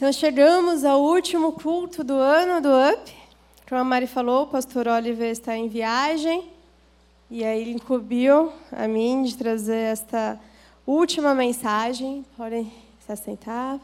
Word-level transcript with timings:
Então 0.00 0.10
chegamos 0.14 0.82
ao 0.82 1.02
último 1.02 1.52
culto 1.52 2.02
do 2.02 2.14
ano 2.14 2.62
do 2.62 2.70
UP. 2.70 3.12
Como 3.68 3.82
a 3.82 3.84
Mari 3.84 4.06
falou, 4.06 4.44
o 4.44 4.46
pastor 4.46 4.88
Oliver 4.88 5.30
está 5.30 5.54
em 5.54 5.68
viagem. 5.68 6.48
E 7.30 7.44
aí 7.44 7.60
ele 7.60 7.72
incumbiu 7.72 8.50
a 8.72 8.88
mim 8.88 9.22
de 9.24 9.36
trazer 9.36 9.92
esta 9.92 10.40
última 10.86 11.34
mensagem. 11.34 12.24
Podem 12.34 12.72
se 13.04 13.12
assentar. 13.12 13.78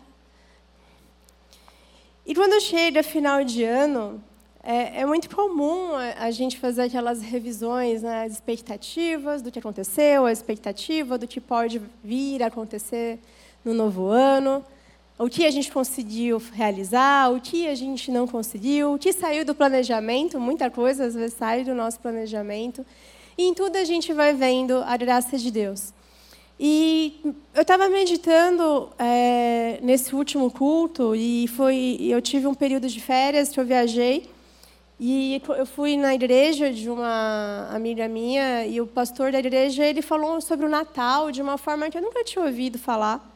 E 2.25 2.35
quando 2.35 2.59
chega 2.63 3.03
final 3.03 3.45
de 3.45 3.63
ano, 3.65 4.19
é, 4.63 5.03
é 5.03 5.05
muito 5.05 5.29
comum 5.29 5.91
a, 5.97 6.31
gente 6.31 6.59
fazer 6.59 6.85
aquelas 6.85 7.21
revisões, 7.21 8.03
né, 8.03 8.25
as 8.25 8.33
expectativas 8.33 9.43
do 9.43 9.53
que 9.53 9.59
aconteceu, 9.59 10.25
a 10.25 10.33
expectativa 10.33 11.19
do 11.19 11.29
que 11.29 11.43
pode 11.43 11.79
vir 12.03 12.43
a 12.43 12.47
acontecer 12.47 13.19
no 13.63 13.75
novo 13.75 14.07
ano 14.07 14.65
o 15.19 15.29
que 15.29 15.47
a 15.47 15.51
gente 15.51 15.73
conseguiu 15.73 16.43
realizar, 16.53 17.33
o 17.33 17.41
que 17.41 17.67
a 17.67 17.75
gente 17.75 18.11
não 18.11 18.27
conseguiu, 18.27 18.95
o 18.95 18.99
que 18.99 19.13
saiu 19.13 19.45
do 19.45 19.55
planejamento, 19.55 20.39
muita 20.39 20.71
coisa 20.71 21.07
às 21.07 21.15
vezes 21.15 21.35
sai 21.35 21.65
do 21.65 21.75
nosso 21.75 21.99
planejamento. 22.01 22.85
E 23.39 23.45
em 23.45 23.55
tudo 23.55 23.77
a 23.77 23.85
gente 23.85 24.13
vai 24.13 24.35
vendo 24.35 24.83
a 24.87 24.97
graça 24.97 25.39
de 25.39 25.51
Deus. 25.51 25.93
E 26.59 27.21
eu 27.55 27.63
estava 27.63 27.89
meditando 27.89 28.91
é, 28.99 29.79
nesse 29.83 30.15
último 30.15 30.51
culto 30.51 31.15
e 31.15 31.47
foi, 31.49 31.99
eu 32.01 32.21
tive 32.23 32.47
um 32.47 32.55
período 32.55 32.89
de 32.89 33.01
férias 33.01 33.51
que 33.51 33.61
eu 33.61 33.65
viajei 33.65 34.31
e 34.99 35.43
eu 35.59 35.67
fui 35.67 35.99
na 35.99 36.15
igreja 36.15 36.73
de 36.73 36.89
uma 36.89 37.69
amiga 37.71 38.09
minha 38.09 38.65
e 38.65 38.81
o 38.81 38.87
pastor 38.87 39.31
da 39.31 39.39
igreja 39.39 39.85
ele 39.85 40.01
falou 40.01 40.41
sobre 40.41 40.65
o 40.65 40.69
Natal 40.69 41.31
de 41.31 41.43
uma 41.43 41.59
forma 41.59 41.91
que 41.91 41.99
eu 41.99 42.03
nunca 42.03 42.25
tinha 42.25 42.43
ouvido 42.43 42.79
falar. 42.79 43.36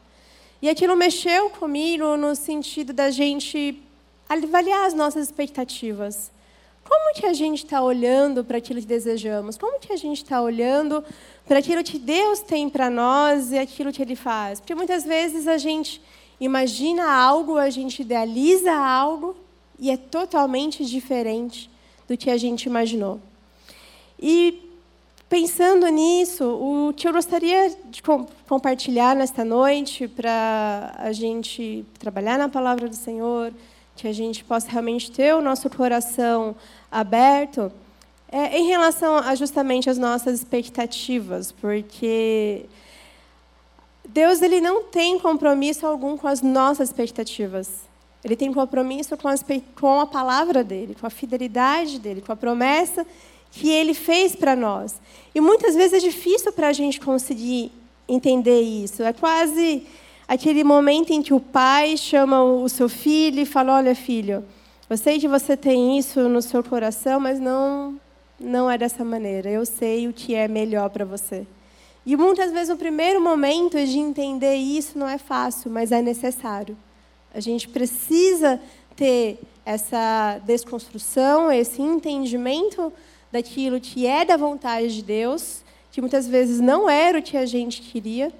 E 0.61 0.69
aquilo 0.69 0.95
mexeu 0.95 1.49
comigo 1.49 2.15
no 2.15 2.35
sentido 2.35 2.93
da 2.93 3.09
gente 3.09 3.81
avaliar 4.29 4.85
as 4.85 4.93
nossas 4.93 5.25
expectativas. 5.25 6.31
Como 6.83 7.15
que 7.15 7.25
a 7.25 7.33
gente 7.33 7.63
está 7.63 7.81
olhando 7.81 8.43
para 8.43 8.59
aquilo 8.59 8.79
que 8.79 8.85
desejamos? 8.85 9.57
Como 9.57 9.79
que 9.79 9.91
a 9.91 9.95
gente 9.95 10.17
está 10.17 10.39
olhando 10.39 11.03
para 11.47 11.57
aquilo 11.57 11.83
que 11.83 11.97
Deus 11.97 12.41
tem 12.41 12.69
para 12.69 12.91
nós 12.91 13.51
e 13.51 13.57
aquilo 13.57 13.91
que 13.91 14.03
Ele 14.03 14.15
faz? 14.15 14.59
Porque 14.59 14.75
muitas 14.75 15.03
vezes 15.03 15.47
a 15.47 15.57
gente 15.57 15.99
imagina 16.39 17.11
algo, 17.11 17.57
a 17.57 17.71
gente 17.71 18.03
idealiza 18.03 18.71
algo 18.71 19.35
e 19.79 19.89
é 19.89 19.97
totalmente 19.97 20.85
diferente 20.85 21.71
do 22.07 22.15
que 22.15 22.29
a 22.29 22.37
gente 22.37 22.65
imaginou. 22.65 23.19
E 24.21 24.70
Pensando 25.31 25.87
nisso, 25.87 26.43
o 26.43 26.93
que 26.93 27.07
eu 27.07 27.13
gostaria 27.13 27.73
de 27.89 28.03
compartilhar 28.49 29.15
nesta 29.15 29.45
noite 29.45 30.05
para 30.05 30.93
a 30.97 31.13
gente 31.13 31.85
trabalhar 31.97 32.37
na 32.37 32.49
palavra 32.49 32.89
do 32.89 32.95
Senhor, 32.97 33.53
que 33.95 34.09
a 34.09 34.11
gente 34.11 34.43
possa 34.43 34.69
realmente 34.69 35.09
ter 35.09 35.33
o 35.33 35.41
nosso 35.41 35.69
coração 35.69 36.53
aberto, 36.91 37.71
é 38.29 38.59
em 38.59 38.67
relação 38.67 39.15
a 39.19 39.33
justamente 39.33 39.89
às 39.89 39.97
nossas 39.97 40.39
expectativas, 40.39 41.49
porque 41.49 42.65
Deus 44.09 44.41
ele 44.41 44.59
não 44.59 44.83
tem 44.83 45.17
compromisso 45.17 45.87
algum 45.87 46.17
com 46.17 46.27
as 46.27 46.41
nossas 46.41 46.89
expectativas. 46.89 47.89
Ele 48.21 48.35
tem 48.35 48.51
compromisso 48.51 49.15
com, 49.15 49.29
as, 49.29 49.45
com 49.79 50.01
a 50.01 50.05
palavra 50.05 50.61
dele, 50.61 50.93
com 50.99 51.07
a 51.07 51.09
fidelidade 51.09 51.99
dele, 51.99 52.19
com 52.19 52.33
a 52.33 52.35
promessa 52.35 53.07
que 53.51 53.69
ele 53.69 53.93
fez 53.93 54.35
para 54.35 54.55
nós. 54.55 54.95
E 55.35 55.41
muitas 55.41 55.75
vezes 55.75 55.93
é 55.93 55.99
difícil 55.99 56.51
para 56.51 56.69
a 56.69 56.73
gente 56.73 56.99
conseguir 56.99 57.71
entender 58.07 58.61
isso. 58.61 59.03
É 59.03 59.13
quase 59.13 59.85
aquele 60.27 60.63
momento 60.63 61.11
em 61.11 61.21
que 61.21 61.33
o 61.33 61.39
pai 61.39 61.97
chama 61.97 62.43
o 62.43 62.67
seu 62.67 62.89
filho 62.89 63.41
e 63.41 63.45
fala: 63.45 63.75
Olha, 63.75 63.93
filho, 63.93 64.43
eu 64.89 64.97
sei 64.97 65.19
que 65.19 65.27
você 65.27 65.55
tem 65.55 65.97
isso 65.97 66.27
no 66.27 66.41
seu 66.41 66.63
coração, 66.63 67.19
mas 67.19 67.39
não, 67.39 67.99
não 68.39 68.69
é 68.69 68.77
dessa 68.77 69.03
maneira. 69.03 69.49
Eu 69.49 69.65
sei 69.65 70.07
o 70.07 70.13
que 70.13 70.33
é 70.33 70.47
melhor 70.47 70.89
para 70.89 71.05
você. 71.05 71.45
E 72.05 72.15
muitas 72.15 72.51
vezes 72.51 72.73
o 72.73 72.77
primeiro 72.77 73.21
momento 73.21 73.77
de 73.77 73.99
entender 73.99 74.55
isso 74.55 74.97
não 74.97 75.07
é 75.07 75.17
fácil, 75.17 75.69
mas 75.69 75.91
é 75.91 76.01
necessário. 76.01 76.75
A 77.33 77.39
gente 77.39 77.67
precisa 77.69 78.59
ter 78.95 79.39
essa 79.65 80.39
desconstrução, 80.43 81.51
esse 81.51 81.81
entendimento 81.81 82.91
daquilo 83.31 83.79
que 83.79 84.05
é 84.05 84.25
da 84.25 84.37
vontade 84.37 84.95
de 84.95 85.01
Deus, 85.01 85.61
que 85.91 86.01
muitas 86.01 86.27
vezes 86.27 86.59
não 86.59 86.89
era 86.89 87.19
o 87.19 87.23
que 87.23 87.37
a 87.37 87.45
gente 87.45 87.81
queria, 87.81 88.31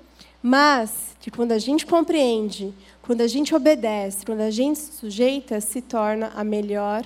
mas 0.42 1.16
que 1.20 1.30
quando 1.30 1.52
a 1.52 1.60
gente 1.60 1.86
compreende, 1.86 2.74
quando 3.02 3.22
a 3.22 3.28
gente 3.28 3.54
obedece, 3.54 4.26
quando 4.26 4.42
a 4.42 4.52
gente 4.52 4.80
se 4.80 4.94
sujeita, 4.94 5.62
se 5.62 5.82
torna 5.82 6.32
a 6.36 6.44
melhor 6.44 7.06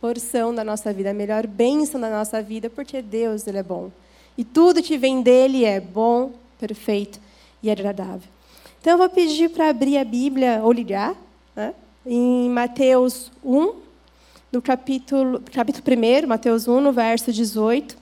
porção 0.00 0.54
da 0.54 0.62
nossa 0.62 0.92
vida, 0.92 1.10
a 1.10 1.14
melhor 1.14 1.46
bênção 1.46 2.00
da 2.00 2.10
nossa 2.10 2.42
vida, 2.42 2.68
porque 2.68 3.00
Deus 3.00 3.46
ele 3.46 3.58
é 3.58 3.62
bom. 3.62 3.90
E 4.36 4.44
tudo 4.44 4.82
que 4.82 4.98
vem 4.98 5.22
dele 5.22 5.64
é 5.64 5.80
bom, 5.80 6.32
perfeito 6.58 7.18
e 7.62 7.70
agradável. 7.70 8.28
Então 8.80 8.92
eu 8.92 8.98
vou 8.98 9.08
pedir 9.08 9.48
para 9.48 9.70
abrir 9.70 9.96
a 9.96 10.04
Bíblia 10.04 10.60
ou 10.62 10.70
ligar, 10.72 11.14
né, 11.56 11.72
em 12.04 12.50
Mateus 12.50 13.32
1, 13.42 13.83
do 14.54 14.62
capítulo, 14.62 15.42
capítulo 15.52 15.84
1, 15.84 16.28
Mateus 16.28 16.68
1, 16.68 16.80
no 16.80 16.92
verso 16.92 17.32
18, 17.32 17.96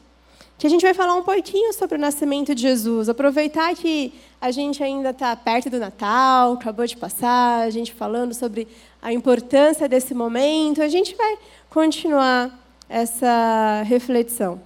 que 0.58 0.66
a 0.66 0.70
gente 0.70 0.82
vai 0.82 0.92
falar 0.92 1.14
um 1.14 1.22
pouquinho 1.22 1.72
sobre 1.72 1.96
o 1.96 2.00
nascimento 2.00 2.54
de 2.54 2.60
Jesus. 2.60 3.08
Aproveitar 3.08 3.74
que 3.74 4.12
a 4.38 4.50
gente 4.50 4.82
ainda 4.82 5.10
está 5.10 5.34
perto 5.34 5.70
do 5.70 5.78
Natal, 5.78 6.52
acabou 6.52 6.86
de 6.86 6.94
passar, 6.94 7.62
a 7.62 7.70
gente 7.70 7.94
falando 7.94 8.34
sobre 8.34 8.68
a 9.00 9.14
importância 9.14 9.88
desse 9.88 10.12
momento, 10.12 10.82
a 10.82 10.88
gente 10.88 11.14
vai 11.14 11.38
continuar 11.70 12.50
essa 12.86 13.82
reflexão. 13.86 14.60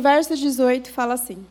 No 0.00 0.02
verso 0.02 0.34
18 0.34 0.90
fala 0.90 1.12
assim: 1.12 1.44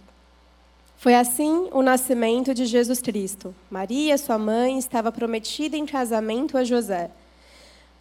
Foi 0.97 1.13
assim 1.13 1.69
o 1.71 1.83
nascimento 1.83 2.51
de 2.51 2.65
Jesus 2.65 2.99
Cristo. 2.99 3.53
Maria, 3.69 4.17
sua 4.17 4.39
mãe, 4.39 4.79
estava 4.79 5.11
prometida 5.11 5.77
em 5.77 5.85
casamento 5.85 6.57
a 6.57 6.63
José. 6.63 7.11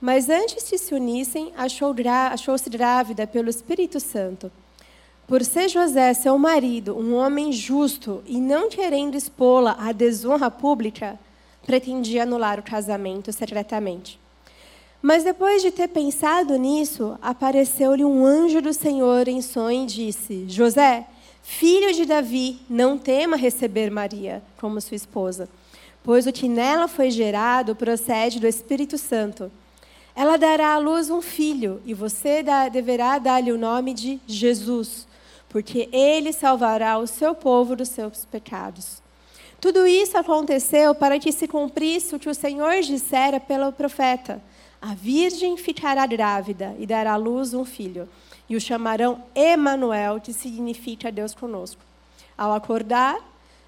Mas 0.01 0.31
antes 0.31 0.71
que 0.71 0.79
se 0.79 0.95
unissem, 0.95 1.53
achou-se 1.55 2.71
grávida 2.71 3.27
pelo 3.27 3.51
Espírito 3.51 4.01
Santo. 4.01 4.51
Por 5.27 5.45
ser 5.45 5.69
José 5.69 6.15
seu 6.15 6.39
marido, 6.39 6.99
um 6.99 7.15
homem 7.15 7.53
justo, 7.53 8.23
e 8.25 8.41
não 8.41 8.71
querendo 8.71 9.17
expô-la 9.17 9.77
à 9.79 9.93
desonra 9.93 10.51
pública, 10.51 11.21
pretendia 11.67 12.23
anular 12.23 12.59
o 12.59 12.63
casamento 12.63 13.31
secretamente. 13.35 14.19
Mas 15.01 15.23
depois 15.23 15.63
de 15.63 15.71
ter 15.71 15.89
pensado 15.89 16.57
nisso, 16.57 17.17
apareceu-lhe 17.23 18.05
um 18.05 18.27
anjo 18.27 18.61
do 18.61 18.73
Senhor 18.73 19.29
em 19.29 19.41
sonho 19.41 19.85
e 19.85 19.87
disse: 19.87 20.45
José, 20.49 21.07
filho 21.43 21.93
de 21.95 22.05
Davi, 22.05 22.61
não 22.69 22.99
tema 22.99 23.37
receber 23.37 23.91
Maria 23.91 24.43
como 24.61 24.81
sua 24.81 24.97
esposa, 24.97 25.49
pois 26.03 26.27
o 26.27 26.33
que 26.33 26.49
nela 26.49 26.89
foi 26.89 27.11
gerado 27.13 27.77
procede 27.77 28.41
do 28.41 28.47
Espírito 28.47 28.99
Santo. 28.99 29.53
Ela 30.17 30.37
dará 30.37 30.75
à 30.75 30.79
luz 30.79 31.11
um 31.11 31.23
filho, 31.23 31.81
e 31.87 31.95
você 31.95 32.45
deverá 32.73 33.21
dar-lhe 33.21 33.53
o 33.53 33.59
nome 33.59 33.95
de 33.95 34.21
Jesus, 34.27 35.07
porque 35.49 35.89
ele 35.93 36.33
salvará 36.33 36.99
o 36.99 37.07
seu 37.07 37.37
povo 37.37 37.77
dos 37.77 37.89
seus 37.89 38.25
pecados. 38.25 39.01
Tudo 39.61 39.87
isso 39.87 40.19
aconteceu 40.19 40.93
para 40.93 41.21
que 41.21 41.31
se 41.31 41.47
cumprisse 41.47 42.17
o 42.17 42.19
que 42.19 42.29
o 42.29 42.35
Senhor 42.35 42.81
dissera 42.81 43.39
pelo 43.39 43.73
profeta. 43.73 44.43
A 44.81 44.95
virgem 44.95 45.57
ficará 45.57 46.07
grávida 46.07 46.75
e 46.79 46.87
dará 46.87 47.13
à 47.15 47.17
luz 47.17 47.53
um 47.53 47.65
filho, 47.65 48.09
e 48.49 48.57
o 48.57 48.61
chamarão 48.61 49.23
Emanuel, 49.35 50.21
que 50.21 50.33
significa 50.33 51.11
Deus 51.11 51.35
conosco. 51.35 51.81
Ao 52.37 52.55
acordar, 52.55 53.19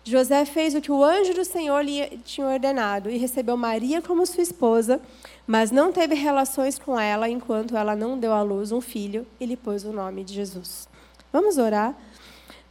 José 0.04 0.44
fez 0.44 0.74
o 0.74 0.80
que 0.80 0.90
o 0.90 1.04
anjo 1.04 1.34
do 1.34 1.44
Senhor 1.44 1.80
lhe 1.82 2.18
tinha 2.24 2.46
ordenado 2.46 3.10
e 3.10 3.18
recebeu 3.18 3.56
Maria 3.56 4.00
como 4.00 4.24
sua 4.24 4.42
esposa, 4.42 5.00
mas 5.46 5.70
não 5.70 5.92
teve 5.92 6.14
relações 6.14 6.78
com 6.78 6.98
ela 6.98 7.28
enquanto 7.28 7.76
ela 7.76 7.94
não 7.94 8.18
deu 8.18 8.32
à 8.32 8.40
luz 8.42 8.72
um 8.72 8.80
filho 8.80 9.26
e 9.38 9.44
lhe 9.44 9.56
pôs 9.56 9.84
o 9.84 9.92
nome 9.92 10.24
de 10.24 10.32
Jesus. 10.32 10.88
Vamos 11.32 11.58
orar? 11.58 11.94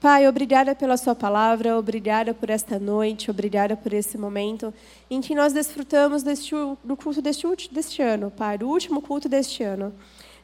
Pai, 0.02 0.26
obrigada 0.30 0.74
pela 0.74 0.96
Sua 0.96 1.14
palavra, 1.14 1.78
obrigada 1.78 2.34
por 2.34 2.50
esta 2.50 2.80
noite, 2.80 3.30
obrigada 3.30 3.76
por 3.76 3.92
esse 3.92 4.18
momento 4.18 4.74
em 5.12 5.20
que 5.20 5.36
nós 5.36 5.52
desfrutamos 5.52 6.24
deste, 6.24 6.56
do 6.82 6.96
culto 6.96 7.22
deste, 7.22 7.46
deste 7.70 8.02
ano, 8.02 8.32
Pai, 8.32 8.58
do 8.58 8.70
último 8.70 9.02
culto 9.02 9.28
deste 9.28 9.62
ano. 9.62 9.94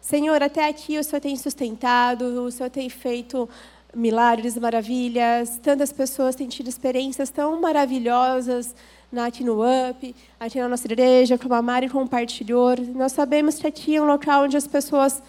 Senhor, 0.02 0.44
até 0.44 0.68
aqui 0.68 1.00
o 1.00 1.04
Senhor 1.06 1.22
tem 1.22 1.38
sustentado, 1.38 2.44
o 2.44 2.52
Senhor 2.52 2.70
tem 2.70 2.90
feito 2.90 3.48
milagres, 3.96 4.58
maravilhas, 4.58 5.58
tantas 5.64 5.94
pessoas 5.94 6.36
têm 6.36 6.50
tido 6.50 6.68
experiências 6.68 7.30
tão 7.30 7.62
maravilhosas 7.62 8.76
aqui 9.16 9.42
no 9.42 9.62
UP, 9.62 10.14
aqui 10.38 10.60
na 10.60 10.68
nossa 10.68 10.86
igreja, 10.86 11.38
como 11.38 11.54
a 11.54 11.62
Mari 11.62 11.88
compartilhou. 11.88 12.76
Nós 12.94 13.14
sabemos 13.14 13.58
que 13.58 13.66
aqui 13.66 13.96
é 13.96 14.02
um 14.02 14.06
local 14.06 14.44
onde 14.44 14.58
as 14.58 14.68
pessoas 14.68 15.24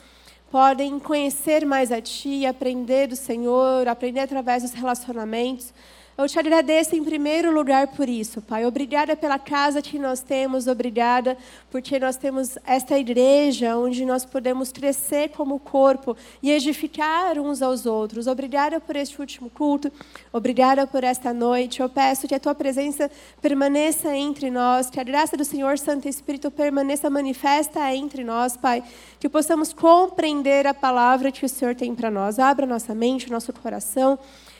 podem 0.50 0.98
conhecer 0.98 1.64
mais 1.66 1.90
a 1.90 2.00
Ti, 2.00 2.46
aprender 2.46 3.08
do 3.08 3.16
Senhor, 3.16 3.87
aprender 3.88 4.20
através 4.20 4.62
dos 4.62 4.72
relacionamentos. 4.72 5.72
Eu 6.19 6.27
te 6.27 6.39
agradeço 6.39 6.97
em 6.97 7.05
primeiro 7.05 7.53
lugar 7.53 7.89
por 7.89 8.09
isso, 8.09 8.41
Pai. 8.41 8.65
Obrigada 8.65 9.15
pela 9.15 9.39
casa 9.39 9.83
que 9.83 9.99
nós 9.99 10.21
temos, 10.21 10.67
obrigada 10.67 11.37
porque 11.71 11.99
nós 11.99 12.17
temos 12.17 12.57
esta 12.65 12.99
igreja 12.99 13.77
onde 13.77 14.03
nós 14.07 14.25
podemos 14.25 14.73
crescer 14.73 15.29
como 15.29 15.59
corpo 15.59 16.17
e 16.43 16.51
edificar 16.51 17.39
uns 17.39 17.61
aos 17.61 17.85
outros. 17.85 18.27
Obrigada 18.27 18.81
por 18.81 18.97
este 18.97 19.21
último 19.21 19.51
culto, 19.51 19.93
obrigada 20.33 20.87
por 20.87 21.05
esta 21.05 21.35
noite. 21.35 21.81
Eu 21.81 21.89
peço 21.91 22.27
que 22.27 22.35
a 22.35 22.41
tua 22.41 22.55
presença 22.55 23.11
permaneça 23.43 24.17
entre 24.17 24.51
nós, 24.51 24.89
que 24.89 24.99
a 24.99 25.05
graça 25.05 25.37
do 25.37 25.45
Senhor 25.45 25.77
Santo 25.77 26.09
Espírito 26.09 26.51
permaneça 26.51 27.11
manifesta 27.11 27.95
entre 27.95 28.25
nós, 28.25 28.57
Pai, 28.57 28.83
que 29.21 29.29
possamos 29.29 29.75
compreender 29.75 30.67
a 30.67 30.73
palavra 30.73 31.31
que 31.31 31.45
o 31.45 31.49
Senhor 31.49 31.75
tem 31.75 31.95
para 31.95 32.11
nós. 32.11 32.39
Abra 32.39 32.65
nossa 32.65 32.95
mente, 32.95 33.31
nosso 33.31 33.53
coração. 33.53 34.19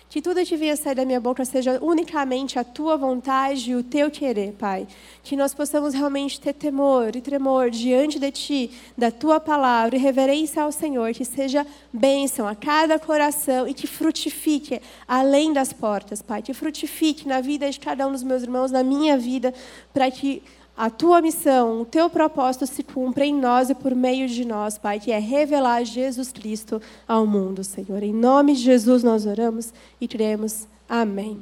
Que 0.09 0.23
tudo 0.23 0.45
que 0.45 0.57
venha 0.57 0.77
sair 0.77 0.95
da 0.95 1.05
minha 1.05 1.21
boca 1.21 1.45
seja 1.45 1.79
unicamente 1.83 2.59
a 2.59 2.65
tua 2.65 2.97
vontade 2.97 3.73
e 3.73 3.75
o 3.75 3.83
teu 3.83 4.09
querer, 4.09 4.53
Pai. 4.53 4.87
Que 5.23 5.35
nós 5.35 5.53
possamos 5.53 5.95
realmente 5.95 6.41
ter 6.41 6.53
temor 6.53 7.17
e 7.17 7.21
tremor 7.21 7.71
diante 7.71 8.19
de 8.19 8.31
ti, 8.31 8.71
da 8.97 9.11
tua 9.11 9.41
palavra 9.41 9.97
e 9.97 9.99
reverência 9.99 10.63
ao 10.63 10.71
Senhor. 10.71 11.13
Que 11.13 11.25
seja 11.25 11.67
bênção 11.93 12.47
a 12.47 12.55
cada 12.55 13.01
coração 13.01 13.67
e 13.67 13.75
que 13.75 13.89
frutifique 13.89 14.81
além 15.09 15.53
das 15.53 15.73
portas, 15.73 16.23
Pai. 16.23 16.41
Que 16.41 16.55
frutifique 16.55 17.27
na 17.27 17.41
vida 17.41 17.69
de 17.69 17.81
cada 17.81 18.07
um 18.07 18.13
dos 18.13 18.23
meus 18.23 18.45
irmãos, 18.45 18.71
na 18.71 18.85
minha 18.85 19.19
vida, 19.19 19.53
para 19.93 20.09
que 20.09 20.41
a 20.77 20.91
tua 20.91 21.23
missão, 21.23 21.81
o 21.81 21.85
teu 21.87 22.11
propósito 22.11 22.67
se 22.67 22.83
cumpra 22.83 23.25
em 23.25 23.35
nós 23.35 23.71
e 23.71 23.75
por 23.75 23.95
meio 23.95 24.29
de 24.29 24.45
nós, 24.45 24.77
Pai, 24.77 25.01
que 25.01 25.11
é 25.11 25.19
revelar 25.19 25.83
Jesus 25.85 26.31
Cristo 26.31 26.83
ao 27.09 27.27
mundo, 27.27 27.65
Senhor. 27.65 28.03
Em 28.03 28.13
nome 28.13 28.53
de 28.53 28.61
Jesus 28.61 29.03
nós 29.03 29.25
oramos 29.25 29.73
e 29.99 30.07
cremos. 30.07 30.67
Amém. 30.87 31.41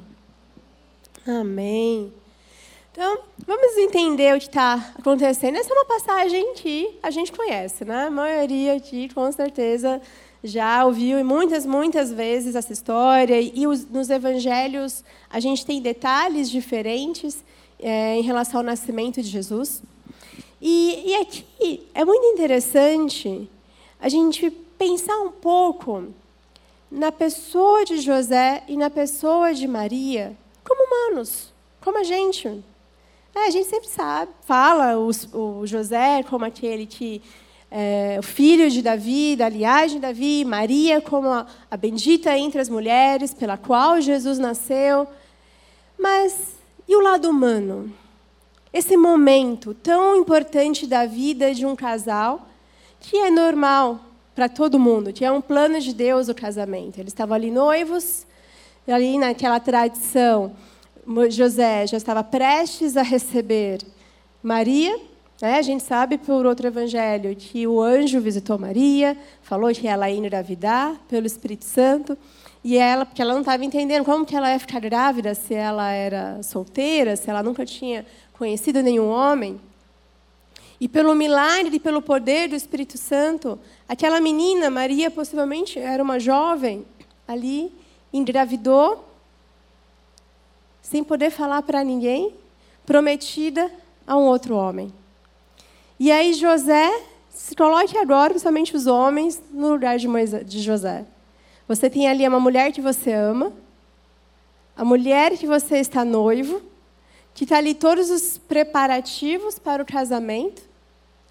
Amém. 1.26 2.12
Então, 2.92 3.18
vamos 3.44 3.76
entender 3.76 4.36
o 4.36 4.38
que 4.38 4.46
está 4.46 4.92
acontecendo. 4.96 5.56
Essa 5.56 5.70
é 5.70 5.76
uma 5.76 5.84
passagem 5.84 6.54
que 6.54 6.96
a 7.02 7.10
gente 7.10 7.32
conhece, 7.32 7.84
né? 7.84 8.06
A 8.06 8.10
maioria 8.10 8.74
aqui, 8.74 9.12
com 9.12 9.32
certeza, 9.32 10.00
já 10.44 10.84
ouviu 10.84 11.18
e 11.18 11.24
muitas, 11.24 11.66
muitas 11.66 12.12
vezes 12.12 12.54
essa 12.54 12.72
história. 12.72 13.40
E 13.40 13.66
os, 13.66 13.84
nos 13.90 14.10
evangelhos 14.10 15.02
a 15.28 15.40
gente 15.40 15.66
tem 15.66 15.82
detalhes 15.82 16.48
diferentes 16.48 17.42
é, 17.84 18.16
em 18.16 18.22
relação 18.22 18.60
ao 18.60 18.64
nascimento 18.64 19.20
de 19.20 19.28
Jesus. 19.28 19.82
E, 20.60 21.02
e 21.04 21.14
aqui 21.16 21.86
é 21.92 22.02
muito 22.02 22.24
interessante 22.24 23.46
a 24.00 24.08
gente 24.08 24.50
pensar 24.78 25.18
um 25.18 25.30
pouco 25.30 26.06
na 26.90 27.12
pessoa 27.12 27.84
de 27.84 27.98
José 27.98 28.62
e 28.66 28.74
na 28.74 28.88
pessoa 28.88 29.52
de 29.52 29.68
Maria 29.68 30.34
como 30.66 30.86
humanos, 30.86 31.52
como 31.82 31.98
a 31.98 32.04
gente. 32.04 32.48
É, 33.34 33.48
a 33.48 33.50
gente 33.50 33.68
sempre 33.68 33.88
sabe, 33.88 34.32
fala 34.46 34.96
o, 34.96 35.10
o 35.60 35.66
José 35.66 36.22
como 36.22 36.46
aquele 36.46 36.86
que 36.86 37.20
é, 37.70 38.16
o 38.18 38.22
filho 38.22 38.70
de 38.70 38.80
Davi, 38.80 39.36
da 39.36 39.48
linhagem 39.48 39.96
de 39.96 40.02
Davi, 40.02 40.44
Maria 40.44 41.02
como 41.02 41.28
a, 41.28 41.46
a 41.70 41.76
bendita 41.76 42.38
entre 42.38 42.60
as 42.60 42.70
mulheres, 42.70 43.34
pela 43.34 43.58
qual 43.58 44.00
Jesus 44.00 44.38
nasceu. 44.38 45.06
Mas 45.98 46.53
e 46.88 46.96
o 46.96 47.00
lado 47.00 47.28
humano? 47.28 47.92
Esse 48.72 48.96
momento 48.96 49.74
tão 49.74 50.16
importante 50.16 50.86
da 50.86 51.06
vida 51.06 51.54
de 51.54 51.64
um 51.64 51.76
casal, 51.76 52.48
que 53.00 53.16
é 53.16 53.30
normal 53.30 54.00
para 54.34 54.48
todo 54.48 54.78
mundo, 54.78 55.12
que 55.12 55.24
é 55.24 55.30
um 55.30 55.40
plano 55.40 55.80
de 55.80 55.94
Deus 55.94 56.28
o 56.28 56.34
casamento. 56.34 56.98
Eles 56.98 57.12
estavam 57.12 57.34
ali 57.34 57.50
noivos, 57.50 58.26
ali 58.86 59.16
naquela 59.16 59.60
tradição, 59.60 60.54
José 61.30 61.86
já 61.86 61.96
estava 61.96 62.24
prestes 62.24 62.96
a 62.96 63.02
receber 63.02 63.80
Maria. 64.42 64.98
Né? 65.40 65.58
A 65.58 65.62
gente 65.62 65.82
sabe 65.82 66.16
por 66.16 66.46
outro 66.46 66.66
evangelho 66.66 67.34
que 67.36 67.66
o 67.66 67.82
anjo 67.82 68.20
visitou 68.20 68.58
Maria, 68.58 69.16
falou 69.42 69.72
que 69.72 69.86
ela 69.86 70.10
ia 70.10 70.18
engravidar 70.18 70.96
pelo 71.08 71.26
Espírito 71.26 71.64
Santo. 71.64 72.16
E 72.64 72.78
ela, 72.78 73.04
porque 73.04 73.20
ela 73.20 73.34
não 73.34 73.40
estava 73.40 73.62
entendendo 73.62 74.06
como 74.06 74.24
que 74.24 74.34
ela 74.34 74.50
ia 74.50 74.58
ficar 74.58 74.80
grávida 74.80 75.34
se 75.34 75.52
ela 75.52 75.90
era 75.92 76.42
solteira, 76.42 77.14
se 77.14 77.28
ela 77.28 77.42
nunca 77.42 77.66
tinha 77.66 78.06
conhecido 78.32 78.82
nenhum 78.82 79.06
homem. 79.10 79.60
E 80.80 80.88
pelo 80.88 81.14
milagre 81.14 81.76
e 81.76 81.80
pelo 81.80 82.00
poder 82.00 82.48
do 82.48 82.56
Espírito 82.56 82.96
Santo, 82.96 83.58
aquela 83.86 84.18
menina, 84.18 84.70
Maria, 84.70 85.10
possivelmente 85.10 85.78
era 85.78 86.02
uma 86.02 86.18
jovem, 86.18 86.86
ali 87.28 87.70
engravidou, 88.10 89.04
sem 90.80 91.04
poder 91.04 91.30
falar 91.30 91.60
para 91.62 91.84
ninguém, 91.84 92.34
prometida 92.86 93.70
a 94.06 94.16
um 94.16 94.22
outro 94.22 94.56
homem. 94.56 94.92
E 96.00 96.10
aí 96.10 96.32
José, 96.32 96.90
se 97.28 97.54
coloque 97.54 97.96
agora, 97.98 98.30
principalmente 98.30 98.74
os 98.74 98.86
homens, 98.86 99.42
no 99.52 99.70
lugar 99.70 99.98
de, 99.98 100.08
Moisés, 100.08 100.48
de 100.48 100.60
José. 100.60 101.04
Você 101.66 101.88
tem 101.88 102.08
ali 102.08 102.26
uma 102.28 102.40
mulher 102.40 102.72
que 102.72 102.80
você 102.80 103.12
ama, 103.12 103.52
a 104.76 104.84
mulher 104.84 105.36
que 105.38 105.46
você 105.46 105.78
está 105.78 106.04
noivo, 106.04 106.60
que 107.32 107.44
está 107.44 107.56
ali 107.56 107.74
todos 107.74 108.10
os 108.10 108.38
preparativos 108.38 109.58
para 109.58 109.82
o 109.82 109.86
casamento, 109.86 110.62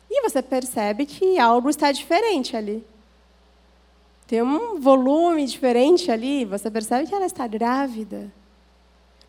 e 0.09 0.21
você 0.21 0.41
percebe 0.41 1.05
que 1.05 1.39
algo 1.39 1.69
está 1.69 1.91
diferente 1.91 2.55
ali. 2.55 2.83
Tem 4.27 4.41
um 4.41 4.79
volume 4.79 5.45
diferente 5.45 6.11
ali, 6.11 6.45
você 6.45 6.69
percebe 6.71 7.07
que 7.07 7.13
ela 7.13 7.25
está 7.25 7.45
grávida. 7.45 8.31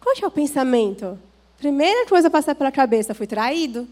Qual 0.00 0.14
é 0.22 0.26
o 0.26 0.30
pensamento? 0.30 1.18
Primeira 1.58 2.06
coisa 2.06 2.28
a 2.28 2.30
passar 2.30 2.54
pela 2.54 2.70
cabeça, 2.70 3.14
fui 3.14 3.26
traído. 3.26 3.88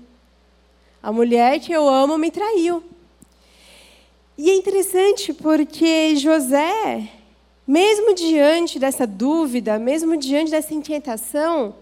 A 1.03 1.11
mulher 1.11 1.59
que 1.59 1.73
eu 1.73 1.88
amo 1.88 2.17
me 2.19 2.31
traiu. 2.31 2.82
E 4.37 4.50
é 4.50 4.56
interessante 4.56 5.32
porque 5.32 6.17
José, 6.17 7.11
mesmo 7.67 8.14
diante 8.14 8.79
dessa 8.79 9.06
dúvida, 9.06 9.79
mesmo 9.79 10.17
diante 10.17 10.50
dessa 10.50 10.73
inquietação, 10.73 11.75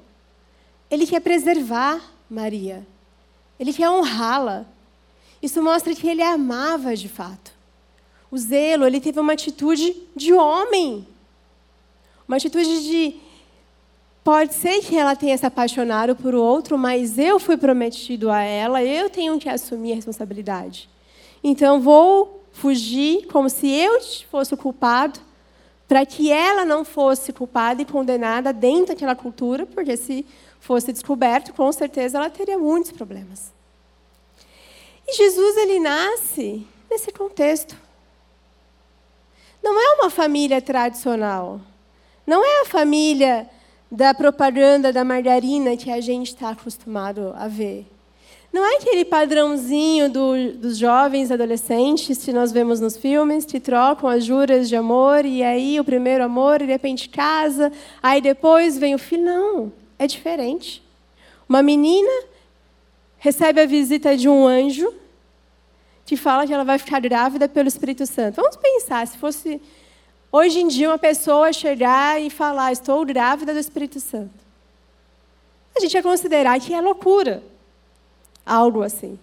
ele 0.91 1.07
quer 1.07 1.21
preservar 1.21 2.03
Maria. 2.29 2.87
Ele 3.59 3.73
quer 3.73 3.89
honrá-la. 3.89 4.67
Isso 5.41 5.63
mostra 5.63 5.95
que 5.95 6.09
ele 6.09 6.23
a 6.23 6.33
amava 6.33 6.97
de 6.97 7.09
fato. 7.09 7.53
O 8.31 8.39
zelo, 8.39 8.87
ele 8.87 9.01
teve 9.01 9.21
uma 9.21 9.33
atitude 9.33 9.97
de 10.15 10.33
homem. 10.33 11.07
Uma 12.27 12.37
atitude 12.37 12.83
de. 12.83 13.17
Pode 14.23 14.55
ser 14.55 14.81
que 14.81 14.97
ela 14.97 15.17
tenha 15.17 15.37
se 15.37 15.47
apaixonado 15.47 16.15
por 16.15 16.35
outro, 16.35 16.77
mas 16.77 17.19
eu 17.19 17.41
fui 17.41 17.57
prometido 17.57 18.31
a 18.31 18.43
ela, 18.43 18.83
eu 18.85 19.09
tenho 19.09 19.39
que 19.39 19.49
assumir 19.49 19.93
a 19.93 19.95
responsabilidade. 19.97 20.89
Então 21.43 21.81
vou 21.81 22.40
fugir 22.61 23.27
como 23.29 23.49
se 23.49 23.69
eu 23.69 23.99
fosse 24.31 24.53
o 24.53 24.57
culpado, 24.57 25.19
para 25.89 26.05
que 26.05 26.31
ela 26.31 26.63
não 26.63 26.85
fosse 26.85 27.33
culpada 27.33 27.81
e 27.81 27.87
condenada 27.87 28.53
dentro 28.53 28.89
daquela 28.89 29.17
cultura, 29.17 29.65
porque 29.65 29.97
se 29.97 30.27
fosse 30.61 30.93
descoberto, 30.93 31.55
com 31.55 31.73
certeza 31.73 32.19
ela 32.19 32.29
teria 32.29 32.59
muitos 32.59 32.93
problemas. 32.93 33.51
E 35.09 35.17
Jesus 35.17 35.57
ele 35.57 35.81
nasce 35.81 36.67
nesse 36.91 37.11
contexto. 37.11 37.75
Não 39.63 39.81
é 39.81 39.95
uma 39.95 40.11
família 40.11 40.61
tradicional. 40.61 41.61
Não 42.27 42.45
é 42.45 42.61
a 42.61 42.67
família 42.67 43.49
da 43.91 44.13
propaganda 44.13 44.93
da 44.93 45.03
margarina 45.03 45.77
que 45.79 45.91
a 45.91 46.01
gente 46.01 46.29
está 46.29 46.51
acostumado 46.51 47.35
a 47.37 47.49
ver. 47.49 47.87
Não 48.53 48.67
é 48.67 48.79
aquele 48.79 49.05
padrãozinho 49.05 50.11
do, 50.11 50.53
dos 50.55 50.77
jovens 50.77 51.31
adolescentes 51.31 52.25
que 52.25 52.33
nós 52.33 52.51
vemos 52.51 52.81
nos 52.81 52.97
filmes, 52.97 53.45
que 53.45 53.61
trocam 53.61 54.09
as 54.09 54.25
juras 54.25 54.69
de 54.69 54.75
amor, 54.75 55.25
e 55.25 55.41
aí 55.43 55.79
o 55.79 55.85
primeiro 55.85 56.25
amor, 56.25 56.61
e 56.61 56.67
de 56.67 56.73
repente 56.73 57.09
casa, 57.09 57.71
aí 58.03 58.21
depois 58.21 58.77
vem 58.77 58.95
o 58.95 58.99
filho. 58.99 59.25
Não, 59.25 59.73
é 59.97 60.07
diferente. 60.07 60.83
Uma 61.49 61.63
menina 61.63 62.11
recebe 63.19 63.61
a 63.61 63.67
visita 63.67 64.17
de 64.17 64.29
um 64.29 64.47
anjo 64.47 64.93
que 66.05 66.17
fala 66.17 66.45
que 66.45 66.53
ela 66.53 66.65
vai 66.65 66.79
ficar 66.79 67.01
grávida 67.01 67.49
pelo 67.49 67.69
Espírito 67.69 68.05
Santo. 68.05 68.35
Vamos 68.35 68.57
pensar, 68.57 69.07
se 69.07 69.17
fosse 69.17 69.63
hoje 70.33 70.59
em 70.59 70.67
dia 70.67 70.89
uma 70.91 70.99
pessoa 70.99 71.53
chegar 71.53 72.21
e 72.21 72.29
falar, 72.29 72.73
estou 72.73 73.05
grávida 73.07 73.53
do 73.53 73.61
Espírito 73.61 74.01
Santo. 74.01 74.35
A 75.77 75.79
gente 75.79 75.95
ia 75.95 76.03
considerar 76.03 76.59
que 76.59 76.75
é 76.75 76.81
loucura 76.81 77.45
algo 78.51 78.83
assim. 78.83 79.19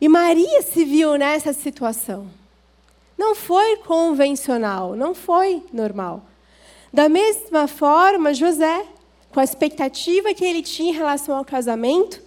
E 0.00 0.08
Maria 0.08 0.62
se 0.62 0.84
viu 0.84 1.16
nessa 1.16 1.52
situação. 1.52 2.28
Não 3.16 3.34
foi 3.34 3.76
convencional, 3.78 4.94
não 4.96 5.14
foi 5.14 5.62
normal. 5.72 6.22
Da 6.92 7.08
mesma 7.08 7.66
forma, 7.68 8.32
José, 8.32 8.86
com 9.32 9.40
a 9.40 9.44
expectativa 9.44 10.32
que 10.32 10.44
ele 10.44 10.62
tinha 10.62 10.90
em 10.90 10.96
relação 10.96 11.36
ao 11.36 11.44
casamento, 11.44 12.22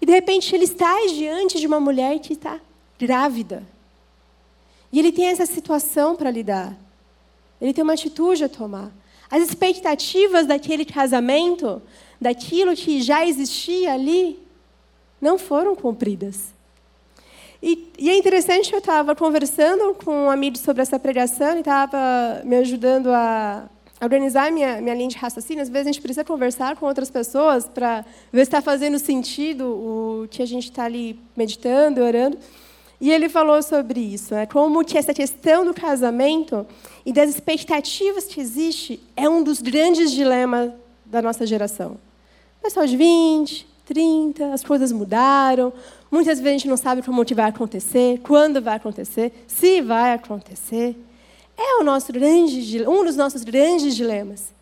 e 0.00 0.06
de 0.06 0.12
repente 0.12 0.54
ele 0.54 0.64
está 0.64 0.94
diante 1.06 1.58
de 1.58 1.66
uma 1.66 1.80
mulher 1.80 2.18
que 2.18 2.32
está 2.32 2.60
grávida. 2.98 3.62
E 4.92 4.98
ele 4.98 5.12
tem 5.12 5.26
essa 5.26 5.46
situação 5.46 6.16
para 6.16 6.30
lidar. 6.30 6.76
Ele 7.60 7.72
tem 7.72 7.82
uma 7.82 7.94
atitude 7.94 8.44
a 8.44 8.48
tomar. 8.48 8.90
As 9.30 9.42
expectativas 9.42 10.46
daquele 10.46 10.84
casamento, 10.84 11.80
daquilo 12.20 12.74
que 12.74 13.00
já 13.00 13.24
existia 13.26 13.94
ali, 13.94 14.41
não 15.22 15.38
foram 15.38 15.76
cumpridas. 15.76 16.52
E, 17.62 17.92
e 17.96 18.10
é 18.10 18.18
interessante 18.18 18.72
eu 18.72 18.80
estava 18.80 19.14
conversando 19.14 19.94
com 19.94 20.24
um 20.24 20.30
amigo 20.30 20.58
sobre 20.58 20.82
essa 20.82 20.98
pregação 20.98 21.56
e 21.56 21.60
estava 21.60 22.42
me 22.44 22.56
ajudando 22.56 23.06
a 23.10 23.70
organizar 24.02 24.50
minha, 24.50 24.80
minha 24.82 24.96
linha 24.96 25.08
de 25.08 25.16
raciocínio. 25.16 25.62
Às 25.62 25.68
vezes 25.68 25.86
a 25.86 25.92
gente 25.92 26.02
precisa 26.02 26.24
conversar 26.24 26.74
com 26.74 26.86
outras 26.86 27.08
pessoas 27.08 27.68
para 27.68 28.04
ver 28.32 28.40
se 28.40 28.48
está 28.48 28.60
fazendo 28.60 28.98
sentido 28.98 29.64
o 29.64 30.28
que 30.28 30.42
a 30.42 30.46
gente 30.46 30.64
está 30.64 30.84
ali 30.84 31.16
meditando, 31.36 32.02
orando. 32.02 32.36
E 33.00 33.12
ele 33.12 33.28
falou 33.28 33.62
sobre 33.62 34.00
isso, 34.00 34.34
né? 34.34 34.44
como 34.46 34.84
que 34.84 34.98
essa 34.98 35.14
questão 35.14 35.64
do 35.64 35.72
casamento 35.72 36.66
e 37.06 37.12
das 37.12 37.30
expectativas 37.30 38.24
que 38.24 38.40
existe 38.40 39.00
é 39.16 39.28
um 39.28 39.42
dos 39.42 39.60
grandes 39.60 40.10
dilemas 40.10 40.72
da 41.06 41.22
nossa 41.22 41.46
geração. 41.46 41.96
Pessoal 42.60 42.86
de 42.86 42.96
20, 42.96 43.71
30, 43.92 44.52
as 44.52 44.64
coisas 44.64 44.90
mudaram, 44.90 45.72
muitas 46.10 46.38
vezes 46.38 46.48
a 46.48 46.58
gente 46.58 46.68
não 46.68 46.76
sabe 46.76 47.02
como 47.02 47.24
que 47.24 47.34
vai 47.34 47.50
acontecer, 47.50 48.20
quando 48.22 48.62
vai 48.62 48.76
acontecer, 48.76 49.32
se 49.46 49.80
vai 49.82 50.14
acontecer. 50.14 50.96
É 51.58 51.80
o 51.80 51.84
nosso 51.84 52.12
grande, 52.12 52.82
um 52.88 53.04
dos 53.04 53.16
nossos 53.16 53.44
grandes 53.44 53.94
dilemas. 53.94 54.52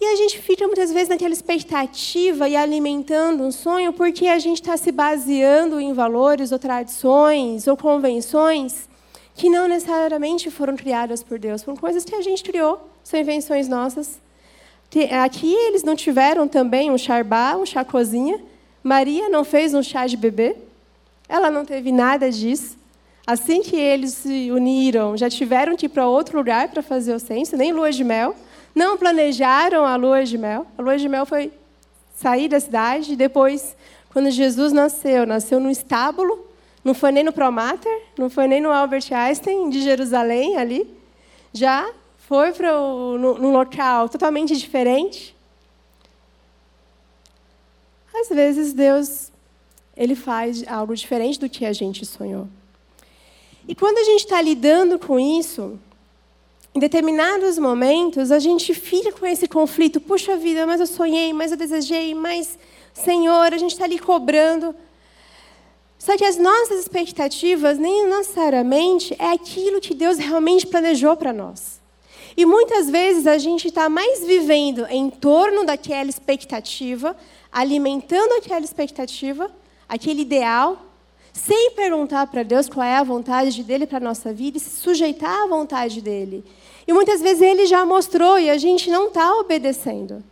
E 0.00 0.04
a 0.06 0.16
gente 0.16 0.38
fica 0.38 0.66
muitas 0.66 0.92
vezes 0.92 1.08
naquela 1.08 1.34
expectativa 1.34 2.48
e 2.48 2.56
alimentando 2.56 3.42
um 3.42 3.52
sonho 3.52 3.92
porque 3.92 4.28
a 4.28 4.38
gente 4.38 4.62
está 4.62 4.76
se 4.76 4.90
baseando 4.90 5.78
em 5.78 5.92
valores 5.92 6.52
ou 6.52 6.58
tradições 6.58 7.66
ou 7.66 7.76
convenções 7.76 8.88
que 9.34 9.50
não 9.50 9.68
necessariamente 9.68 10.50
foram 10.50 10.76
criadas 10.76 11.22
por 11.22 11.38
Deus, 11.38 11.62
foram 11.62 11.76
coisas 11.76 12.04
que 12.04 12.14
a 12.14 12.22
gente 12.22 12.42
criou, 12.42 12.88
são 13.02 13.18
invenções 13.18 13.68
nossas. 13.68 14.20
Aqui 15.22 15.54
eles 15.54 15.84
não 15.84 15.94
tiveram 15.94 16.48
também 16.48 16.90
um 16.90 16.98
charbá, 16.98 17.56
um 17.56 17.64
chá 17.64 17.84
cozinha. 17.84 18.40
Maria 18.82 19.28
não 19.28 19.44
fez 19.44 19.72
um 19.72 19.82
chá 19.82 20.06
de 20.06 20.16
bebê. 20.16 20.56
Ela 21.28 21.50
não 21.50 21.64
teve 21.64 21.92
nada 21.92 22.30
disso. 22.30 22.76
Assim 23.26 23.62
que 23.62 23.76
eles 23.76 24.14
se 24.14 24.50
uniram, 24.50 25.16
já 25.16 25.30
tiveram 25.30 25.76
que 25.76 25.86
ir 25.86 25.88
para 25.90 26.08
outro 26.08 26.36
lugar 26.36 26.68
para 26.68 26.82
fazer 26.82 27.14
o 27.14 27.20
censo, 27.20 27.56
nem 27.56 27.72
lua 27.72 27.92
de 27.92 28.02
mel. 28.02 28.34
Não 28.74 28.96
planejaram 28.96 29.84
a 29.84 29.94
lua 29.94 30.24
de 30.24 30.36
mel. 30.36 30.66
A 30.76 30.82
lua 30.82 30.98
de 30.98 31.08
mel 31.08 31.24
foi 31.24 31.52
sair 32.16 32.48
da 32.48 32.58
cidade 32.58 33.14
depois, 33.14 33.76
quando 34.12 34.30
Jesus 34.30 34.72
nasceu, 34.72 35.24
nasceu 35.24 35.60
no 35.60 35.70
estábulo, 35.70 36.46
não 36.84 36.92
foi 36.92 37.12
nem 37.12 37.22
no 37.22 37.32
Promater, 37.32 38.02
não 38.18 38.28
foi 38.28 38.46
nem 38.46 38.60
no 38.60 38.70
Albert 38.70 39.12
Einstein 39.12 39.70
de 39.70 39.80
Jerusalém 39.80 40.56
ali, 40.56 40.92
já 41.52 41.88
foi 42.30 42.52
para 42.52 42.80
um 42.80 43.50
local 43.50 44.08
totalmente 44.08 44.56
diferente. 44.56 45.34
Às 48.14 48.28
vezes 48.28 48.72
Deus 48.72 49.32
ele 49.96 50.14
faz 50.14 50.64
algo 50.68 50.94
diferente 50.94 51.40
do 51.40 51.48
que 51.48 51.66
a 51.66 51.72
gente 51.72 52.06
sonhou. 52.06 52.46
E 53.66 53.74
quando 53.74 53.98
a 53.98 54.04
gente 54.04 54.20
está 54.20 54.40
lidando 54.40 54.96
com 54.96 55.18
isso, 55.18 55.76
em 56.72 56.78
determinados 56.78 57.58
momentos, 57.58 58.30
a 58.30 58.38
gente 58.38 58.74
fica 58.74 59.10
com 59.10 59.26
esse 59.26 59.48
conflito. 59.48 60.00
Puxa 60.00 60.36
vida, 60.36 60.64
mas 60.68 60.78
eu 60.78 60.86
sonhei, 60.86 61.32
mas 61.32 61.50
eu 61.50 61.56
desejei, 61.56 62.14
mas, 62.14 62.56
Senhor, 62.94 63.52
a 63.52 63.58
gente 63.58 63.72
está 63.72 63.86
ali 63.86 63.98
cobrando. 63.98 64.72
Só 65.98 66.16
que 66.16 66.24
as 66.24 66.36
nossas 66.36 66.78
expectativas 66.78 67.76
nem 67.76 68.06
necessariamente 68.06 69.16
é 69.18 69.32
aquilo 69.32 69.80
que 69.80 69.94
Deus 69.94 70.16
realmente 70.16 70.64
planejou 70.64 71.16
para 71.16 71.32
nós. 71.32 71.79
E 72.40 72.46
muitas 72.46 72.88
vezes 72.88 73.26
a 73.26 73.36
gente 73.36 73.68
está 73.68 73.90
mais 73.90 74.24
vivendo 74.24 74.86
em 74.88 75.10
torno 75.10 75.62
daquela 75.62 76.08
expectativa, 76.08 77.14
alimentando 77.52 78.32
aquela 78.32 78.64
expectativa, 78.64 79.50
aquele 79.86 80.22
ideal, 80.22 80.78
sem 81.34 81.72
perguntar 81.72 82.26
para 82.28 82.42
Deus 82.42 82.66
qual 82.66 82.82
é 82.82 82.96
a 82.96 83.02
vontade 83.02 83.62
dele 83.62 83.86
para 83.86 83.98
a 83.98 84.00
nossa 84.00 84.32
vida 84.32 84.56
e 84.56 84.60
se 84.60 84.70
sujeitar 84.70 85.42
à 85.42 85.46
vontade 85.46 86.00
dele. 86.00 86.42
E 86.88 86.94
muitas 86.94 87.20
vezes 87.20 87.42
ele 87.42 87.66
já 87.66 87.84
mostrou 87.84 88.38
e 88.38 88.48
a 88.48 88.56
gente 88.56 88.90
não 88.90 89.08
está 89.08 89.34
obedecendo. 89.36 90.24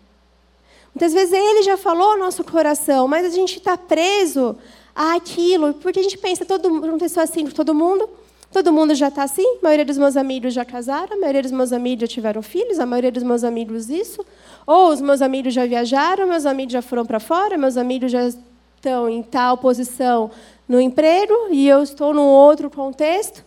Muitas 0.95 1.13
vezes 1.13 1.35
ele 1.35 1.63
já 1.63 1.77
falou 1.77 2.13
ao 2.13 2.19
nosso 2.19 2.43
coração, 2.43 3.07
mas 3.07 3.27
a 3.27 3.29
gente 3.29 3.59
está 3.59 3.77
preso 3.77 4.57
àquilo, 4.97 5.75
porque 5.75 6.01
a 6.01 6.03
gente 6.03 6.17
pensa, 6.17 6.47
todo 6.47 6.75
aconteceu 6.79 7.23
assim 7.23 7.45
com 7.45 7.53
todo 7.53 7.75
mundo, 7.75 8.09
todo 8.53 8.73
mundo 8.73 8.95
já 8.95 9.09
está 9.09 9.25
assim, 9.25 9.59
a 9.59 9.63
maioria 9.63 9.85
dos 9.85 9.99
meus 9.99 10.17
amigos 10.17 10.55
já 10.55 10.65
casaram, 10.65 11.17
a 11.17 11.21
maioria 11.21 11.43
dos 11.43 11.53
meus 11.53 11.73
amigos 11.73 12.03
já 12.03 12.07
tiveram 12.07 12.43
filhos, 12.43 12.79
a 12.79 12.87
maioria 12.87 13.13
dos 13.13 13.23
meus 13.23 13.45
amigos 13.45 13.91
isso, 13.91 14.25
ou 14.67 14.89
os 14.89 15.01
meus 15.01 15.21
amigos 15.21 15.53
já 15.53 15.67
viajaram, 15.67 16.27
meus 16.27 16.47
amigos 16.47 16.73
já 16.73 16.83
foram 16.83 17.05
para 17.05 17.21
fora, 17.21 17.59
meus 17.59 17.77
amigos 17.77 18.11
já 18.11 18.27
estão 18.27 19.09
em 19.09 19.23
tal 19.23 19.59
posição 19.59 20.31
no 20.69 20.81
emprego 20.81 21.35
e 21.51 21.69
eu 21.69 21.83
estou 21.83 22.13
num 22.15 22.27
outro 22.27 22.71
contexto. 22.71 23.45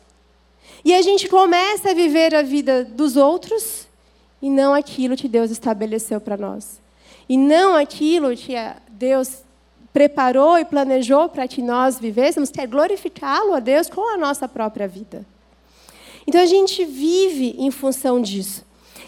E 0.83 0.93
a 0.93 1.01
gente 1.01 1.27
começa 1.27 1.91
a 1.91 1.93
viver 1.93 2.33
a 2.33 2.41
vida 2.41 2.83
dos 2.83 3.15
outros 3.15 3.87
e 4.41 4.49
não 4.49 4.73
aquilo 4.73 5.15
que 5.15 5.27
Deus 5.27 5.51
estabeleceu 5.51 6.19
para 6.19 6.35
nós. 6.35 6.81
E 7.29 7.37
não 7.37 7.75
aquilo 7.75 8.35
que 8.35 8.53
Deus 8.89 9.43
preparou 9.93 10.57
e 10.57 10.65
planejou 10.65 11.29
para 11.29 11.47
que 11.47 11.61
nós 11.61 11.99
vivêssemos, 11.99 12.49
que 12.49 12.61
é 12.61 12.67
glorificá-lo 12.67 13.53
a 13.53 13.59
Deus 13.59 13.89
com 13.89 14.13
a 14.13 14.17
nossa 14.17 14.47
própria 14.47 14.87
vida. 14.87 15.25
Então 16.25 16.39
a 16.39 16.45
gente 16.45 16.85
vive 16.85 17.55
em 17.57 17.71
função 17.71 18.21
disso. 18.21 18.63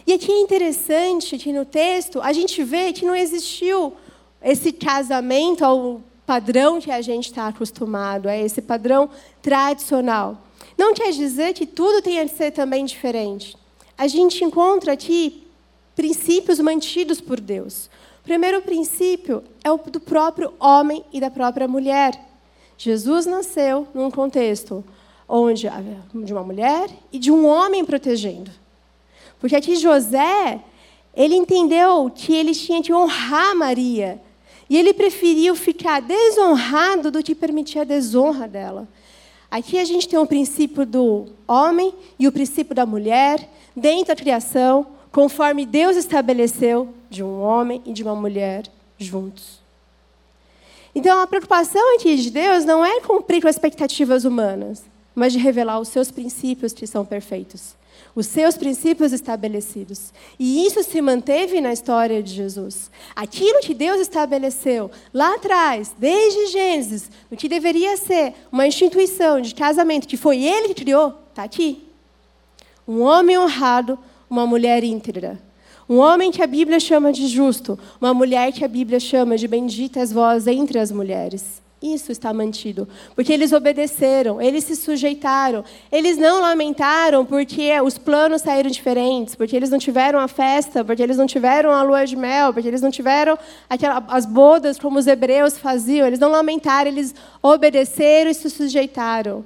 E 0.05 0.13
aqui 0.13 0.31
é 0.31 0.39
interessante 0.41 1.37
que 1.37 1.53
no 1.53 1.63
texto 1.63 2.19
a 2.21 2.33
gente 2.33 2.63
vê 2.63 2.91
que 2.91 3.05
não 3.05 3.15
existiu 3.15 3.93
esse 4.41 4.73
casamento 4.73 5.63
ao 5.63 6.01
padrão 6.25 6.81
que 6.81 6.91
a 6.91 7.01
gente 7.01 7.27
está 7.27 7.47
acostumado, 7.47 8.27
a 8.27 8.35
esse 8.35 8.61
padrão 8.61 9.09
tradicional. 9.41 10.41
Não 10.77 10.93
quer 10.93 11.11
dizer 11.11 11.53
que 11.53 11.65
tudo 11.65 12.01
tenha 12.01 12.25
de 12.25 12.31
ser 12.31 12.51
também 12.51 12.83
diferente. 12.83 13.55
A 13.97 14.07
gente 14.07 14.43
encontra 14.43 14.93
aqui 14.93 15.43
princípios 15.95 16.59
mantidos 16.59 17.21
por 17.21 17.39
Deus. 17.39 17.89
O 18.23 18.25
primeiro 18.25 18.61
princípio 18.61 19.43
é 19.61 19.69
o 19.69 19.77
do 19.77 19.99
próprio 19.99 20.53
homem 20.57 21.03
e 21.11 21.19
da 21.19 21.29
própria 21.29 21.67
mulher. 21.67 22.17
Jesus 22.77 23.25
nasceu 23.25 23.85
num 23.93 24.09
contexto 24.09 24.81
onde 25.27 25.67
de 26.23 26.31
uma 26.31 26.41
mulher 26.41 26.89
e 27.11 27.19
de 27.19 27.29
um 27.29 27.45
homem 27.45 27.83
protegendo. 27.83 28.49
Porque 29.41 29.57
aqui 29.57 29.75
José, 29.75 30.61
ele 31.13 31.35
entendeu 31.35 32.09
que 32.15 32.33
ele 32.33 32.53
tinha 32.53 32.81
que 32.81 32.93
honrar 32.93 33.53
Maria. 33.57 34.21
E 34.69 34.77
ele 34.77 34.93
preferiu 34.93 35.53
ficar 35.53 36.01
desonrado 36.01 37.11
do 37.11 37.21
que 37.21 37.35
permitir 37.35 37.79
a 37.79 37.83
desonra 37.83 38.47
dela. 38.47 38.87
Aqui 39.51 39.77
a 39.77 39.83
gente 39.83 40.07
tem 40.07 40.17
o 40.17 40.25
princípio 40.25 40.85
do 40.85 41.25
homem 41.45 41.93
e 42.17 42.25
o 42.25 42.31
princípio 42.31 42.73
da 42.73 42.85
mulher 42.85 43.49
dentro 43.75 44.07
da 44.07 44.15
criação, 44.15 44.87
conforme 45.13 45.65
Deus 45.65 45.95
estabeleceu 45.95 46.93
de 47.09 47.23
um 47.23 47.41
homem 47.41 47.81
e 47.85 47.93
de 47.93 48.03
uma 48.03 48.15
mulher 48.15 48.63
juntos. 48.97 49.61
Então 50.93 51.21
a 51.21 51.27
preocupação 51.27 51.95
aqui 51.95 52.17
de 52.17 52.29
Deus 52.29 52.65
não 52.65 52.83
é 52.83 52.99
cumprir 52.99 53.41
com 53.41 53.47
as 53.47 53.55
expectativas 53.55 54.25
humanas, 54.25 54.83
mas 55.15 55.31
de 55.31 55.39
revelar 55.39 55.79
os 55.79 55.87
seus 55.87 56.11
princípios 56.11 56.73
que 56.73 56.85
são 56.85 57.05
perfeitos 57.05 57.75
os 58.15 58.27
seus 58.27 58.55
princípios 58.55 59.11
estabelecidos. 59.11 60.13
E 60.37 60.65
isso 60.65 60.83
se 60.83 61.01
manteve 61.01 61.59
na 61.59 61.73
história 61.73 62.21
de 62.21 62.33
Jesus. 62.33 62.91
Aquilo 63.15 63.59
que 63.61 63.73
Deus 63.73 63.99
estabeleceu 63.99 64.91
lá 65.13 65.35
atrás, 65.35 65.93
desde 65.97 66.47
Gênesis, 66.47 67.09
no 67.29 67.37
que 67.37 67.49
deveria 67.49 67.97
ser 67.97 68.33
uma 68.51 68.67
instituição 68.67 69.41
de 69.41 69.55
casamento 69.55 70.07
que 70.07 70.17
foi 70.17 70.43
Ele 70.43 70.69
que 70.69 70.83
criou, 70.83 71.13
está 71.29 71.43
aqui. 71.43 71.87
Um 72.87 73.01
homem 73.01 73.37
honrado, 73.37 73.97
uma 74.33 74.47
mulher 74.47 74.83
íntegra. 74.83 75.39
Um 75.87 75.97
homem 75.97 76.31
que 76.31 76.41
a 76.41 76.47
Bíblia 76.47 76.79
chama 76.79 77.11
de 77.11 77.27
justo, 77.27 77.77
uma 78.01 78.13
mulher 78.13 78.51
que 78.51 78.65
a 78.65 78.67
Bíblia 78.67 78.99
chama 78.99 79.37
de 79.37 79.47
bendita 79.47 79.99
és 79.99 80.11
vós 80.11 80.47
entre 80.47 80.79
as 80.79 80.91
mulheres. 80.91 81.61
Isso 81.81 82.13
está 82.13 82.33
mantido. 82.33 82.87
Porque 83.13 83.33
eles 83.33 83.51
obedeceram, 83.51 84.41
eles 84.41 84.63
se 84.63 84.75
sujeitaram. 84.75 85.65
Eles 85.91 86.17
não 86.17 86.41
lamentaram 86.41 87.25
porque 87.25 87.79
os 87.81 87.97
planos 87.97 88.41
saíram 88.41 88.71
diferentes, 88.71 89.35
porque 89.35 89.55
eles 89.55 89.69
não 89.69 89.77
tiveram 89.77 90.17
a 90.17 90.29
festa, 90.29 90.83
porque 90.83 91.03
eles 91.03 91.17
não 91.17 91.27
tiveram 91.27 91.71
a 91.71 91.83
lua 91.83 92.05
de 92.05 92.15
mel, 92.15 92.53
porque 92.53 92.69
eles 92.69 92.81
não 92.81 92.89
tiveram 92.89 93.37
aquela, 93.69 94.03
as 94.07 94.25
bodas 94.25 94.79
como 94.79 94.97
os 94.97 95.05
hebreus 95.05 95.57
faziam. 95.57 96.07
Eles 96.07 96.19
não 96.19 96.31
lamentaram, 96.31 96.89
eles 96.89 97.13
obedeceram 97.41 98.31
e 98.31 98.33
se 98.33 98.49
sujeitaram. 98.49 99.43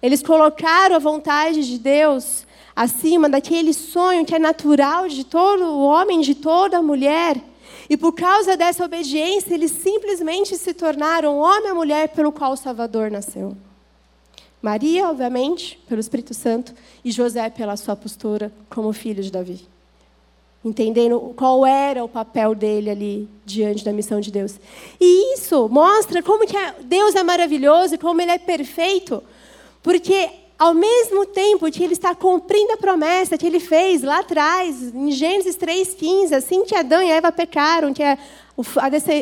Eles 0.00 0.22
colocaram 0.22 0.94
a 0.94 1.00
vontade 1.00 1.66
de 1.68 1.78
Deus 1.78 2.48
acima 2.74 3.28
daquele 3.28 3.72
sonho 3.72 4.24
que 4.24 4.34
é 4.34 4.38
natural 4.38 5.08
de 5.08 5.24
todo 5.24 5.64
o 5.64 5.84
homem, 5.84 6.20
de 6.20 6.34
toda 6.34 6.82
mulher. 6.82 7.36
E 7.88 7.96
por 7.96 8.12
causa 8.12 8.56
dessa 8.56 8.84
obediência, 8.84 9.54
eles 9.54 9.72
simplesmente 9.72 10.56
se 10.56 10.72
tornaram 10.72 11.38
homem 11.38 11.70
e 11.70 11.74
mulher 11.74 12.08
pelo 12.10 12.30
qual 12.30 12.52
o 12.52 12.56
Salvador 12.56 13.10
nasceu. 13.10 13.56
Maria, 14.62 15.08
obviamente, 15.08 15.80
pelo 15.88 16.00
Espírito 16.00 16.34
Santo, 16.34 16.74
e 17.04 17.10
José 17.10 17.48
pela 17.48 17.76
sua 17.76 17.96
postura 17.96 18.52
como 18.68 18.92
filho 18.92 19.22
de 19.22 19.30
Davi. 19.30 19.66
Entendendo 20.62 21.32
qual 21.34 21.64
era 21.64 22.04
o 22.04 22.08
papel 22.08 22.54
dele 22.54 22.90
ali 22.90 23.28
diante 23.46 23.82
da 23.82 23.92
missão 23.92 24.20
de 24.20 24.30
Deus. 24.30 24.60
E 25.00 25.34
isso 25.34 25.66
mostra 25.68 26.22
como 26.22 26.46
que 26.46 26.56
é, 26.56 26.74
Deus 26.82 27.14
é 27.14 27.22
maravilhoso 27.22 27.94
e 27.94 27.98
como 27.98 28.20
ele 28.20 28.32
é 28.32 28.38
perfeito, 28.38 29.22
porque 29.82 30.28
ao 30.60 30.74
mesmo 30.74 31.24
tempo 31.24 31.70
que 31.70 31.82
ele 31.82 31.94
está 31.94 32.14
cumprindo 32.14 32.74
a 32.74 32.76
promessa 32.76 33.38
que 33.38 33.46
ele 33.46 33.58
fez 33.58 34.02
lá 34.02 34.18
atrás, 34.18 34.94
em 34.94 35.10
Gênesis 35.10 35.56
3,15, 35.56 36.34
assim 36.34 36.66
que 36.66 36.74
Adão 36.74 37.02
e 37.02 37.10
Eva 37.10 37.32
pecaram, 37.32 37.94
que 37.94 38.02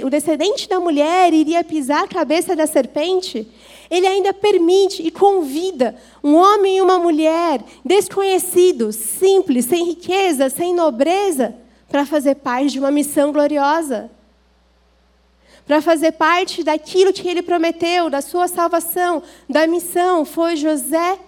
o 0.02 0.11
descendente 0.11 0.68
da 0.68 0.80
mulher 0.80 1.33
iria 1.33 1.62
pisar 1.62 2.02
a 2.02 2.09
cabeça 2.09 2.57
da 2.57 2.66
serpente, 2.66 3.47
ele 3.88 4.04
ainda 4.04 4.35
permite 4.35 5.00
e 5.00 5.12
convida 5.12 5.95
um 6.25 6.35
homem 6.35 6.78
e 6.78 6.83
uma 6.83 6.99
mulher 6.99 7.62
desconhecidos, 7.85 8.97
simples, 8.97 9.66
sem 9.66 9.85
riqueza, 9.85 10.50
sem 10.50 10.75
nobreza, 10.75 11.54
para 11.88 12.04
fazer 12.04 12.35
parte 12.35 12.73
de 12.73 12.80
uma 12.80 12.90
missão 12.90 13.30
gloriosa. 13.30 14.11
Para 15.64 15.80
fazer 15.80 16.12
parte 16.12 16.64
daquilo 16.64 17.12
que 17.12 17.28
ele 17.28 17.42
prometeu, 17.42 18.11
da 18.11 18.21
sua 18.21 18.49
salvação, 18.49 19.23
da 19.49 19.68
missão. 19.68 20.25
Foi 20.25 20.57
José 20.57 21.18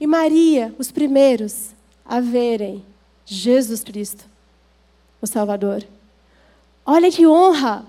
e 0.00 0.06
Maria 0.06 0.74
os 0.78 0.90
primeiros 0.90 1.70
a 2.04 2.20
verem 2.20 2.84
Jesus 3.26 3.84
Cristo, 3.84 4.24
o 5.20 5.26
Salvador. 5.26 5.84
Olha 6.84 7.10
que 7.10 7.26
honra! 7.26 7.84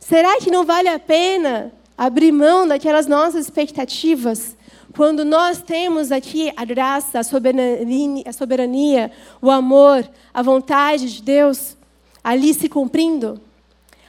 Será 0.00 0.38
que 0.38 0.50
não 0.50 0.64
vale 0.64 0.88
a 0.88 0.98
pena 0.98 1.72
abrir 1.98 2.32
mão 2.32 2.66
daquelas 2.66 3.06
nossas 3.06 3.44
expectativas, 3.46 4.56
quando 4.94 5.24
nós 5.24 5.60
temos 5.60 6.10
aqui 6.10 6.50
a 6.56 6.64
graça, 6.64 7.18
a 7.18 7.24
soberania, 7.24 8.24
a 8.24 8.32
soberania, 8.32 9.12
o 9.42 9.50
amor, 9.50 10.08
a 10.32 10.42
vontade 10.42 11.12
de 11.12 11.22
Deus 11.22 11.76
ali 12.24 12.54
se 12.54 12.68
cumprindo? 12.68 13.40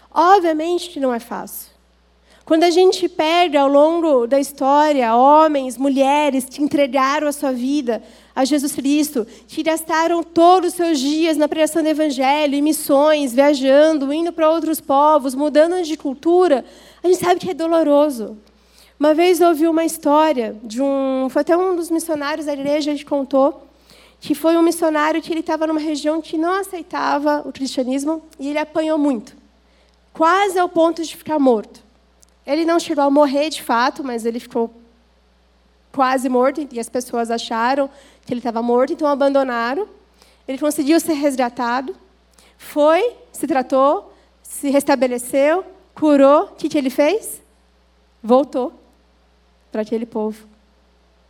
Obviamente 0.09 0.89
que 0.89 0.99
não 0.99 1.13
é 1.13 1.19
fácil. 1.19 1.76
Quando 2.47 2.63
a 2.63 2.69
gente 2.69 3.09
perde 3.09 3.57
ao 3.57 3.67
longo 3.67 4.25
da 4.25 4.39
história 4.39 5.13
homens, 5.13 5.77
mulheres 5.77 6.45
que 6.45 6.63
entregaram 6.63 7.27
a 7.27 7.33
sua 7.33 7.51
vida 7.51 8.01
a 8.33 8.45
Jesus 8.45 8.71
Cristo, 8.71 9.27
que 9.49 9.61
gastaram 9.61 10.23
todos 10.23 10.69
os 10.69 10.75
seus 10.77 10.97
dias 10.97 11.35
na 11.35 11.49
pregação 11.49 11.83
do 11.83 11.89
Evangelho, 11.89 12.55
em 12.55 12.61
missões, 12.61 13.33
viajando, 13.33 14.13
indo 14.13 14.31
para 14.31 14.49
outros 14.49 14.79
povos, 14.79 15.35
mudando 15.35 15.83
de 15.83 15.97
cultura, 15.97 16.63
a 17.03 17.07
gente 17.09 17.19
sabe 17.19 17.37
que 17.41 17.51
é 17.51 17.53
doloroso. 17.53 18.37
Uma 18.97 19.13
vez 19.13 19.41
ouvi 19.41 19.67
uma 19.67 19.83
história 19.83 20.55
de 20.63 20.81
um. 20.81 21.27
Foi 21.29 21.41
até 21.41 21.57
um 21.57 21.75
dos 21.75 21.91
missionários 21.91 22.45
da 22.45 22.53
igreja 22.53 22.95
que 22.95 23.03
contou 23.03 23.67
que 24.21 24.33
foi 24.33 24.55
um 24.55 24.63
missionário 24.63 25.21
que 25.21 25.33
ele 25.33 25.41
estava 25.41 25.67
numa 25.67 25.81
região 25.81 26.21
que 26.21 26.37
não 26.37 26.61
aceitava 26.61 27.43
o 27.45 27.51
cristianismo 27.51 28.23
e 28.39 28.47
ele 28.49 28.57
apanhou 28.57 28.97
muito, 28.97 29.35
quase 30.13 30.57
ao 30.57 30.69
ponto 30.69 31.03
de 31.03 31.15
ficar 31.15 31.37
morto. 31.37 31.86
Ele 32.47 32.63
não 32.63 32.79
chegou 32.79 33.03
a 33.03 33.09
morrer 33.09 33.49
de 33.49 33.61
fato, 33.61 34.01
mas 34.05 34.25
ele 34.25 34.39
ficou 34.39 34.73
quase 35.91 36.29
morto 36.29 36.65
e 36.71 36.79
as 36.79 36.87
pessoas 36.87 37.29
acharam 37.29 37.89
que 38.25 38.31
ele 38.31 38.39
estava 38.39 38.61
morto, 38.61 38.93
então 38.93 39.05
abandonaram. 39.05 39.85
Ele 40.47 40.57
conseguiu 40.57 40.97
ser 41.01 41.13
resgatado, 41.13 41.93
foi, 42.57 43.15
se 43.33 43.45
tratou, 43.45 44.13
se 44.41 44.69
restabeleceu, 44.69 45.65
curou, 45.93 46.43
o 46.43 46.55
que, 46.55 46.69
que 46.69 46.77
ele 46.77 46.89
fez? 46.89 47.41
Voltou 48.23 48.71
para 49.69 49.81
aquele 49.81 50.05
povo, 50.05 50.47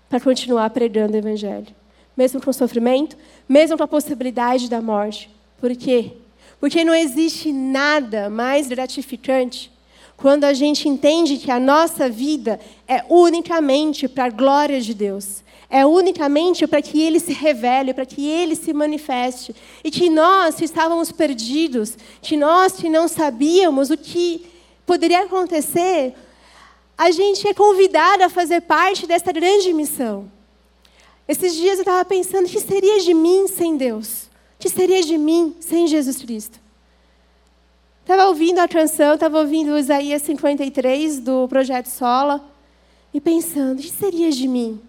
para 0.08 0.20
continuar 0.20 0.70
pregando 0.70 1.14
o 1.14 1.18
Evangelho. 1.18 1.76
Mesmo 2.16 2.40
com 2.40 2.54
sofrimento, 2.54 3.18
mesmo 3.50 3.76
com 3.76 3.84
a 3.84 3.88
possibilidade 3.88 4.70
da 4.70 4.82
morte. 4.84 5.32
Por 5.60 5.76
quê? 5.76 6.14
Porque 6.60 6.84
não 6.84 6.94
existe 6.94 7.52
nada 7.52 8.30
mais 8.30 8.68
gratificante 8.68 9.72
quando 10.18 10.46
a 10.46 10.54
gente 10.54 10.90
entende 10.90 11.38
que 11.38 11.52
a 11.52 11.60
nossa 11.60 12.10
vida 12.10 12.60
é 12.88 13.06
unicamente 13.08 14.08
para 14.08 14.26
a 14.26 14.30
glória 14.30 14.82
de 14.82 14.96
Deus. 14.96 15.44
É 15.70 15.86
unicamente 15.86 16.66
para 16.66 16.82
que 16.82 17.00
Ele 17.00 17.20
se 17.20 17.34
revele, 17.34 17.94
para 17.94 18.06
que 18.06 18.28
Ele 18.28 18.56
se 18.56 18.74
manifeste. 18.74 19.56
E 19.84 19.92
que 19.92 20.10
nós 20.10 20.56
que 20.56 20.66
estávamos 20.66 21.12
perdidos, 21.12 21.96
que 22.20 22.36
nós 22.36 22.74
que 22.74 22.90
não 22.90 23.08
sabíamos 23.08 23.92
o 23.92 23.98
que 23.98 24.48
poderia 24.88 25.24
acontecer, 25.24 26.16
a 26.98 27.12
gente 27.12 27.48
é 27.48 27.54
convidado 27.54 28.24
a 28.24 28.30
fazer 28.30 28.62
parte 28.62 29.06
dessa 29.06 29.32
grande 29.32 29.72
missão. 29.72 30.32
Esses 31.28 31.54
dias 31.54 31.76
eu 31.76 31.82
estava 31.82 32.04
pensando: 32.06 32.48
o 32.48 32.50
que 32.50 32.62
seria 32.62 33.02
de 33.02 33.14
mim 33.14 33.48
sem 33.48 33.78
Deus? 33.78 34.24
O 34.24 34.60
que 34.60 34.70
seria 34.70 35.04
de 35.04 35.18
mim 35.18 35.56
sem 35.60 35.86
Jesus 35.86 36.18
Cristo? 36.18 36.67
Estava 38.08 38.30
ouvindo 38.30 38.60
a 38.60 38.70
canção, 38.70 39.16
estava 39.16 39.38
ouvindo 39.38 39.78
Isaías 39.78 40.22
53 40.22 41.20
do 41.20 41.46
Projeto 41.50 41.88
Sola 41.88 42.42
e 43.14 43.20
pensando: 43.20 43.80
o 43.80 43.82
que 43.82 43.92
seria 43.92 44.32
de 44.32 44.48
mim 44.48 44.80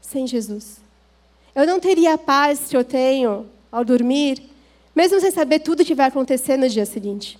sem 0.00 0.28
Jesus? 0.28 0.76
Eu 1.56 1.66
não 1.66 1.80
teria 1.80 2.14
a 2.14 2.18
paz 2.18 2.68
que 2.70 2.76
eu 2.76 2.84
tenho 2.84 3.46
ao 3.72 3.84
dormir, 3.84 4.40
mesmo 4.94 5.18
sem 5.18 5.32
saber 5.32 5.58
tudo 5.58 5.80
o 5.80 5.84
que 5.84 5.92
vai 5.92 6.06
acontecer 6.06 6.56
no 6.56 6.68
dia 6.68 6.86
seguinte. 6.86 7.36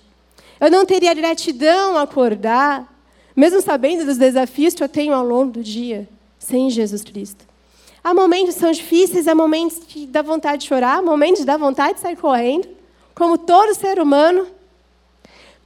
Eu 0.59 0.69
não 0.69 0.85
teria 0.85 1.13
gratidão 1.13 1.95
ao 1.95 2.03
acordar, 2.03 2.93
mesmo 3.33 3.61
sabendo 3.61 4.03
dos 4.03 4.17
desafios 4.17 4.73
que 4.73 4.83
eu 4.83 4.89
tenho 4.89 5.13
ao 5.13 5.25
longo 5.25 5.51
do 5.51 5.63
dia, 5.63 6.05
sem 6.37 6.69
Jesus 6.69 7.01
Cristo. 7.01 7.45
Há 8.03 8.13
momentos 8.13 8.55
que 8.55 8.59
são 8.59 8.73
difíceis, 8.73 9.25
há 9.29 9.33
momentos 9.33 9.79
que 9.87 10.05
dá 10.05 10.21
vontade 10.21 10.63
de 10.63 10.67
chorar, 10.67 11.01
momentos 11.01 11.39
que 11.39 11.45
dá 11.45 11.55
vontade 11.55 11.93
de 11.93 12.01
sair 12.01 12.17
correndo, 12.17 12.67
como 13.15 13.37
todo 13.37 13.73
ser 13.73 14.01
humano. 14.01 14.56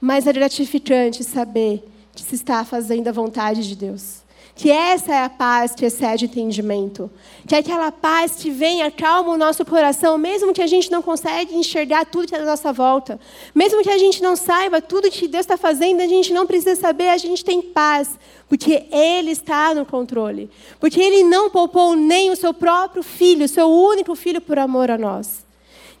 Mas 0.04 0.26
é 0.26 0.32
gratificante 0.32 1.22
saber 1.22 1.84
que 2.12 2.24
se 2.24 2.34
está 2.34 2.64
fazendo 2.64 3.06
a 3.06 3.12
vontade 3.12 3.68
de 3.68 3.76
Deus. 3.76 4.22
Que 4.56 4.68
essa 4.68 5.14
é 5.14 5.22
a 5.22 5.30
paz 5.30 5.76
que 5.76 5.84
excede 5.84 6.24
entendimento. 6.24 7.08
Que 7.46 7.54
é 7.54 7.58
aquela 7.58 7.92
paz 7.92 8.32
que 8.34 8.50
vem, 8.50 8.82
acalma 8.82 9.30
o 9.30 9.38
nosso 9.38 9.64
coração, 9.64 10.18
mesmo 10.18 10.52
que 10.52 10.60
a 10.60 10.66
gente 10.66 10.90
não 10.90 11.02
consegue 11.02 11.54
enxergar 11.54 12.04
tudo 12.04 12.26
que 12.26 12.34
é 12.34 12.38
da 12.40 12.44
nossa 12.44 12.72
volta. 12.72 13.20
Mesmo 13.54 13.80
que 13.80 13.90
a 13.90 13.96
gente 13.96 14.20
não 14.20 14.34
saiba 14.34 14.82
tudo 14.82 15.08
que 15.08 15.28
Deus 15.28 15.44
está 15.44 15.56
fazendo, 15.56 16.00
a 16.00 16.08
gente 16.08 16.32
não 16.32 16.48
precisa 16.48 16.74
saber, 16.74 17.08
a 17.08 17.16
gente 17.16 17.44
tem 17.44 17.62
paz. 17.62 18.18
Porque 18.48 18.86
Ele 18.90 19.30
está 19.30 19.72
no 19.72 19.86
controle. 19.86 20.50
Porque 20.80 21.00
Ele 21.00 21.22
não 21.22 21.48
poupou 21.48 21.94
nem 21.94 22.32
o 22.32 22.36
seu 22.36 22.52
próprio 22.52 23.04
filho, 23.04 23.44
o 23.44 23.48
seu 23.48 23.70
único 23.70 24.16
filho, 24.16 24.40
por 24.40 24.58
amor 24.58 24.90
a 24.90 24.98
nós. 24.98 25.46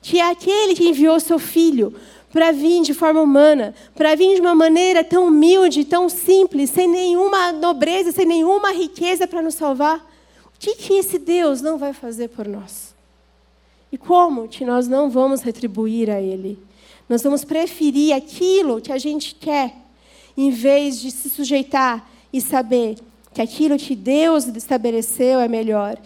Que 0.02 0.18
é 0.18 0.28
aquele 0.28 0.74
que 0.74 0.88
enviou 0.88 1.14
o 1.14 1.20
seu 1.20 1.38
filho 1.38 1.94
para 2.32 2.50
vir 2.50 2.82
de 2.82 2.94
forma 2.94 3.20
humana, 3.20 3.74
para 3.94 4.14
vir 4.14 4.36
de 4.36 4.40
uma 4.40 4.54
maneira 4.54 5.04
tão 5.04 5.28
humilde, 5.28 5.84
tão 5.84 6.08
simples, 6.08 6.70
sem 6.70 6.88
nenhuma 6.88 7.52
nobreza, 7.52 8.10
sem 8.10 8.24
nenhuma 8.24 8.72
riqueza 8.72 9.26
para 9.26 9.42
nos 9.42 9.54
salvar. 9.54 9.98
O 10.46 10.58
que, 10.58 10.74
que 10.74 10.94
esse 10.94 11.18
Deus 11.18 11.60
não 11.60 11.76
vai 11.76 11.92
fazer 11.92 12.28
por 12.28 12.48
nós? 12.48 12.94
E 13.92 13.98
como 13.98 14.48
que 14.48 14.64
nós 14.64 14.88
não 14.88 15.10
vamos 15.10 15.42
retribuir 15.42 16.08
a 16.08 16.20
Ele? 16.20 16.58
Nós 17.06 17.22
vamos 17.22 17.44
preferir 17.44 18.14
aquilo 18.14 18.80
que 18.80 18.90
a 18.90 18.96
gente 18.96 19.34
quer, 19.34 19.74
em 20.34 20.50
vez 20.50 20.98
de 20.98 21.10
se 21.10 21.28
sujeitar 21.28 22.08
e 22.32 22.40
saber 22.40 22.96
que 23.34 23.42
aquilo 23.42 23.76
que 23.76 23.94
Deus 23.94 24.46
estabeleceu 24.46 25.38
é 25.38 25.48
melhor. 25.48 25.98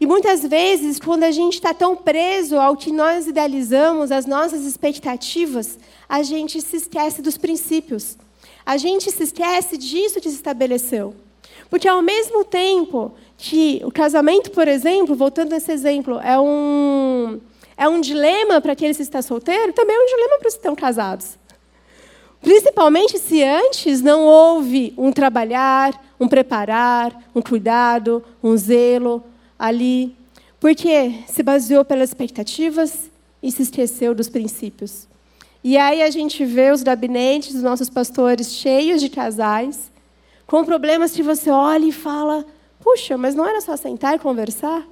E 0.00 0.06
muitas 0.06 0.42
vezes, 0.42 1.00
quando 1.00 1.24
a 1.24 1.30
gente 1.32 1.54
está 1.54 1.74
tão 1.74 1.96
preso 1.96 2.56
ao 2.56 2.76
que 2.76 2.92
nós 2.92 3.26
idealizamos, 3.26 4.12
às 4.12 4.26
nossas 4.26 4.64
expectativas, 4.64 5.78
a 6.08 6.22
gente 6.22 6.60
se 6.60 6.76
esquece 6.76 7.20
dos 7.20 7.36
princípios. 7.36 8.16
A 8.64 8.76
gente 8.76 9.10
se 9.10 9.24
esquece 9.24 9.76
disso 9.76 10.20
que 10.20 10.28
se 10.28 10.36
estabeleceu. 10.36 11.14
Porque 11.68 11.88
ao 11.88 12.00
mesmo 12.00 12.44
tempo 12.44 13.12
que 13.36 13.80
o 13.84 13.90
casamento, 13.90 14.50
por 14.52 14.68
exemplo, 14.68 15.16
voltando 15.16 15.50
nesse 15.50 15.72
exemplo, 15.72 16.20
é 16.20 16.38
um, 16.38 17.40
é 17.76 17.88
um 17.88 18.00
dilema 18.00 18.60
para 18.60 18.76
quem 18.76 18.90
está 18.90 19.20
solteiro, 19.20 19.72
também 19.72 19.96
é 19.96 20.00
um 20.00 20.06
dilema 20.06 20.38
para 20.38 20.48
os 20.48 20.54
que 20.54 20.60
estão 20.60 20.76
casados. 20.76 21.36
Principalmente 22.40 23.18
se 23.18 23.42
antes 23.42 24.00
não 24.00 24.24
houve 24.24 24.94
um 24.96 25.10
trabalhar, 25.10 26.00
um 26.20 26.28
preparar, 26.28 27.30
um 27.34 27.42
cuidado, 27.42 28.22
um 28.42 28.56
zelo, 28.56 29.24
ali, 29.58 30.14
porque 30.60 31.24
se 31.26 31.42
baseou 31.42 31.84
pelas 31.84 32.10
expectativas 32.10 33.10
e 33.42 33.50
se 33.50 33.62
esqueceu 33.62 34.14
dos 34.14 34.28
princípios. 34.28 35.08
E 35.62 35.76
aí 35.76 36.02
a 36.02 36.10
gente 36.10 36.44
vê 36.44 36.70
os 36.70 36.82
gabinetes 36.82 37.52
dos 37.52 37.62
nossos 37.62 37.90
pastores 37.90 38.52
cheios 38.52 39.00
de 39.00 39.08
casais, 39.08 39.90
com 40.46 40.64
problemas 40.64 41.12
que 41.12 41.22
você 41.22 41.50
olha 41.50 41.86
e 41.86 41.92
fala: 41.92 42.44
puxa, 42.80 43.18
mas 43.18 43.34
não 43.34 43.46
era 43.46 43.60
só 43.60 43.76
sentar 43.76 44.14
e 44.14 44.18
conversar? 44.18 44.86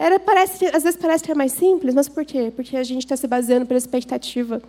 Era, 0.00 0.20
parece, 0.20 0.64
às 0.66 0.84
vezes 0.84 0.96
parece 0.96 1.24
que 1.24 1.32
é 1.32 1.34
mais 1.34 1.50
simples, 1.50 1.92
mas 1.92 2.08
por 2.08 2.24
quê? 2.24 2.52
Porque 2.54 2.76
a 2.76 2.84
gente 2.84 3.04
está 3.04 3.16
se 3.16 3.26
baseando 3.26 3.66
pela 3.66 3.78
expectativa. 3.78 4.62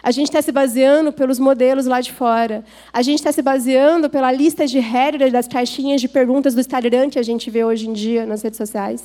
A 0.00 0.12
gente 0.12 0.28
está 0.28 0.40
se 0.40 0.52
baseando 0.52 1.12
pelos 1.12 1.40
modelos 1.40 1.86
lá 1.86 2.00
de 2.00 2.12
fora. 2.12 2.64
A 2.92 3.02
gente 3.02 3.18
está 3.18 3.32
se 3.32 3.42
baseando 3.42 4.08
pela 4.08 4.30
lista 4.30 4.64
de 4.64 4.78
regras 4.78 5.32
das 5.32 5.48
caixinhas 5.48 6.00
de 6.00 6.06
perguntas 6.06 6.54
do 6.54 6.60
Instagram 6.60 7.10
que 7.10 7.18
a 7.18 7.22
gente 7.24 7.50
vê 7.50 7.64
hoje 7.64 7.88
em 7.88 7.92
dia 7.92 8.24
nas 8.24 8.42
redes 8.42 8.58
sociais. 8.58 9.02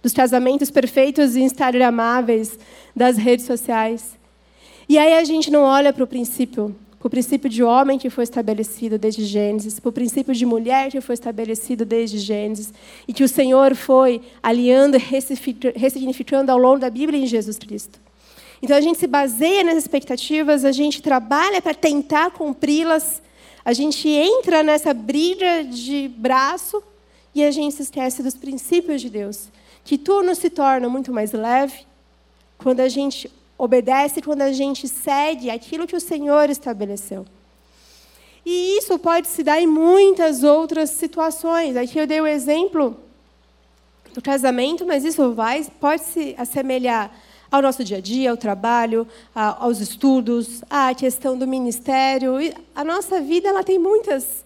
Dos 0.00 0.12
casamentos 0.12 0.70
perfeitos 0.70 1.34
e 1.34 1.40
instagramáveis 1.40 2.56
das 2.94 3.16
redes 3.16 3.44
sociais. 3.44 4.16
E 4.88 4.96
aí 4.96 5.14
a 5.14 5.24
gente 5.24 5.50
não 5.50 5.62
olha 5.62 5.92
para 5.92 6.04
o 6.04 6.06
princípio 6.06 6.76
para 7.04 7.08
o 7.08 7.10
princípio 7.10 7.50
de 7.50 7.62
homem 7.62 7.98
que 7.98 8.08
foi 8.08 8.24
estabelecido 8.24 8.96
desde 8.96 9.26
Gênesis, 9.26 9.78
para 9.78 9.90
o 9.90 9.92
princípio 9.92 10.34
de 10.34 10.46
mulher 10.46 10.90
que 10.90 11.02
foi 11.02 11.12
estabelecido 11.12 11.84
desde 11.84 12.16
Gênesis, 12.16 12.72
e 13.06 13.12
que 13.12 13.22
o 13.22 13.28
Senhor 13.28 13.74
foi 13.74 14.22
alinhando 14.42 14.96
e 14.96 15.00
ressignificando 15.76 16.50
ao 16.50 16.56
longo 16.56 16.78
da 16.78 16.88
Bíblia 16.88 17.20
em 17.20 17.26
Jesus 17.26 17.58
Cristo. 17.58 18.00
Então 18.62 18.74
a 18.74 18.80
gente 18.80 18.98
se 18.98 19.06
baseia 19.06 19.62
nas 19.62 19.76
expectativas, 19.76 20.64
a 20.64 20.72
gente 20.72 21.02
trabalha 21.02 21.60
para 21.60 21.74
tentar 21.74 22.30
cumpri-las, 22.30 23.20
a 23.62 23.74
gente 23.74 24.08
entra 24.08 24.62
nessa 24.62 24.94
briga 24.94 25.62
de 25.62 26.08
braço 26.08 26.82
e 27.34 27.44
a 27.44 27.50
gente 27.50 27.74
se 27.74 27.82
esquece 27.82 28.22
dos 28.22 28.34
princípios 28.34 29.02
de 29.02 29.10
Deus, 29.10 29.48
que 29.84 29.98
tudo 29.98 30.34
se 30.34 30.48
torna 30.48 30.88
muito 30.88 31.12
mais 31.12 31.32
leve 31.32 31.84
quando 32.56 32.80
a 32.80 32.88
gente 32.88 33.30
obedece 33.56 34.20
quando 34.20 34.42
a 34.42 34.52
gente 34.52 34.88
segue 34.88 35.50
aquilo 35.50 35.86
que 35.86 35.96
o 35.96 36.00
Senhor 36.00 36.50
estabeleceu. 36.50 37.24
E 38.44 38.78
isso 38.78 38.98
pode 38.98 39.26
se 39.28 39.42
dar 39.42 39.60
em 39.60 39.66
muitas 39.66 40.42
outras 40.42 40.90
situações. 40.90 41.76
Aqui 41.76 41.98
eu 41.98 42.06
dei 42.06 42.20
o 42.20 42.26
exemplo 42.26 42.96
do 44.12 44.20
casamento, 44.20 44.86
mas 44.86 45.04
isso 45.04 45.32
vai, 45.32 45.64
pode 45.80 46.02
se 46.02 46.34
assemelhar 46.36 47.10
ao 47.50 47.62
nosso 47.62 47.82
dia 47.82 47.98
a 47.98 48.00
dia, 48.00 48.30
ao 48.30 48.36
trabalho, 48.36 49.06
aos 49.34 49.80
estudos, 49.80 50.62
à 50.68 50.94
questão 50.94 51.38
do 51.38 51.46
ministério. 51.46 52.34
A 52.74 52.84
nossa 52.84 53.20
vida 53.20 53.48
ela 53.48 53.64
tem 53.64 53.78
muitas 53.78 54.44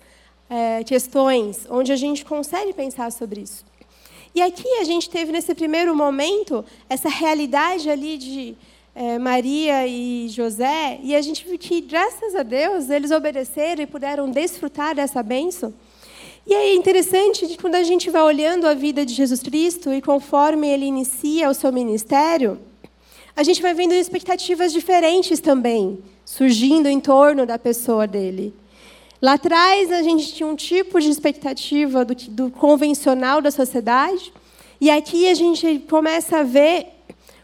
é, 0.48 0.84
questões 0.84 1.66
onde 1.68 1.90
a 1.90 1.96
gente 1.96 2.24
consegue 2.24 2.72
pensar 2.72 3.10
sobre 3.10 3.40
isso. 3.40 3.64
E 4.34 4.42
aqui 4.42 4.68
a 4.80 4.84
gente 4.84 5.10
teve 5.10 5.32
nesse 5.32 5.54
primeiro 5.54 5.96
momento 5.96 6.64
essa 6.88 7.08
realidade 7.08 7.90
ali 7.90 8.16
de 8.16 8.56
é, 9.00 9.16
Maria 9.16 9.86
e 9.86 10.28
José, 10.28 10.98
e 11.04 11.14
a 11.14 11.22
gente 11.22 11.46
viu 11.46 11.56
que, 11.56 11.80
graças 11.80 12.34
a 12.34 12.42
Deus, 12.42 12.90
eles 12.90 13.12
obedeceram 13.12 13.80
e 13.80 13.86
puderam 13.86 14.28
desfrutar 14.28 14.92
dessa 14.96 15.22
bênção. 15.22 15.72
E 16.44 16.52
é 16.52 16.74
interessante 16.74 17.46
que, 17.46 17.56
quando 17.56 17.76
a 17.76 17.84
gente 17.84 18.10
vai 18.10 18.22
olhando 18.22 18.66
a 18.66 18.74
vida 18.74 19.06
de 19.06 19.14
Jesus 19.14 19.40
Cristo 19.40 19.92
e 19.92 20.02
conforme 20.02 20.66
ele 20.68 20.84
inicia 20.84 21.48
o 21.48 21.54
seu 21.54 21.72
ministério, 21.72 22.58
a 23.36 23.44
gente 23.44 23.62
vai 23.62 23.72
vendo 23.72 23.94
expectativas 23.94 24.72
diferentes 24.72 25.38
também 25.38 26.02
surgindo 26.24 26.88
em 26.88 26.98
torno 26.98 27.46
da 27.46 27.56
pessoa 27.56 28.04
dele. 28.04 28.52
Lá 29.22 29.34
atrás, 29.34 29.92
a 29.92 30.02
gente 30.02 30.34
tinha 30.34 30.46
um 30.48 30.56
tipo 30.56 31.00
de 31.00 31.08
expectativa 31.08 32.04
do, 32.04 32.14
do 32.14 32.50
convencional 32.50 33.40
da 33.40 33.52
sociedade, 33.52 34.32
e 34.80 34.90
aqui 34.90 35.28
a 35.28 35.34
gente 35.34 35.84
começa 35.88 36.38
a 36.38 36.42
ver 36.42 36.97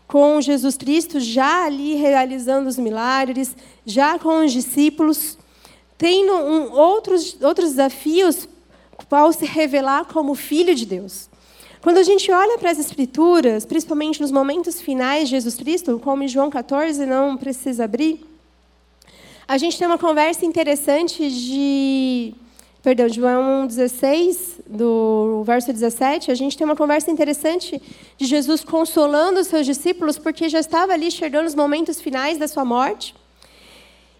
com 0.06 0.40
Jesus 0.40 0.76
Cristo 0.76 1.18
já 1.18 1.64
ali 1.64 1.94
realizando 1.94 2.68
os 2.68 2.78
milagres, 2.78 3.56
já 3.84 4.18
com 4.18 4.44
os 4.44 4.52
discípulos, 4.52 5.38
tendo 5.96 6.32
um, 6.32 6.72
outros, 6.72 7.36
outros 7.42 7.70
desafios 7.70 8.48
ao 9.10 9.32
se 9.32 9.46
revelar 9.46 10.06
como 10.06 10.34
filho 10.34 10.74
de 10.74 10.84
Deus. 10.84 11.28
Quando 11.80 11.98
a 11.98 12.02
gente 12.02 12.30
olha 12.32 12.58
para 12.58 12.70
as 12.70 12.78
Escrituras, 12.78 13.64
principalmente 13.64 14.20
nos 14.20 14.32
momentos 14.32 14.80
finais 14.80 15.24
de 15.24 15.36
Jesus 15.36 15.54
Cristo, 15.54 16.00
como 16.02 16.22
em 16.22 16.28
João 16.28 16.50
14, 16.50 17.04
não 17.06 17.36
precisa 17.36 17.84
abrir, 17.84 18.24
a 19.46 19.58
gente 19.58 19.78
tem 19.78 19.86
uma 19.86 19.98
conversa 19.98 20.46
interessante 20.46 21.30
de 21.30 22.34
perdão, 22.84 23.08
João 23.08 23.66
16, 23.66 24.60
do 24.66 25.42
verso 25.46 25.72
17, 25.72 26.30
a 26.30 26.34
gente 26.34 26.54
tem 26.54 26.66
uma 26.66 26.76
conversa 26.76 27.10
interessante 27.10 27.80
de 28.18 28.26
Jesus 28.26 28.62
consolando 28.62 29.40
os 29.40 29.46
seus 29.46 29.64
discípulos, 29.64 30.18
porque 30.18 30.50
já 30.50 30.60
estava 30.60 30.92
ali 30.92 31.10
chegando 31.10 31.46
os 31.46 31.54
momentos 31.54 31.98
finais 31.98 32.36
da 32.36 32.46
sua 32.46 32.62
morte. 32.62 33.14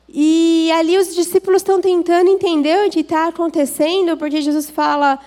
E 0.08 0.72
ali 0.72 0.96
os 0.96 1.14
discípulos 1.14 1.60
estão 1.60 1.78
tentando 1.78 2.30
entender 2.30 2.86
o 2.86 2.90
que 2.90 3.00
está 3.00 3.28
acontecendo, 3.28 4.16
porque 4.16 4.40
Jesus 4.40 4.70
fala 4.70 5.18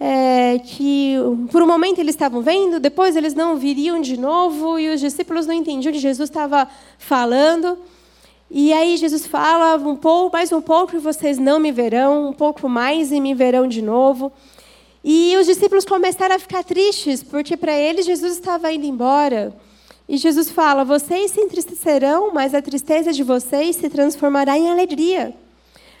é, 0.00 0.58
que 0.58 1.14
por 1.52 1.62
um 1.62 1.68
momento 1.68 2.00
eles 2.00 2.16
estavam 2.16 2.42
vendo, 2.42 2.80
depois 2.80 3.14
eles 3.14 3.34
não 3.34 3.56
viriam 3.56 4.00
de 4.00 4.18
novo, 4.18 4.80
e 4.80 4.92
os 4.92 4.98
discípulos 4.98 5.46
não 5.46 5.54
entendiam 5.54 5.92
o 5.92 5.94
que 5.94 6.00
Jesus 6.00 6.28
estava 6.28 6.66
falando. 6.98 7.78
E 8.52 8.72
aí 8.72 8.96
Jesus 8.96 9.28
fala 9.28 9.76
um 9.76 9.94
pouco, 9.94 10.32
mais 10.32 10.50
um 10.50 10.60
pouco 10.60 10.96
e 10.96 10.98
vocês 10.98 11.38
não 11.38 11.60
me 11.60 11.70
verão, 11.70 12.28
um 12.28 12.32
pouco 12.32 12.68
mais 12.68 13.12
e 13.12 13.20
me 13.20 13.32
verão 13.32 13.68
de 13.68 13.80
novo. 13.80 14.32
E 15.04 15.36
os 15.36 15.46
discípulos 15.46 15.84
começaram 15.84 16.34
a 16.34 16.38
ficar 16.38 16.64
tristes, 16.64 17.22
porque 17.22 17.56
para 17.56 17.72
eles 17.72 18.04
Jesus 18.04 18.32
estava 18.32 18.72
indo 18.72 18.84
embora. 18.84 19.54
E 20.08 20.16
Jesus 20.16 20.50
fala: 20.50 20.84
Vocês 20.84 21.30
se 21.30 21.40
entristecerão, 21.40 22.34
mas 22.34 22.52
a 22.52 22.60
tristeza 22.60 23.12
de 23.12 23.22
vocês 23.22 23.76
se 23.76 23.88
transformará 23.88 24.58
em 24.58 24.68
alegria. 24.68 25.32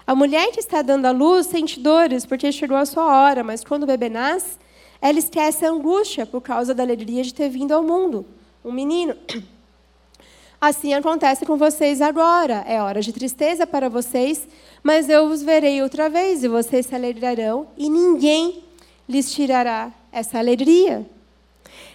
A 0.04 0.12
mulher 0.12 0.50
que 0.50 0.58
está 0.58 0.82
dando 0.82 1.06
a 1.06 1.12
luz 1.12 1.46
sente 1.46 1.78
dores, 1.78 2.26
porque 2.26 2.50
chegou 2.50 2.76
a 2.76 2.84
sua 2.84 3.06
hora, 3.06 3.44
mas 3.44 3.62
quando 3.62 3.84
o 3.84 3.86
bebê 3.86 4.08
nasce, 4.08 4.58
ela 5.00 5.20
esquece 5.20 5.64
a 5.64 5.70
angústia 5.70 6.26
por 6.26 6.40
causa 6.40 6.74
da 6.74 6.82
alegria 6.82 7.22
de 7.22 7.32
ter 7.32 7.48
vindo 7.48 7.70
ao 7.72 7.84
mundo 7.84 8.26
um 8.64 8.72
menino. 8.72 9.14
Assim 10.60 10.92
acontece 10.92 11.46
com 11.46 11.56
vocês 11.56 12.02
agora. 12.02 12.62
É 12.68 12.82
hora 12.82 13.00
de 13.00 13.14
tristeza 13.14 13.66
para 13.66 13.88
vocês, 13.88 14.46
mas 14.82 15.08
eu 15.08 15.24
os 15.24 15.42
verei 15.42 15.80
outra 15.80 16.10
vez 16.10 16.44
e 16.44 16.48
vocês 16.48 16.84
se 16.84 16.94
alegrarão 16.94 17.68
e 17.78 17.88
ninguém 17.88 18.62
lhes 19.08 19.32
tirará 19.32 19.90
essa 20.12 20.38
alegria. 20.38 21.06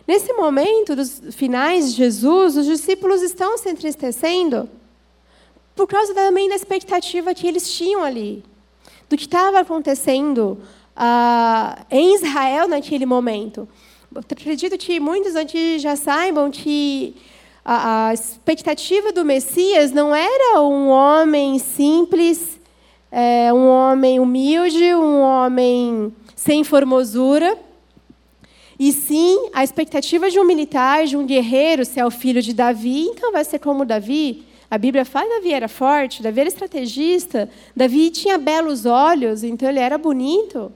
Nesse 0.08 0.34
momento 0.34 0.96
dos 0.96 1.22
finais 1.32 1.92
de 1.92 1.98
Jesus, 1.98 2.58
os 2.58 2.66
discípulos 2.66 3.22
estão 3.22 3.56
se 3.56 3.70
entristecendo 3.70 4.68
por 5.76 5.86
causa 5.88 6.16
também 6.16 6.50
da 6.50 6.56
expectativa 6.56 7.36
que 7.36 7.46
eles 7.46 7.72
tinham 7.72 8.04
ali, 8.04 8.44
do 9.08 9.16
que 9.16 9.26
estava 9.26 9.60
acontecendo 9.60 10.58
uh, 10.98 11.86
em 11.92 12.16
Israel 12.16 12.68
naquele 12.68 13.06
momento. 13.06 13.68
Eu 14.14 14.22
acredito 14.22 14.76
que 14.76 15.00
muitos 15.00 15.36
aqui 15.36 15.78
já 15.78 15.96
saibam 15.96 16.50
que 16.50 17.16
a, 17.66 18.10
a 18.10 18.14
expectativa 18.14 19.12
do 19.12 19.26
Messias 19.26 19.92
não 19.92 20.16
era 20.16 20.62
um 20.62 20.88
homem 20.88 21.58
simples, 21.58 22.60
é, 23.12 23.52
um 23.52 23.68
homem 23.68 24.20
humilde, 24.20 24.94
um 24.94 25.20
homem 25.22 26.14
sem 26.36 26.64
formosura, 26.64 27.58
e 28.78 28.92
sim 28.92 29.50
a 29.52 29.64
expectativa 29.64 30.30
de 30.30 30.40
um 30.40 30.46
militar, 30.46 31.06
de 31.06 31.18
um 31.18 31.26
guerreiro, 31.26 31.84
se 31.84 32.00
é 32.00 32.06
o 32.06 32.12
filho 32.12 32.42
de 32.42 32.54
Davi, 32.54 33.08
então 33.08 33.32
vai 33.32 33.44
ser 33.44 33.58
como 33.58 33.84
Davi. 33.84 34.44
A 34.70 34.78
Bíblia 34.78 35.06
fala 35.06 35.26
que 35.26 35.36
Davi 35.36 35.54
era 35.54 35.68
forte, 35.68 36.22
Davi 36.22 36.42
era 36.42 36.50
estrategista, 36.50 37.50
Davi 37.76 38.12
tinha 38.12 38.38
belos 38.38 38.86
olhos, 38.86 39.44
então 39.44 39.68
ele 39.68 39.80
era 39.80 39.98
bonito. 39.98 40.72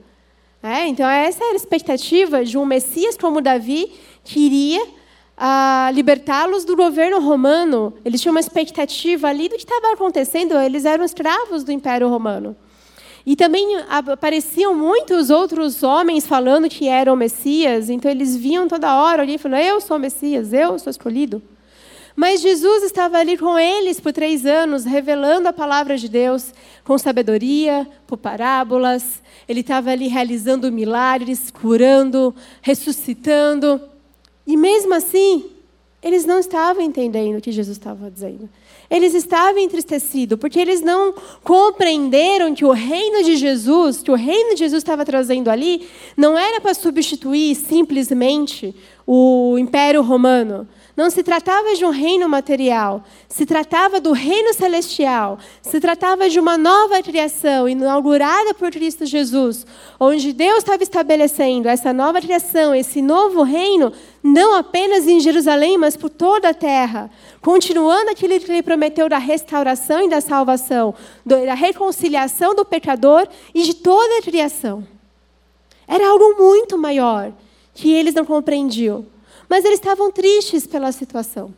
É, 0.64 0.88
então 0.88 1.08
essa 1.08 1.44
era 1.44 1.54
a 1.54 1.56
expectativa 1.56 2.44
de 2.44 2.58
um 2.58 2.66
Messias 2.66 3.16
como 3.16 3.42
Davi, 3.42 3.92
que 4.24 4.40
iria 4.40 4.99
a 5.42 5.90
libertá-los 5.94 6.66
do 6.66 6.76
governo 6.76 7.22
romano. 7.22 7.94
Eles 8.04 8.20
tinham 8.20 8.34
uma 8.34 8.42
expectativa 8.42 9.30
ali 9.30 9.48
do 9.48 9.56
que 9.56 9.64
estava 9.64 9.94
acontecendo, 9.94 10.54
eles 10.60 10.84
eram 10.84 11.06
escravos 11.06 11.64
do 11.64 11.72
Império 11.72 12.10
Romano. 12.10 12.58
E 13.26 13.38
também 13.38 13.78
apareciam 13.88 14.76
muitos 14.76 15.30
outros 15.30 15.82
homens 15.82 16.28
falando 16.28 16.68
que 16.68 16.90
eram 16.90 17.16
Messias, 17.16 17.90
então 17.90 18.12
eles 18.12 18.36
viam 18.36 18.68
toda 18.68 19.02
hora 19.02 19.22
ali 19.22 19.38
falando: 19.38 19.62
Eu 19.62 19.80
sou 19.80 19.98
Messias, 19.98 20.52
eu 20.52 20.78
sou 20.78 20.92
escolhido. 20.92 21.42
Mas 22.16 22.42
Jesus 22.42 22.84
estava 22.84 23.18
ali 23.18 23.38
com 23.38 23.58
eles 23.58 23.98
por 23.98 24.12
três 24.12 24.46
anos, 24.46 24.84
revelando 24.84 25.48
a 25.48 25.54
palavra 25.54 25.98
de 25.98 26.10
Deus 26.10 26.54
com 26.84 26.98
sabedoria, 26.98 27.88
por 28.06 28.18
parábolas. 28.18 29.22
Ele 29.48 29.62
estava 29.62 29.92
ali 29.92 30.08
realizando 30.08 30.70
milagres, 30.70 31.50
curando, 31.50 32.36
ressuscitando. 32.62 33.80
E 34.50 34.58
mesmo 34.58 34.96
assim, 34.96 35.46
eles 36.02 36.26
não 36.26 36.40
estavam 36.40 36.82
entendendo 36.82 37.38
o 37.38 37.42
que 37.42 37.52
Jesus 37.52 37.78
estava 37.78 38.10
dizendo. 38.10 38.50
Eles 38.90 39.14
estavam 39.14 39.60
entristecidos, 39.60 40.40
porque 40.40 40.60
eles 40.60 40.82
não 40.82 41.14
compreenderam 41.44 42.56
que 42.56 42.66
o 42.66 42.72
reino 42.72 43.24
de 43.24 43.36
Jesus, 43.36 44.02
que 44.02 44.10
o 44.10 44.16
reino 44.16 44.56
de 44.56 44.62
Jesus 44.62 44.82
estava 44.82 45.06
trazendo 45.06 45.52
ali, 45.52 45.88
não 46.18 46.36
era 46.36 46.60
para 46.60 46.74
substituir 46.74 47.54
simplesmente 47.54 48.74
o 49.06 49.56
Império 49.60 50.02
Romano, 50.02 50.68
não 51.00 51.10
se 51.10 51.24
tratava 51.24 51.76
de 51.76 51.86
um 51.86 51.92
reino 51.92 52.28
material, 52.28 53.04
se 53.30 53.46
tratava 53.46 54.02
do 54.02 54.12
reino 54.12 54.54
celestial, 54.54 55.40
se 55.62 55.80
tratava 55.80 56.30
de 56.30 56.40
uma 56.40 56.58
nova 56.58 57.02
criação 57.02 57.70
inaugurada 57.70 58.54
por 58.54 58.70
Cristo 58.70 59.06
Jesus, 59.06 59.66
onde 60.00 60.34
Deus 60.34 60.58
estava 60.58 60.84
estabelecendo 60.84 61.70
essa 61.70 61.94
nova 61.94 62.20
criação, 62.20 62.76
esse 62.76 63.02
novo 63.02 63.44
reino, 63.44 63.94
não 64.22 64.56
apenas 64.56 65.08
em 65.08 65.20
Jerusalém, 65.20 65.78
mas 65.78 65.96
por 65.96 66.10
toda 66.10 66.50
a 66.50 66.54
terra, 66.54 67.10
continuando 67.42 68.12
aquilo 68.12 68.40
que 68.40 68.52
ele 68.52 68.64
prometeu 68.64 69.08
da 69.08 69.18
restauração 69.18 70.04
e 70.04 70.10
da 70.10 70.22
salvação, 70.22 70.94
da 71.26 71.54
reconciliação 71.54 72.54
do 72.54 72.66
pecador 72.66 73.28
e 73.54 73.64
de 73.64 73.74
toda 73.76 74.20
a 74.20 74.22
criação. 74.22 74.86
Era 75.88 76.10
algo 76.10 76.36
muito 76.38 76.78
maior 76.78 77.32
que 77.74 77.92
eles 77.92 78.14
não 78.14 78.26
compreendiam, 78.26 79.06
mas 79.48 79.64
eles 79.64 79.80
estavam 79.80 80.12
tristes 80.12 80.68
pela 80.68 80.92
situação. 80.92 81.54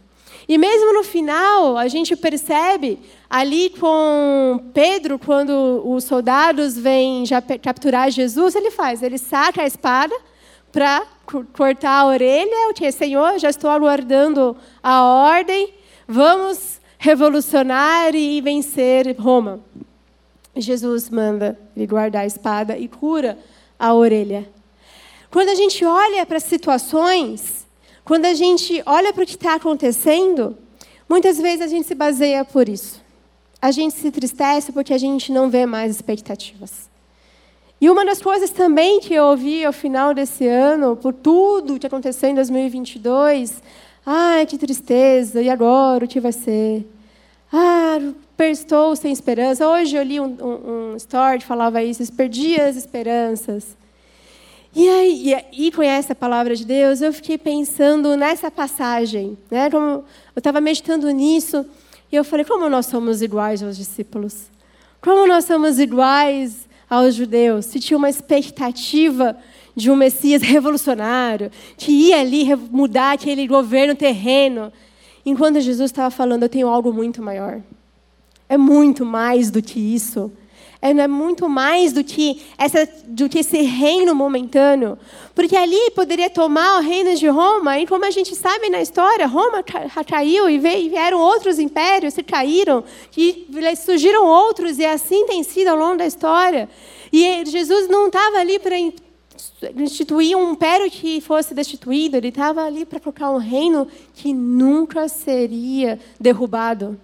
E 0.48 0.58
mesmo 0.58 0.94
no 0.94 1.04
final, 1.04 1.78
a 1.78 1.88
gente 1.88 2.16
percebe 2.16 3.00
ali 3.30 3.70
com 3.72 4.72
Pedro, 4.74 5.18
quando 5.18 5.82
os 5.86 6.04
soldados 6.04 6.78
vêm 6.78 7.24
capturar 7.62 8.12
Jesus, 8.12 8.56
ele 8.56 8.72
faz, 8.72 9.02
ele 9.02 9.18
saca 9.18 9.64
a 9.64 9.68
espada 9.68 10.16
para 10.72 11.06
cortar 11.54 11.92
a 11.92 12.06
orelha, 12.06 12.70
o 12.70 12.74
que 12.74 12.92
Senhor, 12.92 13.38
já 13.40 13.50
estou 13.50 13.70
aguardando 13.70 14.56
a 14.82 15.04
ordem, 15.04 15.74
vamos 16.08 16.80
revolucionar 16.98 18.16
e 18.16 18.40
vencer 18.42 19.16
Roma. 19.20 19.60
Jesus 20.56 21.10
manda 21.10 21.58
ele 21.76 21.88
guardar 21.88 22.24
a 22.24 22.28
espada 22.28 22.78
e 22.78 22.88
cura 22.88 23.38
a 23.80 23.94
orelha. 23.94 24.48
Quando 25.32 25.50
a 25.50 25.56
gente 25.56 25.84
olha 25.86 26.26
para 26.26 26.38
as 26.38 26.44
situações, 26.44 27.66
quando 28.04 28.26
a 28.26 28.34
gente 28.34 28.84
olha 28.86 29.14
para 29.14 29.24
o 29.24 29.26
que 29.26 29.36
está 29.36 29.56
acontecendo, 29.56 30.58
muitas 31.08 31.38
vezes 31.38 31.62
a 31.62 31.68
gente 31.68 31.88
se 31.88 31.96
baseia 31.96 32.44
por 32.44 32.68
isso. 32.68 33.02
A 33.62 33.72
gente 33.72 33.96
se 33.96 34.08
entristece 34.08 34.72
porque 34.72 34.94
a 34.94 34.98
gente 34.98 35.32
não 35.32 35.50
vê 35.50 35.66
mais 35.66 35.96
expectativas. 35.96 36.91
E 37.82 37.90
uma 37.90 38.06
das 38.06 38.22
coisas 38.22 38.52
também 38.52 39.00
que 39.00 39.12
eu 39.12 39.24
ouvi 39.24 39.66
ao 39.66 39.74
final 39.74 40.14
desse 40.14 40.46
ano, 40.46 40.96
por 40.96 41.12
tudo 41.12 41.80
que 41.80 41.88
aconteceu 41.88 42.30
em 42.30 42.36
2022, 42.36 43.60
ai, 44.06 44.46
que 44.46 44.56
tristeza, 44.56 45.42
e 45.42 45.50
agora 45.50 46.06
o 46.06 46.08
que 46.08 46.20
vai 46.20 46.32
ser? 46.32 46.88
Ah, 47.52 47.98
estou 48.40 48.96
sem 48.96 49.12
esperança. 49.12 49.68
Hoje 49.68 49.96
eu 49.96 50.04
li 50.04 50.20
um, 50.20 50.26
um, 50.26 50.92
um 50.92 50.96
story 50.96 51.40
que 51.40 51.46
falava 51.46 51.82
isso, 51.82 52.14
perdi 52.14 52.62
as 52.62 52.76
esperanças. 52.76 53.76
E 54.76 54.88
aí, 54.88 55.34
e, 55.52 55.68
e 55.68 55.72
conhece 55.72 56.12
a 56.12 56.16
palavra 56.16 56.56
de 56.56 56.66
Deus, 56.66 57.02
eu 57.02 57.12
fiquei 57.12 57.38
pensando 57.38 58.16
nessa 58.16 58.52
passagem, 58.52 59.36
né? 59.50 59.72
Como 59.72 59.86
eu 59.86 60.06
estava 60.38 60.62
meditando 60.62 61.10
nisso, 61.10 61.66
e 62.12 62.16
eu 62.16 62.24
falei, 62.24 62.46
como 62.46 62.70
nós 62.70 62.86
somos 62.86 63.24
iguais 63.24 63.64
aos 63.64 63.76
discípulos? 63.76 64.52
Como 65.02 65.26
nós 65.28 65.46
somos 65.46 65.80
iguais 65.80 66.70
aos 66.92 67.16
judeus, 67.16 67.68
se 67.68 67.80
tinha 67.80 67.98
uma 67.98 68.10
expectativa 68.10 69.38
de 69.74 69.90
um 69.90 69.96
Messias 69.96 70.42
revolucionário, 70.42 71.50
que 71.78 71.90
ia 71.90 72.20
ali 72.20 72.54
mudar 72.70 73.14
aquele 73.14 73.48
governo 73.48 73.96
terreno, 73.96 74.74
enquanto 75.26 75.62
Jesus 75.62 75.90
estava 75.90 76.12
falando, 76.12 76.44
eu 76.44 76.50
tenho 76.50 76.68
algo 76.68 76.92
muito 76.92 77.22
maior. 77.22 77.62
É 78.50 78.58
muito 78.58 79.06
mais 79.06 79.50
do 79.50 79.62
que 79.62 79.80
isso 79.80 80.30
é, 80.82 81.08
muito 81.08 81.48
mais 81.48 81.94
do 81.94 82.04
que, 82.04 82.42
essa, 82.58 82.88
do 83.06 83.30
que 83.30 83.40
esse 83.40 83.62
reino 83.62 84.16
momentâneo. 84.16 84.98
Porque 85.36 85.56
ali 85.56 85.92
poderia 85.92 86.30
tomar 86.30 86.80
o 86.80 86.82
reino 86.82 87.16
de 87.16 87.28
Roma, 87.28 87.80
e 87.80 87.86
como 87.86 88.04
a 88.04 88.12
gente 88.12 88.36
sabe 88.36 88.70
na 88.70 88.82
história, 88.82 89.28
Roma 89.28 89.64
caiu 90.08 90.50
e 90.50 90.58
vieram 90.58 91.20
outros 91.20 91.60
impérios, 91.60 92.14
se 92.14 92.24
caíram, 92.24 92.84
e 93.16 93.48
surgiram 93.78 94.26
outros, 94.26 94.80
e 94.80 94.86
assim 94.86 95.26
tem 95.26 95.44
sido 95.44 95.68
ao 95.70 95.78
longo 95.78 95.98
da 95.98 96.06
história. 96.06 96.68
E 97.14 97.46
Jesus 97.46 97.88
não 97.88 98.08
estava 98.08 98.38
ali 98.38 98.58
para 98.58 98.76
instituir 99.76 100.38
um 100.38 100.54
império 100.54 100.90
que 100.90 101.22
fosse 101.22 101.54
destituído, 101.54 102.18
ele 102.18 102.30
estava 102.30 102.64
ali 102.64 102.86
para 102.86 103.00
colocar 103.00 103.30
um 103.30 103.38
reino 103.38 103.88
que 104.14 104.34
nunca 104.34 105.08
seria 105.08 106.00
derrubado. 106.20 107.00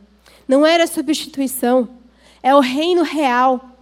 Não 0.47 0.65
era 0.65 0.87
substituição. 0.87 1.89
É 2.41 2.55
o 2.55 2.59
reino 2.59 3.03
real. 3.03 3.77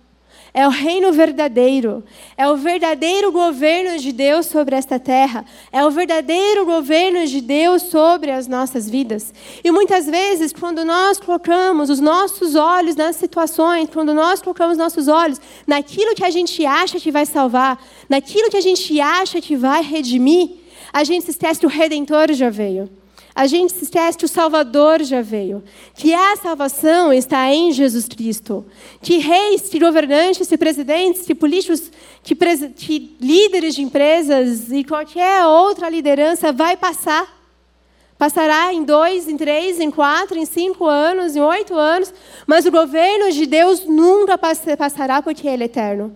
É 0.57 0.65
o 0.65 0.69
reino 0.69 1.11
verdadeiro. 1.11 2.01
É 2.37 2.47
o 2.47 2.55
verdadeiro 2.55 3.29
governo 3.29 3.99
de 3.99 4.13
Deus 4.13 4.45
sobre 4.45 4.73
esta 4.73 4.97
terra. 4.97 5.43
É 5.69 5.85
o 5.85 5.91
verdadeiro 5.91 6.65
governo 6.65 7.27
de 7.27 7.41
Deus 7.41 7.81
sobre 7.83 8.31
as 8.31 8.47
nossas 8.47 8.89
vidas. 8.89 9.33
E 9.61 9.69
muitas 9.69 10.05
vezes, 10.05 10.53
quando 10.53 10.85
nós 10.85 11.19
colocamos 11.19 11.89
os 11.89 11.99
nossos 11.99 12.55
olhos 12.55 12.95
nas 12.95 13.17
situações, 13.17 13.89
quando 13.91 14.13
nós 14.13 14.41
colocamos 14.41 14.77
nossos 14.77 15.09
olhos 15.09 15.41
naquilo 15.67 16.15
que 16.15 16.23
a 16.23 16.29
gente 16.29 16.65
acha 16.65 17.01
que 17.01 17.11
vai 17.11 17.25
salvar, 17.25 17.77
naquilo 18.07 18.49
que 18.49 18.55
a 18.55 18.61
gente 18.61 18.97
acha 19.01 19.41
que 19.41 19.57
vai 19.57 19.83
redimir, 19.83 20.51
a 20.93 21.03
gente 21.03 21.25
se 21.25 21.31
esquece 21.31 21.59
que 21.59 21.65
o 21.65 21.69
Redentor 21.69 22.31
já 22.31 22.49
veio 22.49 22.89
a 23.35 23.47
gente 23.47 23.73
se 23.73 23.83
esquece 23.83 24.17
que 24.17 24.23
o 24.23 24.29
Salvador 24.29 25.03
já 25.03 25.21
veio, 25.21 25.61
que 25.93 26.13
a 26.13 26.37
salvação 26.37 27.11
está 27.11 27.53
em 27.53 27.73
Jesus 27.73 28.07
Cristo, 28.07 28.65
que 29.01 29.17
reis, 29.17 29.63
que 29.63 29.77
governantes, 29.77 30.47
que 30.47 30.57
presidentes, 30.57 31.23
que 31.23 31.35
políticos, 31.35 31.91
que, 32.23 32.33
pres 32.33 32.61
que 32.77 33.17
líderes 33.19 33.75
de 33.75 33.81
empresas 33.81 34.71
e 34.71 34.85
qualquer 34.85 35.45
outra 35.45 35.89
liderança 35.89 36.53
vai 36.53 36.77
passar. 36.77 37.35
Passará 38.17 38.73
em 38.73 38.85
dois, 38.85 39.27
em 39.27 39.35
três, 39.35 39.81
em 39.81 39.91
quatro, 39.91 40.37
em 40.37 40.45
cinco 40.45 40.85
anos, 40.85 41.35
em 41.35 41.41
oito 41.41 41.73
anos, 41.73 42.13
mas 42.47 42.65
o 42.65 42.71
governo 42.71 43.29
de 43.33 43.45
Deus 43.45 43.83
nunca 43.83 44.37
passará 44.37 45.21
porque 45.21 45.45
Ele 45.45 45.63
é 45.63 45.65
eterno. 45.65 46.15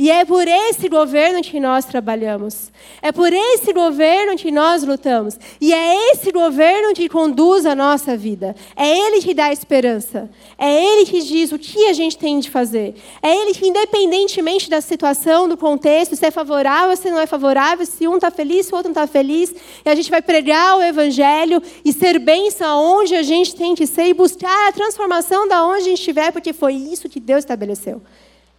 E 0.00 0.10
é 0.10 0.24
por 0.24 0.48
esse 0.48 0.88
governo 0.88 1.42
que 1.42 1.60
nós 1.60 1.84
trabalhamos. 1.84 2.72
É 3.02 3.12
por 3.12 3.30
esse 3.30 3.70
governo 3.70 4.34
que 4.34 4.50
nós 4.50 4.82
lutamos. 4.82 5.38
E 5.60 5.74
é 5.74 6.10
esse 6.10 6.32
governo 6.32 6.94
que 6.94 7.06
conduz 7.06 7.66
a 7.66 7.74
nossa 7.74 8.16
vida. 8.16 8.56
É 8.74 8.98
ele 8.98 9.20
que 9.20 9.34
dá 9.34 9.52
esperança. 9.52 10.30
É 10.56 10.72
ele 10.72 11.04
que 11.04 11.20
diz 11.20 11.52
o 11.52 11.58
que 11.58 11.84
a 11.84 11.92
gente 11.92 12.16
tem 12.16 12.40
de 12.40 12.48
fazer. 12.48 12.94
É 13.22 13.30
ele 13.42 13.52
que, 13.52 13.68
independentemente 13.68 14.70
da 14.70 14.80
situação, 14.80 15.46
do 15.46 15.54
contexto, 15.54 16.16
se 16.16 16.24
é 16.24 16.30
favorável, 16.30 16.96
se 16.96 17.10
não 17.10 17.20
é 17.20 17.26
favorável, 17.26 17.84
se 17.84 18.08
um 18.08 18.14
está 18.14 18.30
feliz, 18.30 18.64
se 18.64 18.72
o 18.72 18.76
outro 18.76 18.90
não 18.90 19.02
está 19.02 19.06
feliz, 19.06 19.54
e 19.84 19.90
a 19.90 19.94
gente 19.94 20.10
vai 20.10 20.22
pregar 20.22 20.78
o 20.78 20.82
evangelho 20.82 21.62
e 21.84 21.92
ser 21.92 22.18
bênção 22.18 22.66
aonde 22.66 23.14
a 23.14 23.22
gente 23.22 23.54
tem 23.54 23.74
que 23.74 23.86
ser 23.86 24.06
e 24.06 24.14
buscar 24.14 24.70
a 24.70 24.72
transformação 24.72 25.46
da 25.46 25.62
onde 25.62 25.82
a 25.82 25.84
gente 25.84 25.98
estiver, 25.98 26.32
porque 26.32 26.54
foi 26.54 26.72
isso 26.72 27.06
que 27.06 27.20
Deus 27.20 27.40
estabeleceu. 27.40 28.00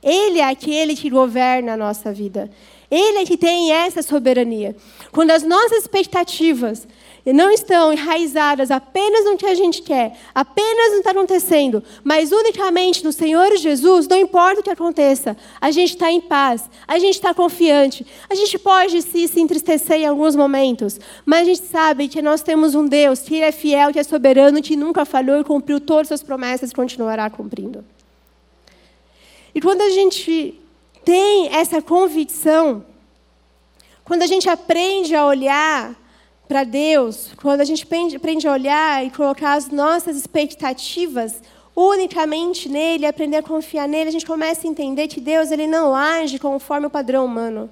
Ele 0.03 0.39
é 0.39 0.49
aquele 0.49 0.95
que 0.95 1.09
governa 1.09 1.73
a 1.73 1.77
nossa 1.77 2.11
vida. 2.11 2.49
Ele 2.89 3.19
é 3.19 3.25
que 3.25 3.37
tem 3.37 3.71
essa 3.71 4.01
soberania. 4.01 4.75
Quando 5.11 5.31
as 5.31 5.43
nossas 5.43 5.79
expectativas 5.79 6.85
não 7.25 7.51
estão 7.51 7.93
enraizadas 7.93 8.71
apenas 8.71 9.23
no 9.25 9.37
que 9.37 9.45
a 9.45 9.53
gente 9.53 9.81
quer, 9.81 10.17
apenas 10.33 10.87
no 10.87 10.93
que 10.93 10.97
está 10.97 11.11
acontecendo, 11.11 11.83
mas 12.03 12.31
unicamente 12.31 13.03
no 13.03 13.13
Senhor 13.13 13.55
Jesus, 13.57 14.07
não 14.07 14.17
importa 14.17 14.59
o 14.59 14.63
que 14.63 14.71
aconteça, 14.71 15.37
a 15.61 15.69
gente 15.71 15.91
está 15.91 16.11
em 16.11 16.19
paz, 16.19 16.69
a 16.87 16.97
gente 16.97 17.13
está 17.13 17.33
confiante, 17.33 18.05
a 18.29 18.35
gente 18.35 18.57
pode 18.57 19.01
se, 19.03 19.27
se 19.27 19.39
entristecer 19.39 19.97
em 19.97 20.07
alguns 20.07 20.35
momentos, 20.35 20.99
mas 21.25 21.41
a 21.41 21.45
gente 21.45 21.63
sabe 21.67 22.07
que 22.07 22.21
nós 22.21 22.41
temos 22.41 22.73
um 22.73 22.85
Deus 22.85 23.19
que 23.19 23.41
é 23.41 23.51
fiel, 23.51 23.93
que 23.93 23.99
é 23.99 24.03
soberano, 24.03 24.61
que 24.61 24.75
nunca 24.75 25.05
falhou 25.05 25.39
e 25.39 25.43
cumpriu 25.43 25.79
todas 25.79 26.11
as 26.11 26.19
suas 26.19 26.23
promessas 26.23 26.71
e 26.71 26.75
continuará 26.75 27.29
cumprindo. 27.29 27.85
E 29.53 29.61
quando 29.61 29.81
a 29.81 29.89
gente 29.89 30.59
tem 31.03 31.53
essa 31.53 31.81
convicção, 31.81 32.85
quando 34.03 34.23
a 34.23 34.27
gente 34.27 34.49
aprende 34.49 35.15
a 35.15 35.25
olhar 35.25 35.95
para 36.47 36.63
Deus, 36.63 37.31
quando 37.41 37.61
a 37.61 37.65
gente 37.65 37.87
aprende 38.15 38.47
a 38.47 38.51
olhar 38.51 39.05
e 39.05 39.09
colocar 39.09 39.53
as 39.53 39.69
nossas 39.69 40.17
expectativas 40.17 41.41
unicamente 41.75 42.67
nele, 42.67 43.05
aprender 43.05 43.37
a 43.37 43.43
confiar 43.43 43.87
nele, 43.87 44.09
a 44.09 44.11
gente 44.11 44.25
começa 44.25 44.67
a 44.67 44.69
entender 44.69 45.07
que 45.07 45.21
Deus 45.21 45.51
ele 45.51 45.67
não 45.67 45.95
age 45.95 46.39
conforme 46.39 46.87
o 46.87 46.89
padrão 46.89 47.25
humano. 47.25 47.69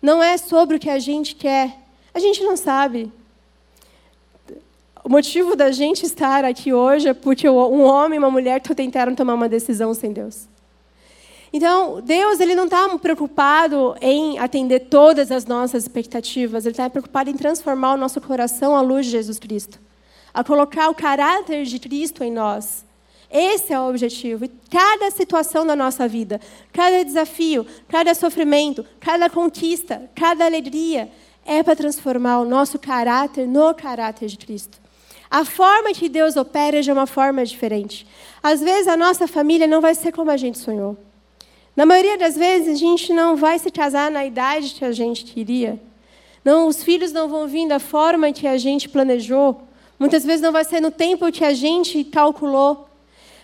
Não 0.00 0.22
é 0.22 0.36
sobre 0.36 0.76
o 0.76 0.78
que 0.78 0.90
a 0.90 0.98
gente 0.98 1.34
quer. 1.34 1.76
A 2.12 2.18
gente 2.18 2.42
não 2.44 2.56
sabe. 2.56 3.10
O 5.02 5.08
motivo 5.08 5.56
da 5.56 5.72
gente 5.72 6.06
estar 6.06 6.44
aqui 6.44 6.72
hoje 6.72 7.08
é 7.08 7.14
porque 7.14 7.48
um 7.48 7.82
homem 7.82 8.16
e 8.16 8.18
uma 8.18 8.30
mulher 8.30 8.60
tentaram 8.60 9.14
tomar 9.14 9.34
uma 9.34 9.48
decisão 9.48 9.92
sem 9.92 10.12
Deus. 10.12 10.48
Então, 11.56 12.00
Deus 12.00 12.40
ele 12.40 12.56
não 12.56 12.64
está 12.64 12.98
preocupado 12.98 13.94
em 14.00 14.40
atender 14.40 14.88
todas 14.90 15.30
as 15.30 15.46
nossas 15.46 15.84
expectativas, 15.84 16.66
Ele 16.66 16.72
está 16.72 16.90
preocupado 16.90 17.30
em 17.30 17.36
transformar 17.36 17.94
o 17.94 17.96
nosso 17.96 18.20
coração 18.20 18.74
à 18.74 18.80
luz 18.80 19.06
de 19.06 19.12
Jesus 19.12 19.38
Cristo, 19.38 19.78
a 20.34 20.42
colocar 20.42 20.88
o 20.88 20.94
caráter 20.96 21.64
de 21.64 21.78
Cristo 21.78 22.24
em 22.24 22.32
nós. 22.32 22.84
Esse 23.30 23.72
é 23.72 23.78
o 23.78 23.88
objetivo. 23.88 24.46
E 24.46 24.50
cada 24.68 25.12
situação 25.12 25.64
da 25.64 25.76
nossa 25.76 26.08
vida, 26.08 26.40
cada 26.72 27.04
desafio, 27.04 27.64
cada 27.88 28.16
sofrimento, 28.16 28.84
cada 28.98 29.30
conquista, 29.30 30.10
cada 30.12 30.44
alegria, 30.44 31.08
é 31.46 31.62
para 31.62 31.76
transformar 31.76 32.40
o 32.40 32.44
nosso 32.44 32.80
caráter 32.80 33.46
no 33.46 33.72
caráter 33.72 34.26
de 34.26 34.38
Cristo. 34.38 34.76
A 35.30 35.44
forma 35.44 35.92
que 35.92 36.08
Deus 36.08 36.36
opera 36.36 36.80
é 36.80 36.82
de 36.82 36.90
uma 36.90 37.06
forma 37.06 37.44
diferente. 37.44 38.04
Às 38.42 38.60
vezes 38.60 38.88
a 38.88 38.96
nossa 38.96 39.28
família 39.28 39.68
não 39.68 39.80
vai 39.80 39.94
ser 39.94 40.10
como 40.10 40.32
a 40.32 40.36
gente 40.36 40.58
sonhou. 40.58 40.98
Na 41.76 41.84
maioria 41.84 42.16
das 42.16 42.36
vezes, 42.36 42.68
a 42.68 42.78
gente 42.78 43.12
não 43.12 43.34
vai 43.34 43.58
se 43.58 43.70
casar 43.70 44.10
na 44.10 44.24
idade 44.24 44.74
que 44.74 44.84
a 44.84 44.92
gente 44.92 45.24
queria. 45.24 45.80
Não, 46.44 46.68
os 46.68 46.84
filhos 46.84 47.10
não 47.10 47.28
vão 47.28 47.48
vir 47.48 47.66
da 47.66 47.80
forma 47.80 48.32
que 48.32 48.46
a 48.46 48.56
gente 48.56 48.88
planejou. 48.88 49.60
Muitas 49.98 50.24
vezes 50.24 50.40
não 50.40 50.52
vai 50.52 50.64
ser 50.64 50.80
no 50.80 50.90
tempo 50.90 51.30
que 51.32 51.44
a 51.44 51.52
gente 51.52 52.04
calculou. 52.04 52.88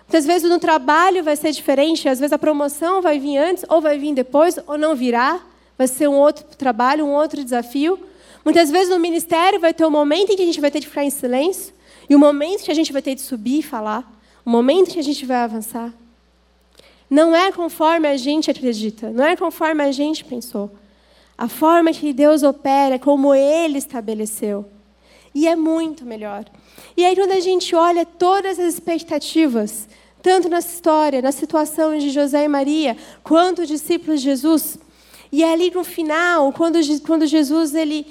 Muitas 0.07 0.27
vezes 0.27 0.49
no 0.49 0.59
trabalho 0.59 1.25
vai 1.25 1.35
ser 1.37 1.51
diferente, 1.53 2.09
às 2.09 2.21
vezes 2.21 2.33
a 2.33 2.39
promoção 2.39 3.01
vai 3.01 3.19
vir 3.19 3.39
antes, 3.39 3.65
ou 3.69 3.81
vai 3.81 3.99
vir 3.99 4.15
depois, 4.15 4.59
ou 4.67 4.77
não 4.77 4.95
virá. 4.95 5.41
Vai 5.77 5.89
ser 5.89 6.09
um 6.09 6.17
outro 6.17 6.45
trabalho, 6.57 7.07
um 7.07 7.15
outro 7.15 7.43
desafio. 7.43 7.99
Muitas 8.45 8.71
vezes 8.71 8.91
no 8.91 8.99
ministério 8.99 9.59
vai 9.59 9.75
ter 9.75 9.85
um 9.85 9.91
momento 9.91 10.33
em 10.33 10.37
que 10.37 10.43
a 10.43 10.47
gente 10.47 10.61
vai 10.61 10.71
ter 10.71 10.81
de 10.81 10.87
ficar 10.87 11.05
em 11.05 11.11
silêncio, 11.11 11.73
e 12.09 12.15
o 12.15 12.19
um 12.19 12.21
momento 12.21 12.63
que 12.63 12.71
a 12.71 12.75
gente 12.75 12.93
vai 12.93 13.03
ter 13.03 13.15
de 13.15 13.21
subir 13.23 13.59
e 13.59 13.63
falar, 13.63 14.01
o 14.45 14.49
um 14.49 14.53
momento 14.53 14.91
que 14.91 15.01
a 15.01 15.03
gente 15.03 15.25
vai 15.27 15.39
avançar. 15.39 15.93
Não 17.11 17.35
é 17.35 17.51
conforme 17.51 18.07
a 18.07 18.17
gente 18.17 18.51
acredita, 18.51 19.11
não 19.11 19.25
é 19.25 19.35
conforme 19.35 19.83
a 19.83 19.91
gente 19.91 20.25
pensou. 20.25 20.71
A 21.37 21.49
forma 21.49 21.93
que 21.93 22.13
Deus 22.13 22.45
opera 22.45 22.95
é 22.95 22.99
como 22.99 23.35
Ele 23.35 23.79
estabeleceu. 23.79 24.65
E 25.35 25.49
é 25.49 25.57
muito 25.57 26.05
melhor. 26.05 26.45
E 26.97 27.05
aí, 27.05 27.17
quando 27.17 27.33
a 27.33 27.41
gente 27.41 27.75
olha 27.75 28.07
todas 28.07 28.59
as 28.59 28.75
expectativas, 28.75 29.89
tanto 30.23 30.49
na 30.49 30.59
história, 30.59 31.23
na 31.23 31.33
situação 31.33 31.97
de 31.97 32.11
José 32.11 32.45
e 32.45 32.49
Maria, 32.49 32.97
quanto 33.25 33.63
os 33.63 33.69
discípulos 33.69 34.21
de 34.21 34.27
Jesus, 34.27 34.79
e 35.33 35.43
ali 35.43 35.71
no 35.71 35.83
final, 35.83 36.53
quando, 36.53 36.79
quando 37.07 37.27
Jesus 37.27 37.75
ele 37.75 38.07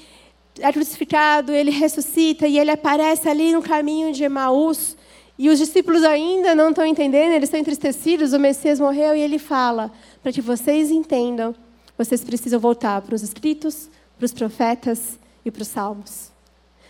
é 0.59 0.71
crucificado, 0.71 1.51
ele 1.51 1.71
ressuscita 1.71 2.47
e 2.47 2.57
ele 2.57 2.71
aparece 2.71 3.29
ali 3.29 3.51
no 3.51 3.62
caminho 3.62 4.12
de 4.12 4.23
Emaús, 4.23 4.97
e 5.39 5.49
os 5.49 5.58
discípulos 5.58 6.04
ainda 6.04 6.54
não 6.54 6.69
estão 6.69 6.86
entendendo, 6.86 7.32
eles 7.32 7.47
estão 7.47 7.60
entristecidos, 7.60 8.34
o 8.34 8.39
Messias 8.39 8.80
morreu 8.80 9.15
e 9.15 9.21
ele 9.21 9.39
fala: 9.39 9.91
para 10.21 10.32
que 10.32 10.41
vocês 10.41 10.91
entendam 10.91 11.56
vocês 11.99 12.23
precisam 12.23 12.62
voltar 12.62 13.02
para 13.02 13.13
os 13.13 13.21
escritos, 13.21 13.89
para 14.17 14.25
os 14.25 14.32
profetas 14.32 15.19
e 15.43 15.52
para 15.52 15.62
os 15.62 15.67
salmos. 15.67 16.32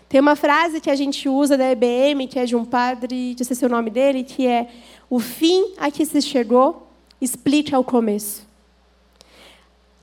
Tem 0.08 0.22
uma 0.22 0.36
frase 0.36 0.80
que 0.80 0.90
a 0.90 0.94
gente 0.94 1.28
usa 1.28 1.58
da 1.58 1.72
EBM, 1.72 2.28
que 2.28 2.38
é 2.38 2.46
de 2.46 2.56
um 2.56 2.64
padre, 2.64 3.34
de 3.34 3.44
ser 3.44 3.66
o 3.66 3.70
nome 3.70 3.90
dele, 3.90 4.24
que 4.24 4.46
é: 4.46 4.70
O 5.10 5.20
fim 5.20 5.74
a 5.80 5.90
que 5.90 6.06
se 6.06 6.22
chegou 6.22 6.88
explica 7.20 7.80
o 7.80 7.84
começo. 7.84 8.48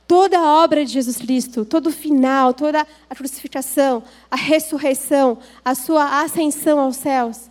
Toda 0.09 0.41
a 0.41 0.65
obra 0.65 0.85
de 0.85 0.91
Jesus 0.93 1.19
Cristo, 1.19 1.65
todo 1.65 1.87
o 1.87 1.93
final, 1.93 2.53
toda 2.53 2.85
a 3.09 3.15
crucificação, 3.15 4.03
a 4.29 4.37
ressurreição, 4.37 5.39
a 5.65 5.77
sua 5.77 6.21
ascensão 6.21 6.81
aos 6.81 6.97
céus, 6.97 7.49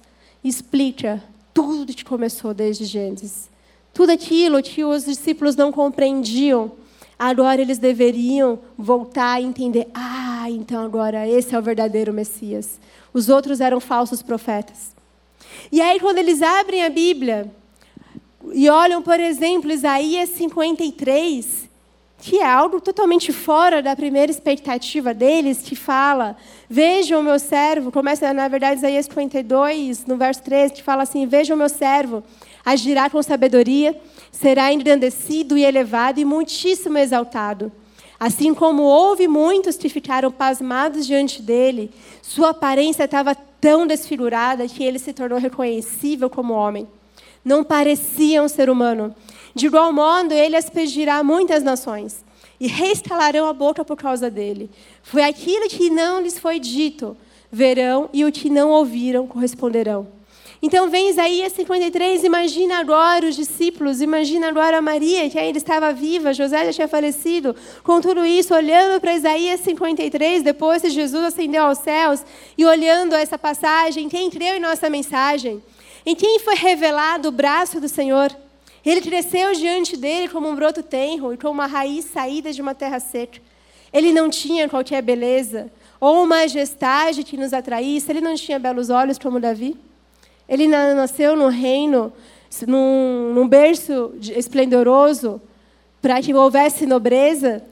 explica 0.47 1.23
tudo 1.53 1.93
que 1.93 2.05
começou 2.05 2.53
desde 2.53 2.85
Gênesis. 2.85 3.49
Tudo 3.93 4.11
aquilo 4.11 4.61
que 4.61 4.83
os 4.83 5.05
discípulos 5.05 5.55
não 5.55 5.71
compreendiam 5.71 6.71
Agora 7.17 7.61
eles 7.61 7.77
deveriam 7.77 8.59
voltar 8.77 9.35
a 9.35 9.41
entender: 9.41 9.87
ah, 9.93 10.49
então 10.49 10.83
agora 10.83 11.27
esse 11.27 11.55
é 11.55 11.59
o 11.59 11.61
verdadeiro 11.61 12.13
Messias. 12.13 12.79
Os 13.13 13.29
outros 13.29 13.61
eram 13.61 13.79
falsos 13.79 14.21
profetas. 14.21 14.93
E 15.71 15.81
aí, 15.81 15.99
quando 15.99 16.17
eles 16.17 16.41
abrem 16.41 16.83
a 16.83 16.89
Bíblia 16.89 17.49
e 18.53 18.69
olham, 18.69 19.01
por 19.01 19.19
exemplo, 19.19 19.71
Isaías 19.71 20.29
53, 20.31 21.69
que 22.17 22.37
é 22.37 22.45
algo 22.45 22.81
totalmente 22.81 23.31
fora 23.31 23.81
da 23.81 23.95
primeira 23.95 24.31
expectativa 24.31 25.13
deles, 25.13 25.59
que 25.63 25.75
fala: 25.75 26.35
Vejam 26.69 27.19
o 27.19 27.23
meu 27.23 27.39
servo, 27.39 27.91
começa, 27.91 28.33
na 28.33 28.47
verdade, 28.47 28.79
Isaías 28.79 29.05
52, 29.05 30.05
no 30.05 30.17
verso 30.17 30.41
13, 30.43 30.73
que 30.73 30.83
fala 30.83 31.03
assim: 31.03 31.27
Vejam 31.27 31.55
o 31.55 31.59
meu 31.59 31.69
servo, 31.69 32.23
agirá 32.65 33.09
com 33.09 33.21
sabedoria 33.21 33.95
será 34.35 34.71
engrandecido 34.71 35.57
e 35.57 35.63
elevado 35.63 36.19
e 36.19 36.25
muitíssimo 36.25 36.97
exaltado. 36.97 37.71
Assim 38.19 38.53
como 38.53 38.83
houve 38.83 39.27
muitos 39.27 39.77
que 39.77 39.89
ficaram 39.89 40.31
pasmados 40.31 41.05
diante 41.05 41.41
dele, 41.41 41.91
sua 42.21 42.49
aparência 42.49 43.03
estava 43.05 43.35
tão 43.35 43.87
desfigurada 43.87 44.67
que 44.67 44.83
ele 44.83 44.99
se 44.99 45.13
tornou 45.13 45.39
reconhecível 45.39 46.29
como 46.29 46.53
homem. 46.53 46.87
Não 47.43 47.63
parecia 47.63 48.41
um 48.41 48.47
ser 48.47 48.69
humano. 48.69 49.15
De 49.55 49.67
igual 49.67 49.93
modo, 49.93 50.33
ele 50.33 50.57
aspergirá 50.57 51.23
muitas 51.23 51.63
nações 51.63 52.25
e 52.59 52.67
reestalarão 52.67 53.47
a 53.47 53.53
boca 53.53 53.85
por 53.85 53.95
causa 53.95 54.29
dele. 54.29 54.69
Foi 55.01 55.23
aquilo 55.23 55.69
que 55.69 55.89
não 55.89 56.21
lhes 56.21 56.37
foi 56.37 56.59
dito, 56.59 57.15
verão, 57.49 58.09
e 58.11 58.25
o 58.25 58.31
que 58.33 58.49
não 58.49 58.71
ouviram 58.71 59.25
corresponderão. 59.25 60.07
Então 60.61 60.89
vem 60.89 61.09
Isaías 61.09 61.53
53, 61.53 62.25
imagina 62.25 62.79
agora 62.79 63.27
os 63.27 63.35
discípulos, 63.35 64.01
imagina 64.01 64.49
agora 64.49 64.81
Maria, 64.81 65.29
que 65.29 65.39
ainda 65.39 65.57
estava 65.57 65.93
viva, 65.93 66.33
José 66.33 66.65
já 66.65 66.73
tinha 66.73 66.87
falecido, 66.87 67.55
com 67.81 68.01
tudo 68.01 68.25
isso, 68.25 68.53
olhando 68.53 68.99
para 68.99 69.13
Isaías 69.13 69.61
53, 69.61 70.43
depois 70.43 70.81
que 70.81 70.89
Jesus 70.89 71.23
ascendeu 71.23 71.63
aos 71.63 71.77
céus, 71.77 72.25
e 72.57 72.65
olhando 72.65 73.15
essa 73.15 73.37
passagem, 73.37 74.09
quem 74.09 74.29
creu 74.29 74.55
em 74.55 74.59
nossa 74.59 74.89
mensagem? 74.89 75.63
Em 76.05 76.15
quem 76.15 76.39
foi 76.39 76.55
revelado 76.55 77.29
o 77.29 77.31
braço 77.31 77.79
do 77.79 77.87
Senhor? 77.87 78.35
Ele 78.85 79.01
cresceu 79.01 79.53
diante 79.53 79.97
dele 79.97 80.29
como 80.29 80.47
um 80.47 80.55
broto 80.55 80.83
tenro 80.83 81.33
e 81.33 81.37
como 81.37 81.53
uma 81.53 81.65
raiz 81.65 82.05
saída 82.05 82.53
de 82.53 82.61
uma 82.61 82.75
terra 82.75 82.99
seca. 82.99 83.39
Ele 83.91 84.11
não 84.11 84.29
tinha 84.29 84.69
qualquer 84.69 85.01
beleza 85.01 85.71
ou 85.99 86.25
majestade 86.27 87.23
que 87.23 87.37
nos 87.37 87.53
atraísse, 87.53 88.11
ele 88.11 88.21
não 88.21 88.35
tinha 88.35 88.59
belos 88.59 88.89
olhos 88.89 89.17
como 89.17 89.39
Davi. 89.39 89.75
Ele 90.47 90.67
nasceu 90.67 91.35
no 91.35 91.47
reino, 91.47 92.13
num, 92.67 93.33
num 93.33 93.47
berço 93.47 94.13
esplendoroso, 94.21 95.41
para 96.01 96.21
que 96.21 96.33
houvesse 96.33 96.85
nobreza. 96.85 97.63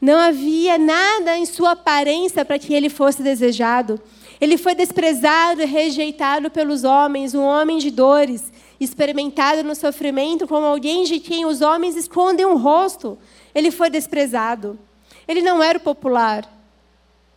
Não 0.00 0.18
havia 0.18 0.78
nada 0.78 1.36
em 1.36 1.44
sua 1.44 1.72
aparência 1.72 2.44
para 2.44 2.58
que 2.58 2.72
ele 2.72 2.88
fosse 2.88 3.22
desejado. 3.22 4.00
Ele 4.44 4.58
foi 4.58 4.74
desprezado 4.74 5.62
e 5.62 5.64
rejeitado 5.64 6.50
pelos 6.50 6.84
homens, 6.84 7.34
um 7.34 7.42
homem 7.42 7.78
de 7.78 7.90
dores, 7.90 8.52
experimentado 8.78 9.64
no 9.64 9.74
sofrimento 9.74 10.46
como 10.46 10.66
alguém 10.66 11.04
de 11.04 11.18
quem 11.18 11.46
os 11.46 11.62
homens 11.62 11.96
escondem 11.96 12.44
o 12.44 12.58
rosto. 12.58 13.16
Ele 13.54 13.70
foi 13.70 13.88
desprezado. 13.88 14.78
Ele 15.26 15.40
não 15.40 15.62
era 15.62 15.78
o 15.78 15.80
popular. 15.80 16.46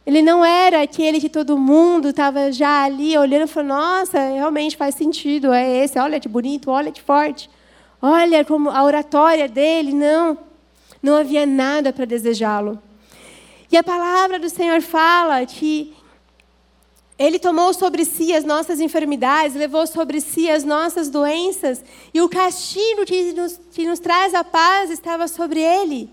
Ele 0.06 0.22
não 0.22 0.43
era 0.43 0.82
aquele 0.82 1.22
que 1.22 1.30
todo 1.30 1.58
mundo 1.58 2.10
estava 2.10 2.52
já 2.52 2.84
ali 2.84 3.17
olhando 3.17 3.46
e 3.46 3.48
falando: 3.48 3.70
nossa, 3.70 4.20
realmente 4.20 4.76
faz 4.76 4.93
sentido, 4.93 5.54
é 5.54 5.86
esse, 5.86 5.98
olha 5.98 6.20
que 6.20 6.28
bonito, 6.28 6.70
olha 6.70 6.91
que 6.91 7.02
forte. 7.02 7.50
Olha 8.02 8.43
como 8.43 8.70
a 8.70 8.84
oratória 8.84 9.48
dele. 9.48 9.93
Não, 9.93 10.38
não 11.02 11.15
havia 11.15 11.46
nada 11.46 11.93
para 11.93 12.04
desejá-lo. 12.04 12.78
E 13.72 13.78
a 13.78 13.84
palavra 13.84 14.38
do 14.38 14.50
Senhor 14.50 14.82
fala 14.82 15.46
que 15.46 15.96
ele 17.17 17.39
tomou 17.39 17.73
sobre 17.73 18.06
si 18.06 18.34
as 18.34 18.43
nossas 18.43 18.80
enfermidades, 18.80 19.56
levou 19.56 19.88
sobre 19.88 20.21
si 20.21 20.49
as 20.49 20.63
nossas 20.63 21.10
doenças, 21.10 21.84
e 22.13 22.21
o 22.21 22.30
castigo 22.30 23.06
que 23.06 23.34
nos, 23.34 23.60
que 23.71 23.86
nos 23.86 23.99
traz 23.99 24.34
a 24.34 24.43
paz 24.43 24.91
estava 24.91 25.27
sobre 25.27 25.62
ele. 25.62 26.10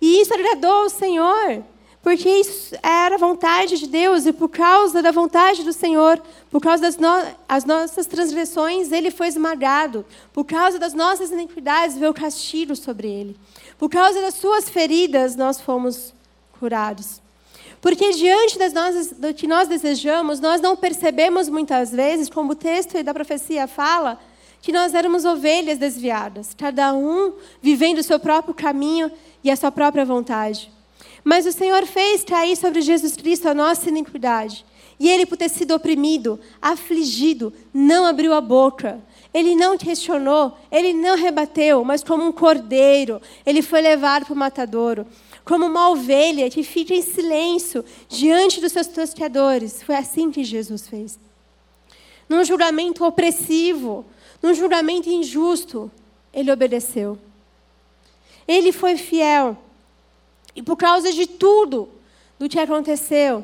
E 0.00 0.20
isso 0.20 0.34
agradou 0.34 0.82
ao 0.82 0.90
Senhor. 0.90 1.64
Porque 2.02 2.28
isso 2.28 2.74
era 2.82 3.16
a 3.16 3.18
vontade 3.18 3.76
de 3.76 3.86
Deus 3.86 4.24
e 4.24 4.32
por 4.32 4.48
causa 4.48 5.02
da 5.02 5.10
vontade 5.10 5.64
do 5.64 5.72
Senhor, 5.72 6.22
por 6.48 6.60
causa 6.60 6.82
das 6.82 6.96
no 6.96 7.08
as 7.48 7.64
nossas 7.64 8.06
transgressões, 8.06 8.92
ele 8.92 9.10
foi 9.10 9.26
esmagado. 9.26 10.06
Por 10.32 10.44
causa 10.44 10.78
das 10.78 10.94
nossas 10.94 11.30
iniquidades, 11.30 11.98
veio 11.98 12.12
o 12.12 12.14
castigo 12.14 12.76
sobre 12.76 13.08
ele. 13.08 13.36
Por 13.78 13.90
causa 13.90 14.20
das 14.20 14.34
suas 14.34 14.68
feridas, 14.68 15.34
nós 15.34 15.60
fomos 15.60 16.14
curados. 16.58 17.20
Porque 17.80 18.10
diante 18.12 18.58
das 18.58 18.72
nossas, 18.72 19.12
do 19.12 19.32
que 19.32 19.46
nós 19.46 19.68
desejamos, 19.68 20.40
nós 20.40 20.60
não 20.60 20.76
percebemos 20.76 21.48
muitas 21.48 21.90
vezes, 21.90 22.28
como 22.28 22.52
o 22.52 22.56
texto 22.56 23.02
da 23.02 23.14
profecia 23.14 23.66
fala, 23.68 24.18
que 24.60 24.72
nós 24.72 24.94
éramos 24.94 25.24
ovelhas 25.24 25.78
desviadas, 25.78 26.54
cada 26.56 26.92
um 26.92 27.32
vivendo 27.62 27.98
o 27.98 28.02
seu 28.02 28.18
próprio 28.18 28.54
caminho 28.54 29.10
e 29.42 29.50
a 29.50 29.56
sua 29.56 29.70
própria 29.70 30.04
vontade. 30.04 30.70
Mas 31.22 31.46
o 31.46 31.52
Senhor 31.52 31.86
fez 31.86 32.24
cair 32.24 32.56
sobre 32.56 32.80
Jesus 32.80 33.16
Cristo 33.16 33.48
a 33.48 33.54
nossa 33.54 33.88
iniquidade. 33.88 34.64
E 34.98 35.08
ele, 35.08 35.26
por 35.26 35.36
ter 35.36 35.48
sido 35.48 35.74
oprimido, 35.74 36.40
afligido, 36.60 37.52
não 37.72 38.04
abriu 38.04 38.32
a 38.32 38.40
boca. 38.40 39.00
Ele 39.32 39.54
não 39.54 39.78
questionou, 39.78 40.56
ele 40.72 40.92
não 40.92 41.16
rebateu, 41.16 41.84
mas 41.84 42.02
como 42.02 42.24
um 42.24 42.32
cordeiro, 42.32 43.20
ele 43.46 43.62
foi 43.62 43.80
levado 43.80 44.24
para 44.24 44.34
o 44.34 44.36
matadouro. 44.36 45.06
Como 45.48 45.64
uma 45.64 45.88
ovelha 45.88 46.50
que 46.50 46.62
fica 46.62 46.92
em 46.92 47.00
silêncio 47.00 47.82
diante 48.06 48.60
dos 48.60 48.70
seus 48.70 48.86
tosqueadores. 48.86 49.82
Foi 49.82 49.94
assim 49.94 50.30
que 50.30 50.44
Jesus 50.44 50.86
fez. 50.86 51.18
Num 52.28 52.44
julgamento 52.44 53.02
opressivo, 53.02 54.04
num 54.42 54.52
julgamento 54.52 55.08
injusto, 55.08 55.90
ele 56.34 56.52
obedeceu. 56.52 57.18
Ele 58.46 58.72
foi 58.72 58.98
fiel. 58.98 59.56
E 60.54 60.62
por 60.62 60.76
causa 60.76 61.10
de 61.10 61.26
tudo 61.26 61.88
do 62.38 62.46
que 62.46 62.58
aconteceu, 62.58 63.42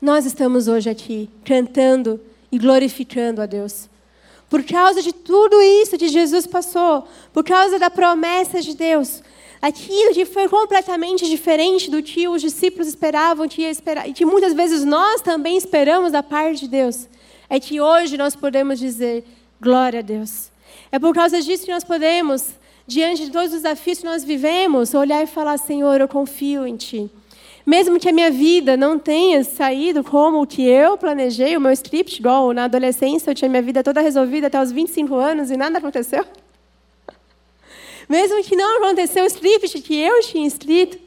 nós 0.00 0.24
estamos 0.24 0.66
hoje 0.66 0.88
aqui 0.88 1.28
cantando 1.44 2.18
e 2.50 2.58
glorificando 2.58 3.42
a 3.42 3.46
Deus. 3.46 3.86
Por 4.52 4.62
causa 4.64 5.00
de 5.00 5.14
tudo 5.14 5.62
isso 5.62 5.96
que 5.96 6.08
Jesus 6.08 6.46
passou, 6.46 7.08
por 7.32 7.42
causa 7.42 7.78
da 7.78 7.88
promessa 7.88 8.60
de 8.60 8.76
Deus, 8.76 9.22
aquilo 9.62 10.12
que 10.12 10.26
foi 10.26 10.46
completamente 10.46 11.26
diferente 11.26 11.90
do 11.90 12.02
que 12.02 12.28
os 12.28 12.42
discípulos 12.42 12.86
esperavam, 12.86 13.48
que 13.48 13.62
esperar, 13.62 14.06
e 14.06 14.12
que 14.12 14.26
muitas 14.26 14.52
vezes 14.52 14.84
nós 14.84 15.22
também 15.22 15.56
esperamos 15.56 16.12
da 16.12 16.22
parte 16.22 16.60
de 16.60 16.68
Deus, 16.68 17.08
é 17.48 17.58
que 17.58 17.80
hoje 17.80 18.18
nós 18.18 18.36
podemos 18.36 18.78
dizer 18.78 19.24
glória 19.58 20.00
a 20.00 20.02
Deus. 20.02 20.50
É 20.90 20.98
por 20.98 21.14
causa 21.14 21.40
disso 21.40 21.64
que 21.64 21.72
nós 21.72 21.82
podemos, 21.82 22.48
diante 22.86 23.24
de 23.24 23.30
todos 23.30 23.54
os 23.54 23.62
desafios 23.62 24.00
que 24.00 24.04
nós 24.04 24.22
vivemos, 24.22 24.92
olhar 24.92 25.22
e 25.22 25.26
falar: 25.26 25.56
Senhor, 25.56 25.98
eu 25.98 26.08
confio 26.08 26.66
em 26.66 26.76
Ti. 26.76 27.10
Mesmo 27.64 27.98
que 27.98 28.08
a 28.08 28.12
minha 28.12 28.30
vida 28.30 28.76
não 28.76 28.98
tenha 28.98 29.44
saído 29.44 30.02
como 30.02 30.42
o 30.42 30.46
que 30.46 30.62
eu 30.62 30.98
planejei, 30.98 31.56
o 31.56 31.60
meu 31.60 31.70
script, 31.72 32.18
igual 32.18 32.52
na 32.52 32.64
adolescência, 32.64 33.30
eu 33.30 33.34
tinha 33.34 33.48
minha 33.48 33.62
vida 33.62 33.82
toda 33.84 34.00
resolvida 34.00 34.48
até 34.48 34.60
os 34.60 34.72
25 34.72 35.14
anos 35.14 35.50
e 35.50 35.56
nada 35.56 35.78
aconteceu. 35.78 36.24
Mesmo 38.08 38.42
que 38.42 38.56
não 38.56 38.78
aconteceu 38.78 39.22
o 39.22 39.26
script 39.26 39.80
que 39.80 39.96
eu 39.96 40.20
tinha 40.22 40.46
escrito, 40.46 40.98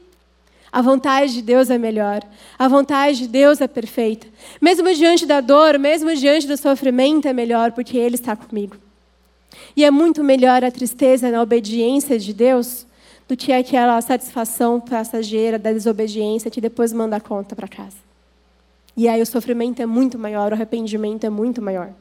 a 0.72 0.82
vontade 0.82 1.34
de 1.34 1.42
Deus 1.42 1.70
é 1.70 1.78
melhor. 1.78 2.22
A 2.60 2.68
vontade 2.68 3.20
de 3.20 3.28
Deus 3.28 3.62
é 3.62 3.68
perfeita. 3.68 4.28
Mesmo 4.62 4.94
diante 4.94 5.26
da 5.26 5.40
dor, 5.40 5.80
mesmo 5.80 6.14
diante 6.16 6.48
do 6.48 6.58
sofrimento, 6.58 7.28
é 7.28 7.34
melhor, 7.34 7.72
porque 7.72 7.98
Ele 7.98 8.16
está 8.16 8.36
comigo. 8.36 8.76
E 9.76 9.86
é 9.86 9.92
muito 9.92 10.22
melhor 10.24 10.64
a 10.64 10.72
tristeza 10.72 11.32
na 11.32 11.42
obediência 11.42 12.20
de 12.20 12.34
Deus 12.34 12.86
do 13.28 13.36
que 13.36 13.52
aquela 13.52 14.00
satisfação 14.02 14.80
passageira 14.80 15.58
da 15.58 15.72
desobediência 15.72 16.52
que 16.52 16.62
depois 16.62 16.94
manda 16.94 17.16
a 17.16 17.22
conta 17.22 17.56
para 17.56 17.68
casa. 17.68 17.98
E 18.96 19.08
aí 19.08 19.22
o 19.22 19.26
sofrimento 19.26 19.82
é 19.82 19.86
muito 19.86 20.18
maior, 20.18 20.52
o 20.52 20.56
arrependimento 20.56 21.26
é 21.26 21.30
muito 21.30 21.62
maior. 21.62 21.92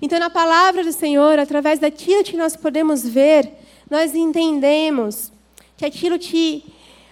Então, 0.00 0.18
na 0.18 0.28
palavra 0.28 0.82
do 0.82 0.92
Senhor, 0.92 1.38
através 1.38 1.78
daquilo 1.78 2.24
que 2.24 2.36
nós 2.36 2.56
podemos 2.56 3.06
ver, 3.06 3.50
nós 3.90 4.14
entendemos 4.14 5.32
que 5.76 5.86
aquilo 5.86 6.18
que 6.18 6.64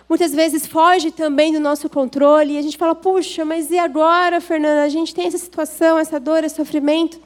muitas 0.09 0.32
vezes 0.32 0.66
foge 0.66 1.11
também 1.11 1.52
do 1.52 1.61
nosso 1.61 1.88
controle, 1.88 2.55
e 2.55 2.59
a 2.59 2.62
gente 2.62 2.76
fala, 2.76 2.94
puxa, 2.94 3.44
mas 3.44 3.70
e 3.70 3.78
agora, 3.78 4.40
Fernanda? 4.40 4.82
A 4.82 4.88
gente 4.88 5.14
tem 5.14 5.26
essa 5.26 5.38
situação, 5.38 5.98
essa 5.98 6.20
dor, 6.20 6.44
esse 6.44 6.57
sofrimento. 6.57 7.18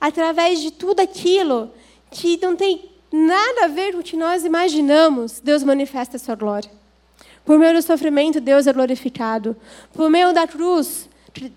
Através 0.00 0.60
de 0.60 0.70
tudo 0.70 1.00
aquilo 1.00 1.70
que 2.10 2.38
não 2.42 2.54
tem 2.54 2.82
nada 3.12 3.64
a 3.64 3.68
ver 3.68 3.92
com 3.92 4.00
o 4.00 4.02
que 4.02 4.16
nós 4.16 4.44
imaginamos, 4.44 5.40
Deus 5.40 5.62
manifesta 5.62 6.16
a 6.16 6.20
sua 6.20 6.34
glória. 6.34 6.70
Por 7.44 7.58
meio 7.58 7.74
do 7.74 7.82
sofrimento, 7.82 8.40
Deus 8.40 8.66
é 8.66 8.72
glorificado. 8.72 9.56
Por 9.94 10.10
meio 10.10 10.34
da 10.34 10.46
cruz, 10.46 11.08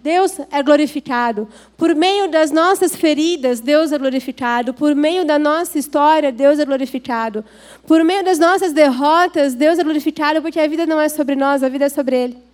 Deus 0.02 0.40
é 0.52 0.62
glorificado. 0.64 1.48
Por 1.76 1.96
meio 1.96 2.30
das 2.30 2.52
nossas 2.52 2.96
feridas, 2.96 3.60
Deus 3.60 3.92
é 3.92 3.98
glorificado. 3.98 4.74
Por 4.74 4.96
meio 4.96 5.26
da 5.26 5.40
nossa 5.40 5.78
história, 5.78 6.32
Deus 6.32 6.60
é 6.60 6.66
glorificado. 6.66 7.44
Por 7.88 8.04
meio 8.04 8.24
das 8.24 8.40
nossas 8.40 8.72
derrotas, 8.74 9.54
Deus 9.54 9.80
é 9.80 9.84
glorificado, 9.84 10.42
porque 10.42 10.60
a 10.60 10.68
vida 10.68 10.86
não 10.86 11.00
é 11.00 11.10
sobre 11.10 11.36
nós, 11.36 11.64
a 11.64 11.70
vida 11.70 11.86
é 11.86 11.90
sobre 11.90 12.16
Ele. 12.16 12.51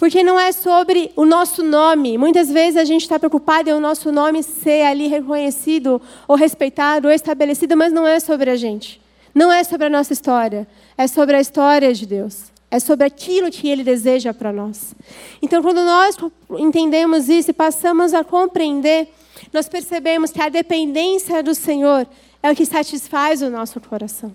Porque 0.00 0.22
não 0.22 0.40
é 0.40 0.50
sobre 0.50 1.12
o 1.14 1.26
nosso 1.26 1.62
nome. 1.62 2.16
Muitas 2.16 2.50
vezes 2.50 2.78
a 2.78 2.84
gente 2.86 3.02
está 3.02 3.18
preocupado 3.18 3.68
em 3.68 3.74
o 3.74 3.78
nosso 3.78 4.10
nome 4.10 4.42
ser 4.42 4.86
ali 4.86 5.08
reconhecido, 5.08 6.00
ou 6.26 6.36
respeitado, 6.36 7.06
ou 7.06 7.12
estabelecido, 7.12 7.76
mas 7.76 7.92
não 7.92 8.06
é 8.06 8.18
sobre 8.18 8.48
a 8.48 8.56
gente. 8.56 8.98
Não 9.34 9.52
é 9.52 9.62
sobre 9.62 9.88
a 9.88 9.90
nossa 9.90 10.14
história. 10.14 10.66
É 10.96 11.06
sobre 11.06 11.36
a 11.36 11.40
história 11.40 11.92
de 11.92 12.06
Deus. 12.06 12.44
É 12.70 12.80
sobre 12.80 13.04
aquilo 13.06 13.50
que 13.50 13.68
Ele 13.68 13.84
deseja 13.84 14.32
para 14.32 14.50
nós. 14.50 14.94
Então, 15.42 15.62
quando 15.62 15.84
nós 15.84 16.16
entendemos 16.58 17.28
isso 17.28 17.50
e 17.50 17.52
passamos 17.52 18.14
a 18.14 18.24
compreender, 18.24 19.06
nós 19.52 19.68
percebemos 19.68 20.30
que 20.30 20.40
a 20.40 20.48
dependência 20.48 21.42
do 21.42 21.54
Senhor 21.54 22.06
é 22.42 22.50
o 22.50 22.56
que 22.56 22.64
satisfaz 22.64 23.42
o 23.42 23.50
nosso 23.50 23.78
coração. 23.78 24.34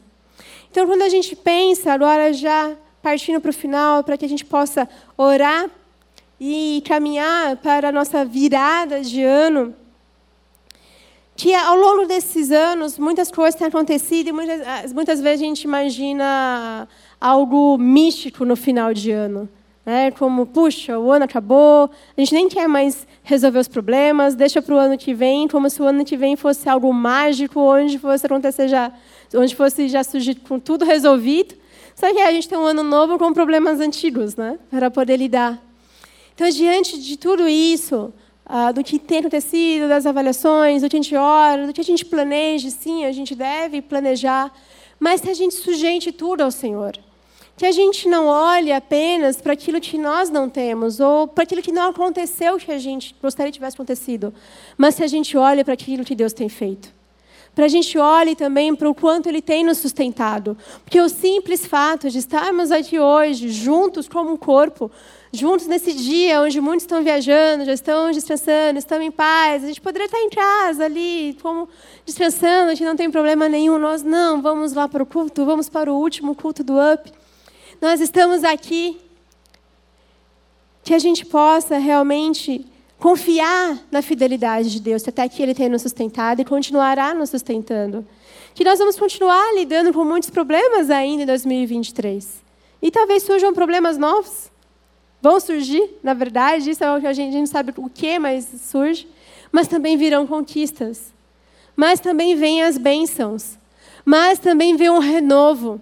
Então, 0.69 0.85
quando 0.85 1.01
a 1.01 1.09
gente 1.09 1.35
pensa, 1.35 1.91
agora 1.91 2.31
já 2.33 2.75
partindo 3.05 3.39
para 3.39 3.51
o 3.51 3.53
final, 3.53 4.03
para 4.03 4.17
que 4.17 4.25
a 4.25 4.27
gente 4.27 4.43
possa 4.43 4.89
orar 5.15 5.69
e 6.41 6.81
caminhar 6.87 7.55
para 7.57 7.89
a 7.89 7.91
nossa 7.91 8.25
virada 8.25 9.01
de 9.01 9.21
ano, 9.21 9.75
que 11.35 11.53
ao 11.53 11.77
longo 11.77 12.07
desses 12.07 12.49
anos 12.49 12.97
muitas 12.97 13.29
coisas 13.29 13.53
têm 13.53 13.67
acontecido 13.67 14.29
e 14.29 14.31
muitas, 14.31 14.91
muitas 14.91 15.21
vezes 15.21 15.41
a 15.43 15.45
gente 15.45 15.65
imagina 15.65 16.87
algo 17.21 17.77
místico 17.77 18.43
no 18.43 18.55
final 18.55 18.91
de 18.91 19.11
ano. 19.11 19.47
Né? 19.85 20.09
Como, 20.09 20.47
puxa, 20.47 20.97
o 20.97 21.11
ano 21.11 21.25
acabou, 21.25 21.91
a 22.17 22.19
gente 22.19 22.33
nem 22.33 22.49
quer 22.49 22.67
mais 22.67 23.05
resolver 23.21 23.59
os 23.59 23.67
problemas, 23.67 24.33
deixa 24.33 24.63
para 24.63 24.73
o 24.73 24.79
ano 24.79 24.97
que 24.97 25.13
vem, 25.13 25.47
como 25.47 25.69
se 25.69 25.79
o 25.79 25.85
ano 25.85 26.03
que 26.03 26.17
vem 26.17 26.35
fosse 26.35 26.67
algo 26.67 26.91
mágico, 26.91 27.59
onde 27.59 27.99
fosse 27.99 28.25
acontecer 28.25 28.67
já, 28.67 28.91
onde 29.35 29.55
fosse 29.55 29.87
já 29.87 30.03
surgir 30.03 30.33
com 30.39 30.59
tudo 30.59 30.83
resolvido. 30.83 31.64
Só 31.95 32.13
que 32.13 32.19
a 32.19 32.31
gente 32.31 32.49
tem 32.49 32.57
um 32.57 32.65
ano 32.65 32.83
novo 32.83 33.17
com 33.17 33.31
problemas 33.31 33.79
antigos, 33.79 34.35
né? 34.35 34.59
Para 34.69 34.91
poder 34.91 35.15
lidar. 35.15 35.63
Então, 36.33 36.49
diante 36.49 36.99
de 36.99 37.17
tudo 37.17 37.47
isso, 37.47 38.13
uh, 38.45 38.73
do 38.73 38.83
que 38.83 38.99
tem 38.99 39.19
acontecido, 39.19 39.87
das 39.87 40.05
avaliações, 40.05 40.81
do 40.81 40.89
que 40.89 40.97
a 40.97 41.01
gente 41.01 41.15
ora, 41.15 41.65
do 41.65 41.71
que 41.71 41.79
a 41.79 41.83
gente 41.83 42.03
planeja, 42.03 42.69
sim, 42.69 43.05
a 43.05 43.13
gente 43.13 43.33
deve 43.33 43.81
planejar, 43.81 44.53
mas 44.99 45.21
que 45.21 45.29
a 45.29 45.33
gente 45.33 45.55
sujeite 45.55 46.11
tudo 46.11 46.41
ao 46.41 46.51
Senhor. 46.51 46.97
Que 47.55 47.65
a 47.65 47.71
gente 47.71 48.09
não 48.09 48.25
olhe 48.27 48.73
apenas 48.73 49.39
para 49.39 49.53
aquilo 49.53 49.79
que 49.79 49.97
nós 49.97 50.29
não 50.29 50.49
temos, 50.49 50.99
ou 50.99 51.25
para 51.25 51.45
aquilo 51.45 51.61
que 51.61 51.71
não 51.71 51.91
aconteceu 51.91 52.57
que 52.57 52.73
a 52.73 52.77
gente 52.77 53.15
gostaria 53.21 53.49
que 53.49 53.57
tivesse 53.57 53.77
acontecido, 53.77 54.33
mas 54.77 54.95
que 54.95 55.03
a 55.03 55.07
gente 55.07 55.37
olhe 55.37 55.63
para 55.63 55.73
aquilo 55.73 56.03
que 56.03 56.13
Deus 56.13 56.33
tem 56.33 56.49
feito 56.49 56.93
para 57.55 57.65
a 57.65 57.69
gente 57.69 57.97
olhe 57.97 58.35
também 58.35 58.75
para 58.75 58.89
o 58.89 58.93
quanto 58.93 59.29
Ele 59.29 59.41
tem 59.41 59.63
nos 59.63 59.77
sustentado. 59.77 60.57
Porque 60.83 60.99
o 60.99 61.07
simples 61.07 61.65
fato 61.65 62.09
de 62.09 62.19
estarmos 62.19 62.69
aqui 62.69 62.99
hoje, 62.99 63.49
juntos 63.49 64.09
como 64.09 64.33
um 64.33 64.35
corpo, 64.35 64.91
juntos 65.31 65.65
nesse 65.65 65.93
dia 65.93 66.41
onde 66.41 66.59
muitos 66.59 66.83
estão 66.83 67.01
viajando, 67.01 67.63
já 67.63 67.71
estão 67.71 68.11
descansando, 68.11 68.77
estão 68.77 69.01
em 69.01 69.09
paz, 69.09 69.63
a 69.63 69.67
gente 69.67 69.79
poderia 69.79 70.05
estar 70.05 70.19
em 70.19 70.29
casa 70.29 70.83
ali, 70.83 71.37
como 71.41 71.69
descansando, 72.05 72.71
a 72.71 72.75
gente 72.75 72.85
não 72.85 72.95
tem 72.97 73.09
problema 73.09 73.47
nenhum. 73.47 73.79
Nós 73.79 74.03
não, 74.03 74.41
vamos 74.41 74.73
lá 74.73 74.89
para 74.89 75.01
o 75.01 75.05
culto, 75.05 75.45
vamos 75.45 75.69
para 75.69 75.91
o 75.91 75.97
último 75.97 76.35
culto 76.35 76.61
do 76.61 76.73
UP. 76.73 77.09
Nós 77.81 78.01
estamos 78.01 78.43
aqui. 78.43 78.97
Que 80.83 80.93
a 80.93 80.99
gente 80.99 81.25
possa 81.25 81.79
realmente 81.79 82.63
confiar 82.99 83.77
na 83.91 84.01
fidelidade 84.01 84.71
de 84.71 84.79
Deus, 84.79 85.07
até 85.07 85.27
que 85.27 85.41
Ele 85.41 85.53
tem 85.53 85.69
nos 85.69 85.81
sustentado 85.81 86.41
e 86.41 86.45
continuará 86.45 87.13
nos 87.13 87.29
sustentando. 87.29 88.05
Que 88.53 88.63
nós 88.63 88.79
vamos 88.79 88.97
continuar 88.97 89.53
lidando 89.53 89.93
com 89.93 90.05
muitos 90.05 90.29
problemas 90.29 90.89
ainda 90.89 91.23
em 91.23 91.25
2023. 91.25 92.43
E 92.81 92.91
talvez 92.91 93.23
surjam 93.23 93.53
problemas 93.53 93.97
novos. 93.97 94.51
Vão 95.21 95.39
surgir, 95.39 95.97
na 96.03 96.13
verdade, 96.13 96.69
isso 96.69 96.83
é 96.83 96.95
o 96.95 97.01
que 97.01 97.07
a 97.07 97.13
gente, 97.13 97.33
gente 97.33 97.49
sabe 97.49 97.73
o 97.77 97.89
que, 97.89 98.19
mas 98.19 98.47
surge. 98.61 99.07
Mas 99.51 99.67
também 99.67 99.97
virão 99.97 100.27
conquistas. 100.27 101.13
Mas 101.75 101.99
também 101.99 102.35
vêm 102.35 102.61
as 102.61 102.77
bênçãos. 102.77 103.57
Mas 104.05 104.39
também 104.39 104.75
vem 104.77 104.89
um 104.89 104.99
renovo. 104.99 105.81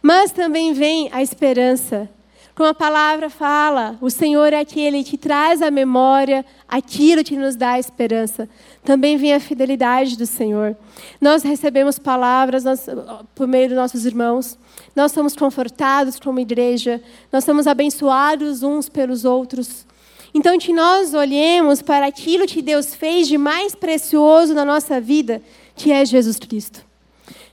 Mas 0.00 0.30
também 0.30 0.72
vem 0.72 1.08
a 1.12 1.22
esperança. 1.22 2.08
Como 2.54 2.68
a 2.68 2.74
palavra 2.74 3.28
fala, 3.28 3.98
o 4.00 4.08
Senhor 4.08 4.52
é 4.52 4.60
aquele 4.60 5.02
que 5.02 5.18
traz 5.18 5.60
à 5.60 5.72
memória 5.72 6.46
aquilo 6.68 7.24
que 7.24 7.36
nos 7.36 7.56
dá 7.56 7.80
esperança. 7.80 8.48
Também 8.84 9.16
vem 9.16 9.34
a 9.34 9.40
fidelidade 9.40 10.16
do 10.16 10.24
Senhor. 10.24 10.76
Nós 11.20 11.42
recebemos 11.42 11.98
palavras 11.98 12.62
nós, 12.62 12.86
por 13.34 13.48
meio 13.48 13.68
dos 13.68 13.76
nossos 13.76 14.06
irmãos. 14.06 14.56
Nós 14.94 15.10
somos 15.10 15.34
confortados 15.34 16.20
como 16.20 16.38
igreja. 16.38 17.02
Nós 17.32 17.42
somos 17.42 17.66
abençoados 17.66 18.62
uns 18.62 18.88
pelos 18.88 19.24
outros. 19.24 19.84
Então, 20.32 20.56
que 20.56 20.72
nós 20.72 21.12
olhemos 21.12 21.82
para 21.82 22.06
aquilo 22.06 22.46
que 22.46 22.62
Deus 22.62 22.94
fez 22.94 23.26
de 23.26 23.36
mais 23.36 23.74
precioso 23.74 24.54
na 24.54 24.64
nossa 24.64 25.00
vida, 25.00 25.42
que 25.74 25.90
é 25.90 26.04
Jesus 26.04 26.38
Cristo. 26.38 26.84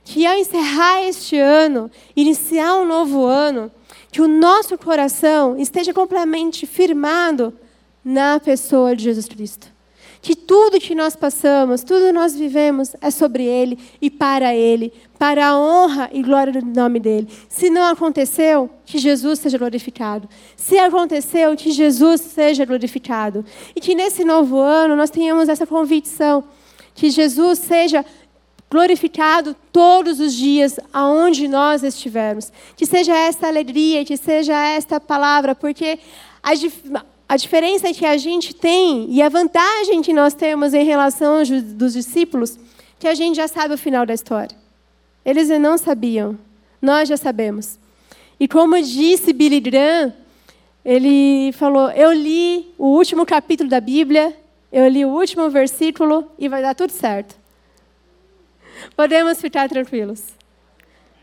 Que 0.04 0.28
ao 0.28 0.38
encerrar 0.38 1.04
este 1.04 1.38
ano, 1.38 1.90
iniciar 2.16 2.76
um 2.76 2.86
novo 2.86 3.26
ano, 3.26 3.72
que 4.12 4.22
o 4.22 4.28
nosso 4.28 4.78
coração 4.78 5.58
esteja 5.58 5.94
completamente 5.94 6.68
firmado 6.68 7.54
na 8.04 8.40
pessoa 8.40 8.96
de 8.96 9.06
Jesus 9.06 9.26
Cristo. 9.26 9.68
Que 10.22 10.36
tudo 10.36 10.80
que 10.80 10.94
nós 10.94 11.16
passamos, 11.16 11.82
tudo 11.82 12.06
que 12.06 12.12
nós 12.12 12.36
vivemos 12.36 12.96
é 13.02 13.10
sobre 13.10 13.44
Ele 13.44 13.80
e 14.00 14.10
para 14.10 14.54
Ele, 14.54 14.94
para 15.18 15.48
a 15.48 15.58
honra 15.58 16.10
e 16.14 16.22
glória 16.22 16.62
do 16.62 16.64
nome 16.64 17.00
dEle. 17.00 17.28
Se 17.50 17.72
não 17.72 17.86
aconteceu, 17.86 18.70
que 18.86 19.00
Jesus 19.00 19.40
seja 19.40 19.58
glorificado. 19.58 20.30
Se 20.56 20.78
aconteceu, 20.78 21.56
que 21.56 21.72
Jesus 21.72 22.22
seja 22.22 22.66
glorificado. 22.66 23.44
E 23.76 23.82
que 23.82 23.96
nesse 23.96 24.24
novo 24.24 24.60
ano 24.60 24.96
nós 24.96 25.10
tenhamos 25.10 25.50
essa 25.50 25.66
convicção, 25.66 26.44
que 26.94 27.10
Jesus 27.10 27.58
seja 27.58 28.02
glorificado 28.02 28.21
todos 29.72 30.20
os 30.20 30.34
dias, 30.34 30.80
aonde 30.94 31.48
nós 31.48 31.84
estivermos. 31.84 32.52
Que 32.78 32.86
seja 32.86 33.14
esta 33.16 33.48
alegria, 33.48 34.06
que 34.06 34.16
seja 34.16 34.56
esta 34.56 35.00
palavra, 35.00 35.54
porque 35.54 36.00
a, 36.42 36.54
dif 36.54 36.82
a 37.28 37.38
diferença 37.38 37.94
que 37.94 38.06
a 38.06 38.18
gente 38.18 38.54
tem 38.54 39.08
e 39.10 39.22
a 39.22 39.30
vantagem 39.30 40.02
que 40.02 40.14
nós 40.14 40.34
temos 40.34 40.74
em 40.74 40.84
relação 40.84 41.40
aos 41.40 41.50
dos 41.50 41.94
discípulos, 41.94 42.58
que 42.98 43.08
a 43.08 43.14
gente 43.14 43.36
já 43.36 43.48
sabe 43.48 43.74
o 43.74 43.78
final 43.78 44.06
da 44.06 44.14
história. 44.14 44.56
Eles 45.26 45.50
não 45.50 45.78
sabiam, 45.78 46.38
Nós 46.82 47.10
já 47.10 47.18
sabemos. 47.18 47.78
E 48.40 48.48
como 48.48 48.82
disse 48.82 49.34
Billy 49.34 49.60
Graham, 49.60 50.14
ele 50.84 51.52
falou: 51.54 51.90
Eu 51.92 52.12
li 52.12 52.74
o 52.78 52.88
último 52.88 53.26
capítulo 53.26 53.70
da 53.70 53.80
Bíblia, 53.80 54.36
eu 54.72 54.88
li 54.88 55.06
o 55.06 55.10
último 55.10 55.50
versículo 55.50 56.28
e 56.40 56.48
vai 56.48 56.62
dar 56.62 56.74
tudo 56.74 56.92
certo. 56.92 57.41
Podemos 58.96 59.40
ficar 59.40 59.70
tranquilos. 59.70 60.24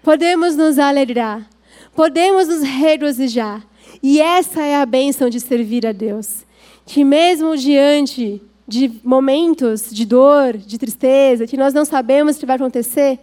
Podemos 0.02 0.56
nos 0.56 0.78
alegrar. 0.78 1.48
Podemos 1.94 2.48
nos 2.48 2.62
regozijar. 2.62 3.66
E 4.02 4.20
essa 4.20 4.62
é 4.62 4.76
a 4.76 4.86
bênção 4.86 5.28
de 5.28 5.40
servir 5.40 5.86
a 5.86 5.92
Deus. 5.92 6.44
Que 6.86 7.04
mesmo 7.04 7.56
diante 7.56 8.40
de 8.66 9.00
momentos 9.02 9.90
de 9.90 10.04
dor, 10.04 10.56
de 10.56 10.78
tristeza, 10.78 11.46
que 11.46 11.56
nós 11.56 11.72
não 11.72 11.84
sabemos 11.84 12.36
o 12.36 12.40
que 12.40 12.46
vai 12.46 12.56
acontecer, 12.56 13.18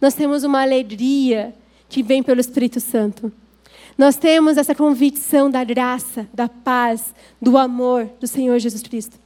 nós 0.00 0.14
temos 0.14 0.44
uma 0.44 0.62
alegria 0.62 1.54
que 1.88 2.02
vem 2.02 2.22
pelo 2.22 2.40
Espírito 2.40 2.80
Santo. 2.80 3.32
Nós 3.96 4.16
temos 4.16 4.56
essa 4.56 4.74
convicção 4.74 5.50
da 5.50 5.64
graça, 5.64 6.28
da 6.32 6.48
paz, 6.48 7.14
do 7.40 7.56
amor 7.56 8.08
do 8.20 8.26
Senhor 8.26 8.58
Jesus 8.58 8.82
Cristo. 8.82 9.18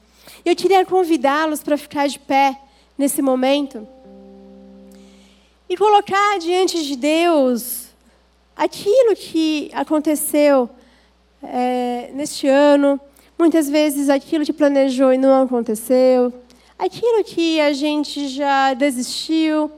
Eu 0.45 0.57
queria 0.57 0.85
convidá-los 0.85 1.63
para 1.63 1.77
ficar 1.77 2.07
de 2.07 2.19
pé 2.19 2.59
nesse 2.97 3.21
momento 3.21 3.87
e 5.73 5.77
colocar 5.77 6.39
diante 6.39 6.85
de 6.85 6.97
Deus 6.97 7.87
aquilo 8.55 9.17
que 9.17 9.71
aconteceu 9.73 10.69
é, 11.43 12.11
neste 12.13 12.47
ano, 12.47 13.01
muitas 13.39 13.71
vezes 13.71 14.11
aquilo 14.11 14.45
que 14.45 14.53
planejou 14.53 15.15
e 15.15 15.17
não 15.17 15.45
aconteceu, 15.45 16.31
aquilo 16.79 17.25
que 17.25 17.59
a 17.59 17.73
gente 17.73 18.29
já 18.29 18.75
desistiu, 18.75 19.73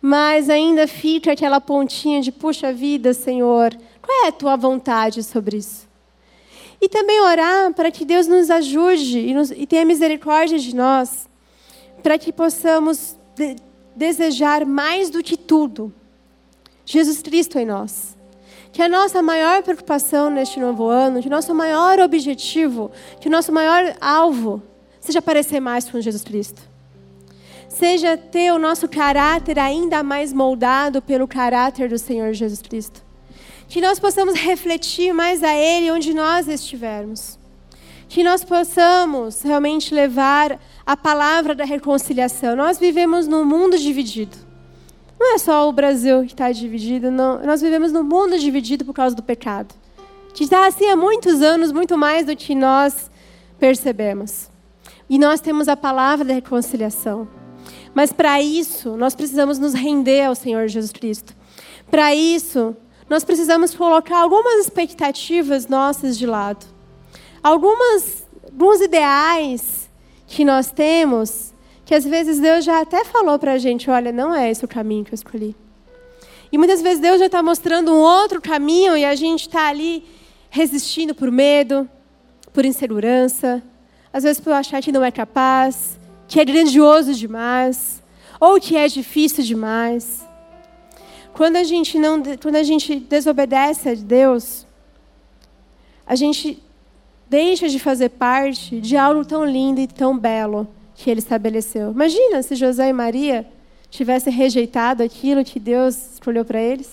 mas 0.00 0.48
ainda 0.48 0.86
fica 0.86 1.32
aquela 1.32 1.60
pontinha 1.60 2.20
de 2.20 2.30
puxa 2.30 2.72
vida, 2.72 3.12
Senhor, 3.12 3.76
qual 4.00 4.26
é 4.26 4.28
a 4.28 4.32
tua 4.32 4.54
vontade 4.54 5.24
sobre 5.24 5.56
isso? 5.56 5.88
E 6.80 6.88
também 6.88 7.20
orar 7.20 7.74
para 7.74 7.90
que 7.90 8.04
Deus 8.04 8.28
nos 8.28 8.48
ajude 8.48 9.18
e, 9.18 9.34
nos, 9.34 9.50
e 9.50 9.66
tenha 9.66 9.84
misericórdia 9.84 10.60
de 10.60 10.72
nós, 10.72 11.28
para 12.00 12.16
que 12.16 12.32
possamos 12.32 13.16
de, 13.34 13.56
desejar 13.94 14.64
mais 14.64 15.10
do 15.10 15.22
que 15.22 15.36
tudo 15.36 15.92
Jesus 16.84 17.22
Cristo 17.22 17.58
em 17.58 17.66
nós. 17.66 18.16
Que 18.72 18.82
a 18.82 18.88
nossa 18.88 19.20
maior 19.20 19.62
preocupação 19.62 20.30
neste 20.30 20.58
novo 20.58 20.86
ano, 20.86 21.20
que 21.20 21.28
o 21.28 21.30
nosso 21.30 21.54
maior 21.54 21.98
objetivo, 22.00 22.90
que 23.20 23.28
o 23.28 23.30
nosso 23.30 23.52
maior 23.52 23.94
alvo 24.00 24.62
seja 24.98 25.20
parecer 25.20 25.60
mais 25.60 25.88
com 25.88 26.00
Jesus 26.00 26.24
Cristo. 26.24 26.62
Seja 27.68 28.16
ter 28.16 28.52
o 28.52 28.58
nosso 28.58 28.88
caráter 28.88 29.58
ainda 29.58 30.02
mais 30.02 30.32
moldado 30.32 31.02
pelo 31.02 31.28
caráter 31.28 31.88
do 31.88 31.98
Senhor 31.98 32.32
Jesus 32.32 32.62
Cristo 32.62 33.02
que 33.72 33.80
nós 33.80 33.98
possamos 33.98 34.34
refletir 34.34 35.14
mais 35.14 35.42
a 35.42 35.54
Ele 35.54 35.90
onde 35.90 36.12
nós 36.12 36.46
estivermos. 36.46 37.38
Que 38.12 38.22
nós 38.22 38.44
possamos 38.44 39.40
realmente 39.40 39.94
levar 39.94 40.60
a 40.84 40.94
palavra 40.94 41.54
da 41.54 41.64
reconciliação. 41.64 42.54
Nós 42.54 42.78
vivemos 42.78 43.26
num 43.26 43.42
mundo 43.42 43.78
dividido. 43.78 44.36
Não 45.18 45.34
é 45.34 45.38
só 45.38 45.66
o 45.66 45.72
Brasil 45.72 46.20
que 46.20 46.34
está 46.34 46.52
dividido, 46.52 47.10
não. 47.10 47.42
Nós 47.42 47.62
vivemos 47.62 47.90
num 47.90 48.02
mundo 48.02 48.38
dividido 48.38 48.84
por 48.84 48.92
causa 48.92 49.16
do 49.16 49.22
pecado. 49.22 49.74
Que 50.34 50.44
está 50.44 50.66
assim 50.66 50.90
há 50.90 50.94
muitos 50.94 51.40
anos, 51.40 51.72
muito 51.72 51.96
mais 51.96 52.26
do 52.26 52.36
que 52.36 52.54
nós 52.54 53.10
percebemos. 53.58 54.50
E 55.08 55.18
nós 55.18 55.40
temos 55.40 55.66
a 55.66 55.74
palavra 55.74 56.22
da 56.22 56.34
reconciliação. 56.34 57.26
Mas 57.94 58.12
para 58.12 58.42
isso, 58.42 58.94
nós 58.94 59.14
precisamos 59.14 59.58
nos 59.58 59.72
render 59.72 60.24
ao 60.24 60.34
Senhor 60.34 60.68
Jesus 60.68 60.92
Cristo. 60.92 61.34
Para 61.90 62.14
isso, 62.14 62.76
nós 63.08 63.24
precisamos 63.24 63.74
colocar 63.74 64.18
algumas 64.18 64.66
expectativas 64.66 65.66
nossas 65.66 66.18
de 66.18 66.26
lado. 66.26 66.81
Algumas, 67.42 68.24
alguns 68.44 68.80
ideais 68.80 69.90
que 70.26 70.44
nós 70.44 70.70
temos, 70.70 71.52
que 71.84 71.94
às 71.94 72.04
vezes 72.04 72.38
Deus 72.38 72.64
já 72.64 72.80
até 72.80 73.04
falou 73.04 73.38
para 73.38 73.52
a 73.52 73.58
gente: 73.58 73.90
olha, 73.90 74.12
não 74.12 74.34
é 74.34 74.50
esse 74.50 74.64
o 74.64 74.68
caminho 74.68 75.04
que 75.04 75.12
eu 75.12 75.16
escolhi. 75.16 75.56
E 76.52 76.58
muitas 76.58 76.82
vezes 76.82 77.00
Deus 77.00 77.18
já 77.18 77.26
está 77.26 77.42
mostrando 77.42 77.92
um 77.92 77.98
outro 77.98 78.40
caminho 78.40 78.96
e 78.96 79.04
a 79.04 79.14
gente 79.14 79.48
está 79.48 79.68
ali 79.68 80.04
resistindo 80.50 81.14
por 81.14 81.30
medo, 81.30 81.88
por 82.52 82.64
insegurança, 82.64 83.62
às 84.12 84.22
vezes 84.22 84.38
por 84.38 84.52
achar 84.52 84.82
que 84.82 84.92
não 84.92 85.02
é 85.02 85.10
capaz, 85.10 85.98
que 86.28 86.38
é 86.38 86.44
grandioso 86.44 87.14
demais, 87.14 88.02
ou 88.38 88.60
que 88.60 88.76
é 88.76 88.86
difícil 88.86 89.42
demais. 89.42 90.22
Quando 91.32 91.56
a 91.56 91.64
gente 91.64 91.98
não, 91.98 92.22
quando 92.40 92.56
a 92.56 92.62
gente 92.62 92.96
desobedece 92.96 93.88
a 93.88 93.94
Deus, 93.94 94.66
a 96.06 96.14
gente 96.14 96.62
deixa 97.32 97.66
de 97.66 97.78
fazer 97.78 98.10
parte 98.10 98.78
de 98.78 98.94
algo 98.94 99.24
tão 99.24 99.42
lindo 99.42 99.80
e 99.80 99.86
tão 99.86 100.18
belo 100.18 100.68
que 100.94 101.10
Ele 101.10 101.18
estabeleceu. 101.18 101.90
Imagina 101.90 102.42
se 102.42 102.54
José 102.54 102.90
e 102.90 102.92
Maria 102.92 103.46
tivessem 103.88 104.30
rejeitado 104.30 105.02
aquilo 105.02 105.42
que 105.42 105.58
Deus 105.58 106.12
escolheu 106.12 106.44
para 106.44 106.60
eles. 106.60 106.88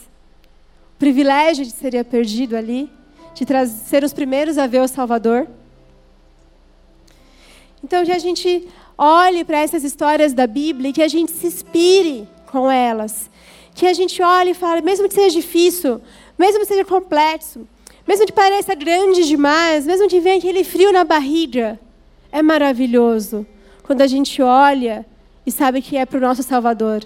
O 0.95 0.97
privilégio 0.97 1.65
de 1.65 1.71
seria 1.71 2.05
perdido 2.05 2.55
ali, 2.55 2.89
de 3.33 3.45
ser 3.67 4.05
os 4.05 4.13
primeiros 4.13 4.57
a 4.57 4.65
ver 4.65 4.79
o 4.81 4.87
Salvador. 4.87 5.45
Então, 7.83 8.05
que 8.05 8.11
a 8.13 8.19
gente 8.19 8.65
olhe 8.97 9.43
para 9.43 9.59
essas 9.59 9.83
histórias 9.83 10.31
da 10.31 10.47
Bíblia 10.47 10.91
e 10.91 10.93
que 10.93 11.01
a 11.01 11.09
gente 11.09 11.33
se 11.33 11.47
inspire 11.47 12.25
com 12.49 12.71
elas 12.71 13.29
que 13.79 13.87
a 13.87 13.93
gente 13.93 14.21
olha 14.21 14.49
e 14.49 14.53
fala, 14.53 14.81
mesmo 14.81 15.07
que 15.07 15.13
seja 15.13 15.39
difícil, 15.39 16.01
mesmo 16.37 16.59
que 16.59 16.65
seja 16.65 16.83
complexo, 16.83 17.65
mesmo 18.09 18.25
que 18.25 18.33
pareça 18.33 18.73
grande 18.73 19.23
demais, 19.27 19.85
mesmo 19.85 20.07
que 20.07 20.19
venha 20.19 20.37
aquele 20.37 20.63
frio 20.63 20.91
na 20.91 21.03
barriga, 21.03 21.79
é 22.31 22.41
maravilhoso 22.41 23.45
quando 23.83 24.01
a 24.01 24.07
gente 24.07 24.41
olha 24.41 25.05
e 25.45 25.51
sabe 25.51 25.79
que 25.79 25.95
é 25.95 26.07
para 26.07 26.17
o 26.17 26.21
nosso 26.21 26.41
Salvador. 26.41 27.03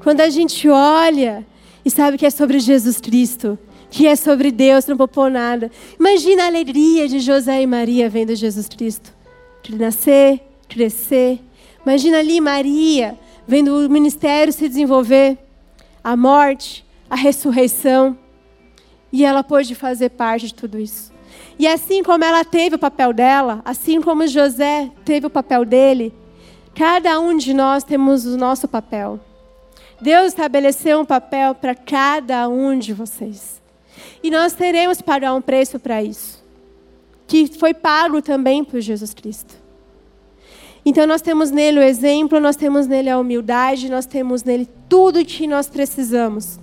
Quando 0.00 0.20
a 0.20 0.30
gente 0.30 0.68
olha 0.68 1.44
e 1.84 1.90
sabe 1.90 2.16
que 2.16 2.24
é 2.24 2.30
sobre 2.30 2.60
Jesus 2.60 3.00
Cristo, 3.00 3.58
que 3.90 4.06
é 4.06 4.14
sobre 4.14 4.52
Deus, 4.52 4.86
não 4.86 4.96
poupou 4.96 5.28
nada. 5.28 5.72
Imagina 5.98 6.44
a 6.44 6.46
alegria 6.46 7.08
de 7.08 7.18
José 7.18 7.60
e 7.60 7.66
Maria 7.66 8.08
vendo 8.08 8.32
Jesus 8.36 8.68
Cristo. 8.68 9.12
De 9.60 9.74
nascer, 9.74 10.40
crescer. 10.68 11.40
Imagina 11.84 12.20
ali 12.20 12.40
Maria 12.40 13.18
vendo 13.44 13.74
o 13.74 13.90
ministério 13.90 14.52
se 14.52 14.68
desenvolver 14.68 15.36
a 16.04 16.16
morte, 16.16 16.86
a 17.10 17.16
ressurreição. 17.16 18.16
E 19.12 19.24
ela 19.24 19.42
pôde 19.42 19.74
fazer 19.74 20.10
parte 20.10 20.48
de 20.48 20.54
tudo 20.54 20.78
isso. 20.78 21.12
E 21.58 21.66
assim 21.66 22.02
como 22.02 22.24
ela 22.24 22.44
teve 22.44 22.76
o 22.76 22.78
papel 22.78 23.12
dela, 23.12 23.60
assim 23.64 24.00
como 24.00 24.26
José 24.26 24.90
teve 25.04 25.26
o 25.26 25.30
papel 25.30 25.64
dele, 25.64 26.14
cada 26.74 27.18
um 27.18 27.36
de 27.36 27.52
nós 27.52 27.82
temos 27.82 28.26
o 28.26 28.36
nosso 28.36 28.68
papel. 28.68 29.18
Deus 30.00 30.28
estabeleceu 30.28 31.00
um 31.00 31.04
papel 31.04 31.54
para 31.54 31.74
cada 31.74 32.48
um 32.48 32.78
de 32.78 32.92
vocês. 32.92 33.60
E 34.22 34.30
nós 34.30 34.52
teremos 34.52 34.98
que 34.98 35.04
pagar 35.04 35.34
um 35.34 35.40
preço 35.40 35.78
para 35.80 36.02
isso, 36.02 36.44
que 37.26 37.48
foi 37.58 37.74
pago 37.74 38.22
também 38.22 38.62
por 38.62 38.80
Jesus 38.80 39.12
Cristo. 39.12 39.56
Então 40.84 41.06
nós 41.06 41.20
temos 41.20 41.50
nele 41.50 41.80
o 41.80 41.82
exemplo, 41.82 42.38
nós 42.38 42.54
temos 42.54 42.86
nele 42.86 43.10
a 43.10 43.18
humildade, 43.18 43.90
nós 43.90 44.06
temos 44.06 44.44
nele 44.44 44.68
tudo 44.88 45.18
o 45.20 45.24
que 45.24 45.46
nós 45.46 45.68
precisamos 45.68 46.58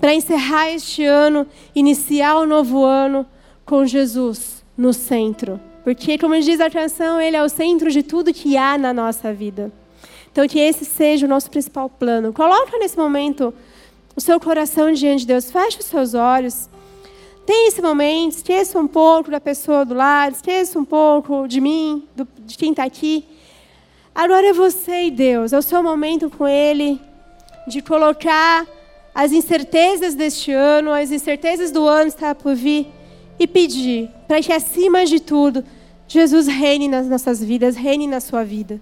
para 0.00 0.14
encerrar 0.14 0.70
este 0.70 1.04
ano, 1.04 1.46
iniciar 1.74 2.36
o 2.36 2.46
novo 2.46 2.84
ano 2.84 3.26
com 3.64 3.84
Jesus 3.84 4.64
no 4.76 4.92
centro. 4.92 5.60
Porque, 5.82 6.18
como 6.18 6.38
diz 6.40 6.60
a 6.60 6.70
canção, 6.70 7.20
Ele 7.20 7.36
é 7.36 7.42
o 7.42 7.48
centro 7.48 7.90
de 7.90 8.02
tudo 8.02 8.34
que 8.34 8.56
há 8.56 8.76
na 8.76 8.92
nossa 8.92 9.32
vida. 9.32 9.72
Então, 10.30 10.46
que 10.46 10.58
esse 10.58 10.84
seja 10.84 11.26
o 11.26 11.28
nosso 11.28 11.50
principal 11.50 11.88
plano. 11.88 12.32
Coloca 12.32 12.76
nesse 12.78 12.96
momento 12.96 13.54
o 14.14 14.20
seu 14.20 14.38
coração 14.40 14.92
diante 14.92 15.20
de 15.20 15.28
Deus. 15.28 15.50
Feche 15.50 15.78
os 15.78 15.86
seus 15.86 16.14
olhos. 16.14 16.68
Tem 17.46 17.68
esse 17.68 17.80
momento, 17.80 18.32
esqueça 18.32 18.78
um 18.78 18.88
pouco 18.88 19.30
da 19.30 19.40
pessoa 19.40 19.84
do 19.84 19.94
lado, 19.94 20.34
esqueça 20.34 20.76
um 20.78 20.84
pouco 20.84 21.46
de 21.46 21.60
mim, 21.60 22.02
do, 22.16 22.26
de 22.40 22.58
quem 22.58 22.72
está 22.72 22.82
aqui. 22.82 23.24
Agora 24.12 24.48
é 24.48 24.52
você 24.52 25.04
e 25.04 25.10
Deus, 25.12 25.52
é 25.52 25.58
o 25.58 25.62
seu 25.62 25.80
momento 25.80 26.28
com 26.28 26.48
Ele 26.48 27.00
de 27.68 27.80
colocar 27.80 28.66
as 29.16 29.32
incertezas 29.32 30.14
deste 30.14 30.52
ano, 30.52 30.92
as 30.92 31.10
incertezas 31.10 31.70
do 31.70 31.88
ano 31.88 32.10
que 32.10 32.16
está 32.16 32.34
por 32.34 32.54
vir 32.54 32.86
e 33.38 33.46
pedir 33.46 34.10
para 34.28 34.42
que, 34.42 34.52
acima 34.52 35.06
de 35.06 35.18
tudo, 35.18 35.64
Jesus 36.06 36.46
reine 36.46 36.86
nas 36.86 37.08
nossas 37.08 37.42
vidas, 37.42 37.76
reine 37.76 38.06
na 38.06 38.20
sua 38.20 38.44
vida. 38.44 38.78